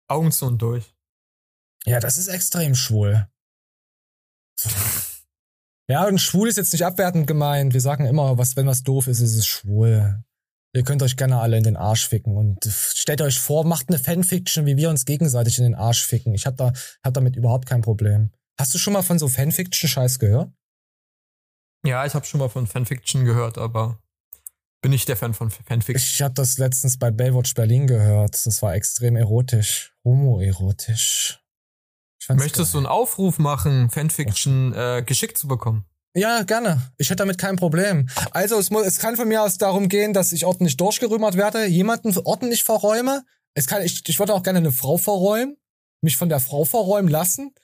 Augen 0.08 0.32
zu 0.32 0.46
und 0.46 0.62
durch. 0.62 0.94
Ja, 1.84 2.00
das 2.00 2.16
ist 2.16 2.28
extrem 2.28 2.74
schwul. 2.74 3.28
Ja, 5.88 6.06
und 6.06 6.18
schwul 6.20 6.48
ist 6.48 6.56
jetzt 6.56 6.72
nicht 6.72 6.86
abwertend 6.86 7.26
gemeint. 7.26 7.74
Wir 7.74 7.80
sagen 7.80 8.06
immer, 8.06 8.38
was, 8.38 8.56
wenn 8.56 8.66
was 8.66 8.82
doof 8.82 9.08
ist, 9.08 9.20
ist 9.20 9.36
es 9.36 9.46
schwul. 9.46 10.24
Ihr 10.74 10.84
könnt 10.84 11.02
euch 11.02 11.18
gerne 11.18 11.40
alle 11.40 11.58
in 11.58 11.64
den 11.64 11.76
Arsch 11.76 12.08
ficken 12.08 12.36
und 12.36 12.64
stellt 12.64 13.20
euch 13.20 13.38
vor, 13.38 13.66
macht 13.66 13.88
eine 13.88 13.98
Fanfiction, 13.98 14.64
wie 14.64 14.78
wir 14.78 14.88
uns 14.88 15.04
gegenseitig 15.04 15.58
in 15.58 15.64
den 15.64 15.74
Arsch 15.74 16.02
ficken. 16.02 16.34
Ich 16.34 16.46
hab 16.46 16.56
da, 16.56 16.72
hab 17.04 17.12
damit 17.12 17.36
überhaupt 17.36 17.66
kein 17.66 17.82
Problem. 17.82 18.30
Hast 18.58 18.72
du 18.72 18.78
schon 18.78 18.94
mal 18.94 19.02
von 19.02 19.18
so 19.18 19.28
Fanfiction-Scheiß 19.28 20.18
gehört? 20.18 20.50
Ja, 21.84 22.06
ich 22.06 22.14
habe 22.14 22.24
schon 22.24 22.40
mal 22.40 22.48
von 22.48 22.66
Fanfiction 22.66 23.26
gehört, 23.26 23.58
aber 23.58 23.98
bin 24.82 24.90
nicht 24.90 25.08
der 25.08 25.16
Fan 25.16 25.32
von 25.32 25.50
Fanfiction. 25.50 25.96
Ich 25.96 26.20
hab 26.22 26.34
das 26.34 26.58
letztens 26.58 26.98
bei 26.98 27.10
Baywatch 27.10 27.54
Berlin 27.54 27.86
gehört. 27.86 28.34
Das 28.44 28.60
war 28.62 28.74
extrem 28.74 29.16
erotisch. 29.16 29.94
Homoerotisch. 30.04 31.40
Ich 32.20 32.28
Möchtest 32.28 32.74
du 32.74 32.78
einen 32.78 32.86
Aufruf 32.86 33.38
machen, 33.38 33.90
Fanfiction 33.90 34.74
äh, 34.74 35.02
geschickt 35.04 35.38
zu 35.38 35.48
bekommen? 35.48 35.86
Ja, 36.14 36.42
gerne. 36.42 36.92
Ich 36.98 37.08
hätte 37.08 37.16
damit 37.16 37.38
kein 37.38 37.56
Problem. 37.56 38.08
Also 38.32 38.58
es, 38.58 38.70
muss, 38.70 38.86
es 38.86 38.98
kann 38.98 39.16
von 39.16 39.26
mir 39.26 39.42
aus 39.42 39.56
darum 39.56 39.88
gehen, 39.88 40.12
dass 40.12 40.32
ich 40.32 40.44
ordentlich 40.44 40.76
durchgerümmert 40.76 41.36
werde, 41.36 41.66
jemanden 41.66 42.16
ordentlich 42.18 42.64
verräume. 42.64 43.24
Es 43.54 43.66
kann, 43.66 43.82
ich, 43.82 44.06
ich 44.06 44.18
würde 44.18 44.34
auch 44.34 44.42
gerne 44.42 44.58
eine 44.58 44.72
Frau 44.72 44.98
verräumen, 44.98 45.56
mich 46.00 46.16
von 46.16 46.28
der 46.28 46.40
Frau 46.40 46.64
verräumen 46.64 47.08
lassen. 47.08 47.54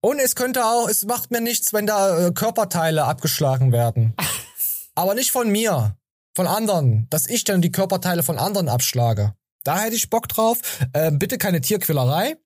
Und 0.00 0.18
es 0.18 0.34
könnte 0.34 0.64
auch, 0.64 0.88
es 0.88 1.04
macht 1.04 1.30
mir 1.30 1.40
nichts, 1.40 1.72
wenn 1.72 1.86
da 1.86 2.26
äh, 2.26 2.32
Körperteile 2.32 3.04
abgeschlagen 3.04 3.72
werden. 3.72 4.14
Aber 4.94 5.14
nicht 5.14 5.30
von 5.30 5.50
mir, 5.50 5.96
von 6.34 6.46
anderen, 6.46 7.06
dass 7.10 7.26
ich 7.26 7.44
dann 7.44 7.62
die 7.62 7.72
Körperteile 7.72 8.22
von 8.22 8.38
anderen 8.38 8.68
abschlage. 8.68 9.34
Da 9.64 9.80
hätte 9.80 9.96
ich 9.96 10.10
Bock 10.10 10.28
drauf. 10.28 10.58
Äh, 10.92 11.12
bitte 11.12 11.38
keine 11.38 11.60
Tierquälerei. 11.60 12.36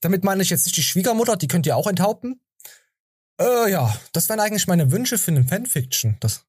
Damit 0.00 0.24
meine 0.24 0.42
ich 0.42 0.50
jetzt 0.50 0.66
nicht 0.66 0.76
die 0.76 0.82
Schwiegermutter, 0.82 1.36
die 1.36 1.48
könnt 1.48 1.66
ihr 1.66 1.76
auch 1.76 1.86
enthaupten. 1.86 2.40
Äh, 3.40 3.70
ja, 3.70 3.94
das 4.12 4.28
wären 4.28 4.40
eigentlich 4.40 4.66
meine 4.66 4.92
Wünsche 4.92 5.18
für 5.18 5.30
eine 5.30 5.44
Fanfiction. 5.44 6.16
Das, 6.20 6.44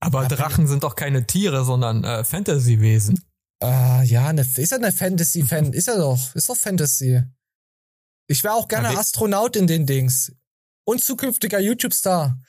Aber 0.00 0.26
Drachen 0.26 0.66
sind 0.66 0.82
doch 0.82 0.96
keine 0.96 1.26
Tiere, 1.26 1.64
sondern 1.64 2.04
äh, 2.04 2.24
Fantasy-Wesen. 2.24 3.24
äh, 3.62 4.04
ja, 4.04 4.26
eine, 4.26 4.42
ist 4.42 4.70
ja 4.70 4.76
eine 4.76 4.92
Fantasy-Fan, 4.92 5.72
ist 5.72 5.86
ja 5.86 5.96
doch, 5.96 6.34
ist 6.34 6.48
doch 6.48 6.56
Fantasy. 6.56 7.22
Ich 8.28 8.42
wäre 8.44 8.54
auch 8.54 8.68
gerne 8.68 8.92
Ja, 8.92 8.98
Astronaut 8.98 9.56
in 9.56 9.66
den 9.66 9.86
Dings. 9.86 10.32
Und 10.84 11.02
zukünftiger 11.02 11.60
YouTube-Star. 11.60 12.40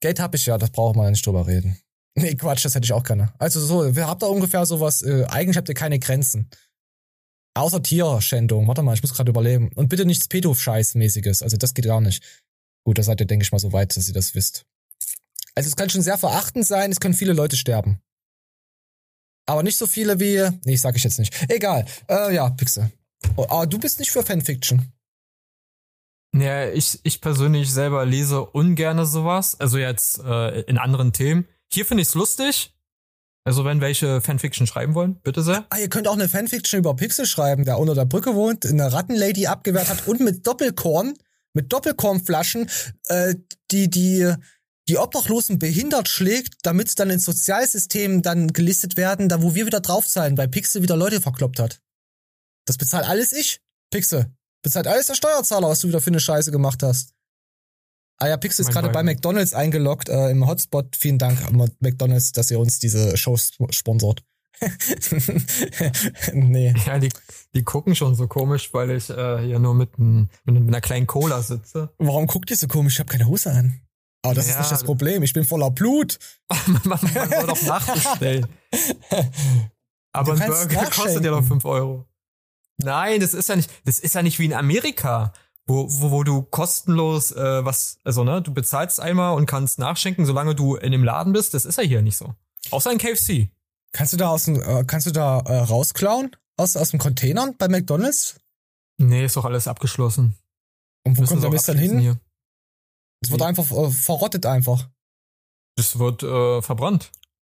Geld 0.00 0.20
hab 0.20 0.34
ich 0.34 0.46
ja, 0.46 0.58
das 0.58 0.70
braucht 0.70 0.96
man 0.96 1.10
nicht 1.10 1.26
drüber 1.26 1.46
reden. 1.46 1.78
Nee, 2.18 2.34
Quatsch, 2.34 2.64
das 2.64 2.74
hätte 2.74 2.86
ich 2.86 2.94
auch 2.94 3.02
gerne. 3.02 3.34
Also 3.38 3.60
so, 3.60 3.94
habt 3.94 4.22
da 4.22 4.26
ungefähr 4.28 4.64
sowas, 4.64 5.02
äh, 5.02 5.26
eigentlich 5.28 5.58
habt 5.58 5.68
ihr 5.68 5.74
keine 5.74 5.98
Grenzen. 5.98 6.48
Außer 7.56 7.82
Tierschändung. 7.82 8.66
Warte 8.68 8.82
mal, 8.82 8.94
ich 8.94 9.02
muss 9.02 9.12
gerade 9.12 9.28
überleben. 9.28 9.70
Und 9.74 9.88
bitte 9.88 10.06
nichts 10.06 10.26
Pedo-Scheiß-mäßiges. 10.26 11.42
Also 11.42 11.58
das 11.58 11.74
geht 11.74 11.84
gar 11.84 12.00
nicht. 12.00 12.22
Gut, 12.84 12.96
da 12.96 13.02
seid 13.02 13.20
ihr, 13.20 13.26
denke 13.26 13.42
ich 13.42 13.52
mal, 13.52 13.58
so 13.58 13.72
weit, 13.72 13.94
dass 13.96 14.08
ihr 14.08 14.14
das 14.14 14.34
wisst. 14.34 14.64
Also 15.54 15.68
es 15.68 15.76
kann 15.76 15.90
schon 15.90 16.02
sehr 16.02 16.18
verachtend 16.18 16.66
sein, 16.66 16.90
es 16.90 17.00
können 17.00 17.14
viele 17.14 17.32
Leute 17.32 17.56
sterben. 17.56 18.00
Aber 19.46 19.62
nicht 19.62 19.78
so 19.78 19.86
viele 19.86 20.20
wie. 20.20 20.48
Nee, 20.64 20.76
sag 20.76 20.96
ich 20.96 21.04
jetzt 21.04 21.18
nicht. 21.18 21.34
Egal. 21.48 21.86
Äh, 22.08 22.34
ja, 22.34 22.50
Pixel. 22.50 22.90
Oh, 23.36 23.46
aber 23.48 23.66
du 23.66 23.78
bist 23.78 23.98
nicht 23.98 24.10
für 24.10 24.22
Fanfiction. 24.22 24.92
Ja, 26.40 26.68
ich, 26.68 27.00
ich 27.02 27.20
persönlich 27.20 27.72
selber 27.72 28.04
lese 28.04 28.44
ungerne 28.44 29.06
sowas. 29.06 29.58
Also 29.58 29.78
jetzt 29.78 30.18
äh, 30.20 30.60
in 30.62 30.78
anderen 30.78 31.12
Themen. 31.12 31.46
Hier 31.72 31.84
finde 31.84 32.02
ich 32.02 32.08
es 32.08 32.14
lustig. 32.14 32.72
Also 33.44 33.64
wenn 33.64 33.80
welche 33.80 34.20
Fanfiction 34.20 34.66
schreiben 34.66 34.94
wollen, 34.94 35.20
bitte 35.22 35.40
sehr. 35.40 35.66
Ah, 35.70 35.78
ihr 35.78 35.88
könnt 35.88 36.08
auch 36.08 36.14
eine 36.14 36.28
Fanfiction 36.28 36.80
über 36.80 36.96
Pixel 36.96 37.26
schreiben, 37.26 37.64
der 37.64 37.78
unter 37.78 37.94
der 37.94 38.04
Brücke 38.04 38.34
wohnt, 38.34 38.66
eine 38.66 38.92
Rattenlady 38.92 39.46
abgewehrt 39.46 39.88
hat 39.88 40.08
und 40.08 40.18
mit 40.20 40.44
Doppelkorn, 40.44 41.14
mit 41.52 41.72
Doppelkornflaschen, 41.72 42.68
äh, 43.06 43.36
die, 43.70 43.88
die, 43.88 44.34
die 44.88 44.98
Obdachlosen 44.98 45.60
behindert 45.60 46.08
schlägt, 46.08 46.54
damit 46.62 46.98
dann 46.98 47.08
ins 47.08 47.24
Sozialsystem 47.24 48.22
dann 48.22 48.52
gelistet 48.52 48.96
werden, 48.96 49.28
da 49.28 49.42
wo 49.42 49.54
wir 49.54 49.66
wieder 49.66 49.80
draufzahlen, 49.80 50.36
weil 50.36 50.48
Pixel 50.48 50.82
wieder 50.82 50.96
Leute 50.96 51.20
verkloppt 51.20 51.60
hat. 51.60 51.80
Das 52.64 52.76
bezahlt 52.78 53.08
alles 53.08 53.32
ich. 53.32 53.60
Pixel. 53.92 54.26
Bezahlt 54.62 54.86
alles 54.86 55.06
der 55.06 55.14
Steuerzahler, 55.14 55.68
was 55.68 55.80
du 55.80 55.88
wieder 55.88 56.00
für 56.00 56.10
eine 56.10 56.20
Scheiße 56.20 56.50
gemacht 56.50 56.82
hast. 56.82 57.12
Ah 58.18 58.28
ja, 58.28 58.36
Pixel 58.38 58.62
ist 58.64 58.72
gerade 58.72 58.88
bei. 58.88 59.02
McDonalds 59.02 59.52
eingeloggt 59.52 60.08
äh, 60.08 60.30
im 60.30 60.46
Hotspot. 60.46 60.96
Vielen 60.96 61.18
Dank, 61.18 61.38
McDonalds, 61.80 62.32
dass 62.32 62.50
ihr 62.50 62.58
uns 62.58 62.78
diese 62.78 63.16
Show 63.16 63.34
sp- 63.36 63.68
sponsort. 63.72 64.22
nee. 66.32 66.74
Ja, 66.86 66.98
die, 66.98 67.10
die 67.54 67.62
gucken 67.62 67.94
schon 67.94 68.14
so 68.14 68.26
komisch, 68.26 68.72
weil 68.72 68.90
ich 68.92 69.10
äh, 69.10 69.38
hier 69.44 69.58
nur 69.58 69.74
mit, 69.74 69.98
n- 69.98 70.30
mit 70.44 70.56
einer 70.68 70.80
kleinen 70.80 71.06
Cola 71.06 71.42
sitze. 71.42 71.90
Warum 71.98 72.26
guckt 72.26 72.50
ihr 72.50 72.56
so 72.56 72.66
komisch? 72.68 72.94
Ich 72.94 72.98
habe 73.00 73.10
keine 73.10 73.26
Hose 73.26 73.50
an. 73.50 73.80
Aber 74.22 74.34
das 74.34 74.46
ist 74.46 74.52
Ja, 74.54 74.60
nicht 74.60 74.72
das 74.72 74.82
Problem. 74.84 75.22
Ich 75.22 75.32
bin 75.34 75.44
voller 75.44 75.70
Blut. 75.70 76.18
man, 76.66 76.80
man 76.84 76.98
soll 77.30 77.46
doch 77.46 77.62
nachbestellen. 77.62 78.46
Aber 80.12 80.32
ein 80.32 80.38
Burger 80.38 80.86
kostet 80.90 81.22
ja 81.24 81.30
doch 81.32 81.44
5 81.46 81.64
Euro. 81.66 82.06
Nein, 82.78 83.20
das 83.20 83.34
ist 83.34 83.48
ja 83.48 83.56
nicht, 83.56 83.70
das 83.84 83.98
ist 83.98 84.14
ja 84.14 84.22
nicht 84.22 84.38
wie 84.38 84.44
in 84.44 84.52
Amerika, 84.52 85.32
wo, 85.66 85.86
wo, 85.88 86.10
wo 86.10 86.24
du 86.24 86.42
kostenlos 86.42 87.32
äh, 87.32 87.64
was, 87.64 87.98
also 88.04 88.22
ne, 88.24 88.42
du 88.42 88.52
bezahlst 88.52 89.00
einmal 89.00 89.34
und 89.34 89.46
kannst 89.46 89.78
nachschenken, 89.78 90.26
solange 90.26 90.54
du 90.54 90.76
in 90.76 90.92
dem 90.92 91.04
Laden 91.04 91.32
bist. 91.32 91.54
Das 91.54 91.64
ist 91.64 91.78
ja 91.78 91.84
hier 91.84 92.02
nicht 92.02 92.16
so. 92.16 92.34
Außer 92.70 92.92
in 92.92 92.98
KFC. 92.98 93.50
Kannst 93.92 94.12
du 94.12 94.16
da 94.16 94.28
aus 94.28 94.44
dem, 94.44 94.60
äh, 94.60 94.84
kannst 94.84 95.06
du 95.06 95.10
da 95.10 95.40
äh, 95.40 95.58
rausklauen? 95.58 96.34
Aus, 96.58 96.76
aus 96.76 96.90
dem 96.90 96.98
Containern 96.98 97.56
bei 97.56 97.68
McDonalds? 97.68 98.36
Nee, 98.98 99.24
ist 99.24 99.36
doch 99.36 99.44
alles 99.44 99.68
abgeschlossen. 99.68 100.34
Und 101.04 101.16
wo 101.16 101.22
Müssen 101.22 101.34
kommt 101.34 101.44
der 101.44 101.50
Mist 101.50 101.68
dann 101.68 101.78
hin? 101.78 101.98
Hier. 101.98 102.20
Es 103.22 103.30
wird 103.30 103.42
einfach 103.42 103.70
äh, 103.70 103.90
verrottet 103.90 104.46
einfach. 104.46 104.88
Das 105.76 105.98
wird 105.98 106.22
äh, 106.22 106.62
verbrannt. 106.62 107.10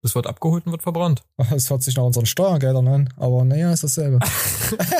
Das 0.02 0.14
wird 0.14 0.26
abgeholt 0.28 0.64
und 0.66 0.72
wird 0.72 0.82
verbrannt. 0.82 1.22
Das 1.50 1.70
hört 1.70 1.82
sich 1.82 1.96
nach 1.96 2.04
unseren 2.04 2.26
Steuergeldern 2.26 2.86
an. 2.88 3.14
Aber 3.16 3.44
naja, 3.44 3.72
ist 3.72 3.84
dasselbe. 3.84 4.18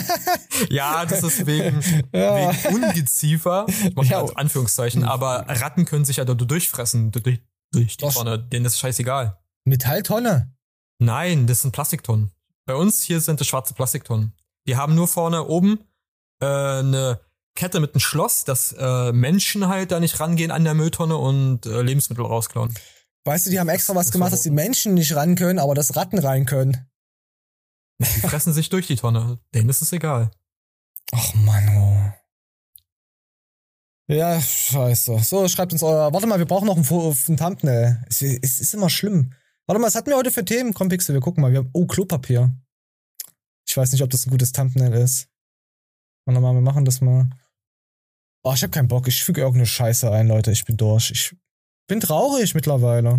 Ja, 0.71 1.05
das 1.07 1.23
ist 1.23 1.47
wegen, 1.47 1.81
Ja. 2.13 2.53
wegen 2.53 2.75
Ungeziefer, 2.85 3.67
ich 3.69 3.95
mach 3.95 4.05
Ja. 4.05 4.25
Anführungszeichen, 4.35 5.05
aber 5.05 5.45
Ratten 5.49 5.85
können 5.85 6.05
sich 6.05 6.17
ja 6.17 6.25
da 6.25 6.35
durchfressen, 6.35 7.13
durch, 7.13 7.41
durch 7.73 7.97
die 7.97 8.09
Tonne, 8.09 8.39
denen 8.39 8.67
ist 8.67 8.79
scheißegal. 8.79 9.39
Metalltonne. 9.65 10.53
Nein, 10.99 11.47
das 11.47 11.63
sind 11.63 11.73
Plastiktonnen. 11.73 12.33
Bei 12.67 12.75
uns 12.75 13.03
hier 13.03 13.21
sind 13.21 13.41
das 13.41 13.47
schwarze 13.47 13.75
Plastiktonnen. 13.75 14.33
Die 14.67 14.77
haben 14.77 14.95
nur 14.95 15.07
vorne 15.09 15.45
oben 15.47 15.79
äh, 16.41 16.47
eine 16.47 17.21
Kette 17.55 17.81
mit 17.81 17.95
einem 17.95 18.01
Schloss, 18.01 18.45
dass 18.45 18.73
äh, 18.79 19.13
Menschen 19.13 19.69
halt 19.69 19.93
da 19.93 20.01
nicht 20.01 20.19
rangehen 20.21 20.51
an 20.51 20.65
der 20.65 20.75
Mülltonne 20.75 21.17
und 21.17 21.67
äh, 21.67 21.83
Lebensmittel 21.83 22.25
rausklauen. 22.25 22.75
Weißt 23.29 23.45
du, 23.45 23.51
die 23.51 23.61
haben 23.61 23.69
extra 23.69 23.95
was 23.95 24.11
gemacht, 24.11 24.33
dass 24.33 24.41
die 24.41 24.51
Menschen 24.51 24.95
nicht 24.95 25.15
ran 25.15 25.35
können, 25.35 25.59
aber 25.59 25.75
dass 25.75 25.97
Ratten 25.97 26.19
rein 26.19 26.47
können. 26.47 26.89
Die 28.01 28.21
fressen 28.21 28.55
sich 28.55 28.71
durch 28.71 28.87
die 28.87 28.97
Tonne. 28.97 29.39
Denen 29.55 29.69
ist 29.69 29.83
es 29.83 29.93
egal. 29.93 30.31
Ach 31.13 31.35
Mann, 31.35 31.69
oh. 31.77 32.13
Ja, 34.11 34.41
scheiße. 34.41 35.19
So, 35.19 35.47
schreibt 35.47 35.75
uns 35.75 35.83
euer. 35.83 36.11
Warte 36.11 36.27
mal, 36.27 36.39
wir 36.39 36.47
brauchen 36.47 36.65
noch 36.65 36.79
ein, 36.79 36.85
Fo- 36.85 37.15
ein 37.29 37.37
Thumbnail. 37.37 38.03
Es, 38.09 38.23
es 38.23 38.61
ist 38.61 38.73
immer 38.73 38.89
schlimm. 38.89 39.35
Warte 39.67 39.79
mal, 39.79 39.89
was 39.89 39.95
hatten 39.95 40.09
wir 40.09 40.17
heute 40.17 40.31
für 40.31 40.47
Themen? 40.47 40.73
Komm, 40.73 40.89
Pixel, 40.89 41.15
wir 41.15 41.21
gucken 41.21 41.43
mal. 41.43 41.53
Wir 41.53 41.59
haben, 41.59 41.71
oh, 41.75 41.87
Klopapier. 41.87 42.51
Ich 43.69 43.77
weiß 43.77 43.93
nicht, 43.93 44.03
ob 44.03 44.09
das 44.09 44.25
ein 44.27 44.31
gutes 44.31 44.53
Thumbnail 44.53 44.95
ist. 44.95 45.29
Warte 46.25 46.41
mal, 46.41 46.55
wir 46.55 46.63
machen 46.63 46.87
das 46.87 47.03
mal. 47.03 47.29
Oh, 48.43 48.55
ich 48.55 48.63
hab 48.63 48.73
keinen 48.73 48.89
Bock. 48.89 49.07
Ich 49.07 49.23
füge 49.23 49.43
irgendeine 49.43 49.67
Scheiße 49.67 50.11
ein, 50.11 50.29
Leute. 50.29 50.51
Ich 50.51 50.65
bin 50.65 50.79
durch. 50.79 51.11
Ich 51.11 51.37
bin 51.89 52.01
traurig 52.01 52.55
mittlerweile. 52.55 53.19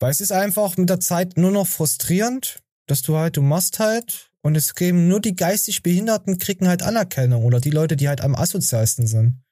Weil 0.00 0.10
es 0.10 0.20
ist 0.20 0.32
einfach 0.32 0.76
mit 0.76 0.90
der 0.90 1.00
Zeit 1.00 1.38
nur 1.38 1.50
noch 1.50 1.66
frustrierend, 1.66 2.62
dass 2.86 3.02
du 3.02 3.16
halt, 3.16 3.38
du 3.38 3.42
machst 3.42 3.78
halt 3.78 4.30
und 4.42 4.56
es 4.56 4.74
geben 4.74 5.08
nur 5.08 5.20
die 5.20 5.34
geistig 5.34 5.82
Behinderten 5.82 6.38
kriegen 6.38 6.68
halt 6.68 6.82
Anerkennung 6.82 7.44
oder 7.44 7.60
die 7.60 7.70
Leute, 7.70 7.96
die 7.96 8.08
halt 8.08 8.20
am 8.20 8.34
asozialsten 8.34 9.06
sind. 9.06 9.42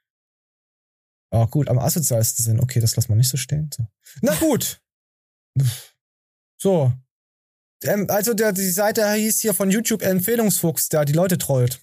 Ah, 1.30 1.46
gut, 1.46 1.70
am 1.70 1.78
asozialsten 1.78 2.44
sind. 2.44 2.60
Okay, 2.60 2.80
das 2.80 2.94
lassen 2.94 3.08
wir 3.08 3.16
nicht 3.16 3.30
so 3.30 3.38
stehen. 3.38 3.70
So. 3.74 3.86
Na 4.20 4.34
gut. 4.34 4.82
So. 6.60 6.92
Ähm, 7.84 8.06
also 8.10 8.34
der, 8.34 8.52
die 8.52 8.70
Seite 8.70 9.10
hieß 9.10 9.40
hier 9.40 9.54
von 9.54 9.70
YouTube 9.70 10.02
Empfehlungsfuchs, 10.02 10.90
der 10.90 11.06
die 11.06 11.14
Leute 11.14 11.38
trollt. 11.38 11.80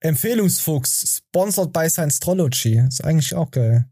Empfehlungsfuchs, 0.00 1.16
sponsored 1.16 1.72
by 1.72 1.90
Science. 1.90 2.20
Ist 2.20 3.04
eigentlich 3.04 3.34
auch 3.34 3.50
geil. 3.50 3.91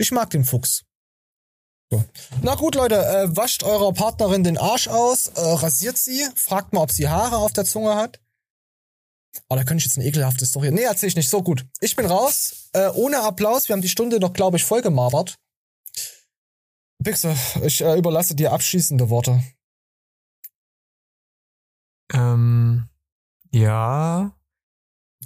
Ich 0.00 0.12
mag 0.12 0.30
den 0.30 0.46
Fuchs. 0.46 0.86
So. 1.90 2.02
Na 2.40 2.54
gut, 2.54 2.74
Leute, 2.74 2.94
äh, 2.94 3.36
wascht 3.36 3.62
eurer 3.64 3.92
Partnerin 3.92 4.44
den 4.44 4.56
Arsch 4.56 4.88
aus, 4.88 5.28
äh, 5.28 5.40
rasiert 5.40 5.98
sie, 5.98 6.26
fragt 6.36 6.72
mal, 6.72 6.80
ob 6.80 6.90
sie 6.90 7.08
Haare 7.08 7.36
auf 7.36 7.52
der 7.52 7.66
Zunge 7.66 7.96
hat. 7.96 8.18
Oh, 9.48 9.56
da 9.56 9.62
könnte 9.62 9.82
ich 9.82 9.84
jetzt 9.84 9.98
eine 9.98 10.06
ekelhafte 10.06 10.46
Story. 10.46 10.70
Nee, 10.70 10.84
erzähl 10.84 11.10
ich 11.10 11.16
nicht. 11.16 11.28
So 11.28 11.42
gut. 11.42 11.66
Ich 11.80 11.96
bin 11.96 12.06
raus. 12.06 12.70
Äh, 12.72 12.88
ohne 12.94 13.20
Applaus. 13.20 13.68
Wir 13.68 13.74
haben 13.74 13.82
die 13.82 13.88
Stunde 13.88 14.18
noch, 14.20 14.32
glaube 14.32 14.56
ich, 14.56 14.64
voll 14.64 14.80
gemabert. 14.80 15.38
Pixel, 17.04 17.36
ich 17.62 17.82
äh, 17.82 17.96
überlasse 17.96 18.34
dir 18.34 18.52
abschließende 18.52 19.10
Worte. 19.10 19.42
Ähm, 22.12 22.88
ja. 23.52 24.34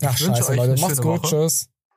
Ach, 0.02 0.18
scheiße, 0.18 0.50
euch 0.50 0.56
Leute. 0.56 0.80
Macht's 0.80 1.00
gut. 1.00 1.22
Woche. 1.22 1.28
Tschüss. 1.28 1.68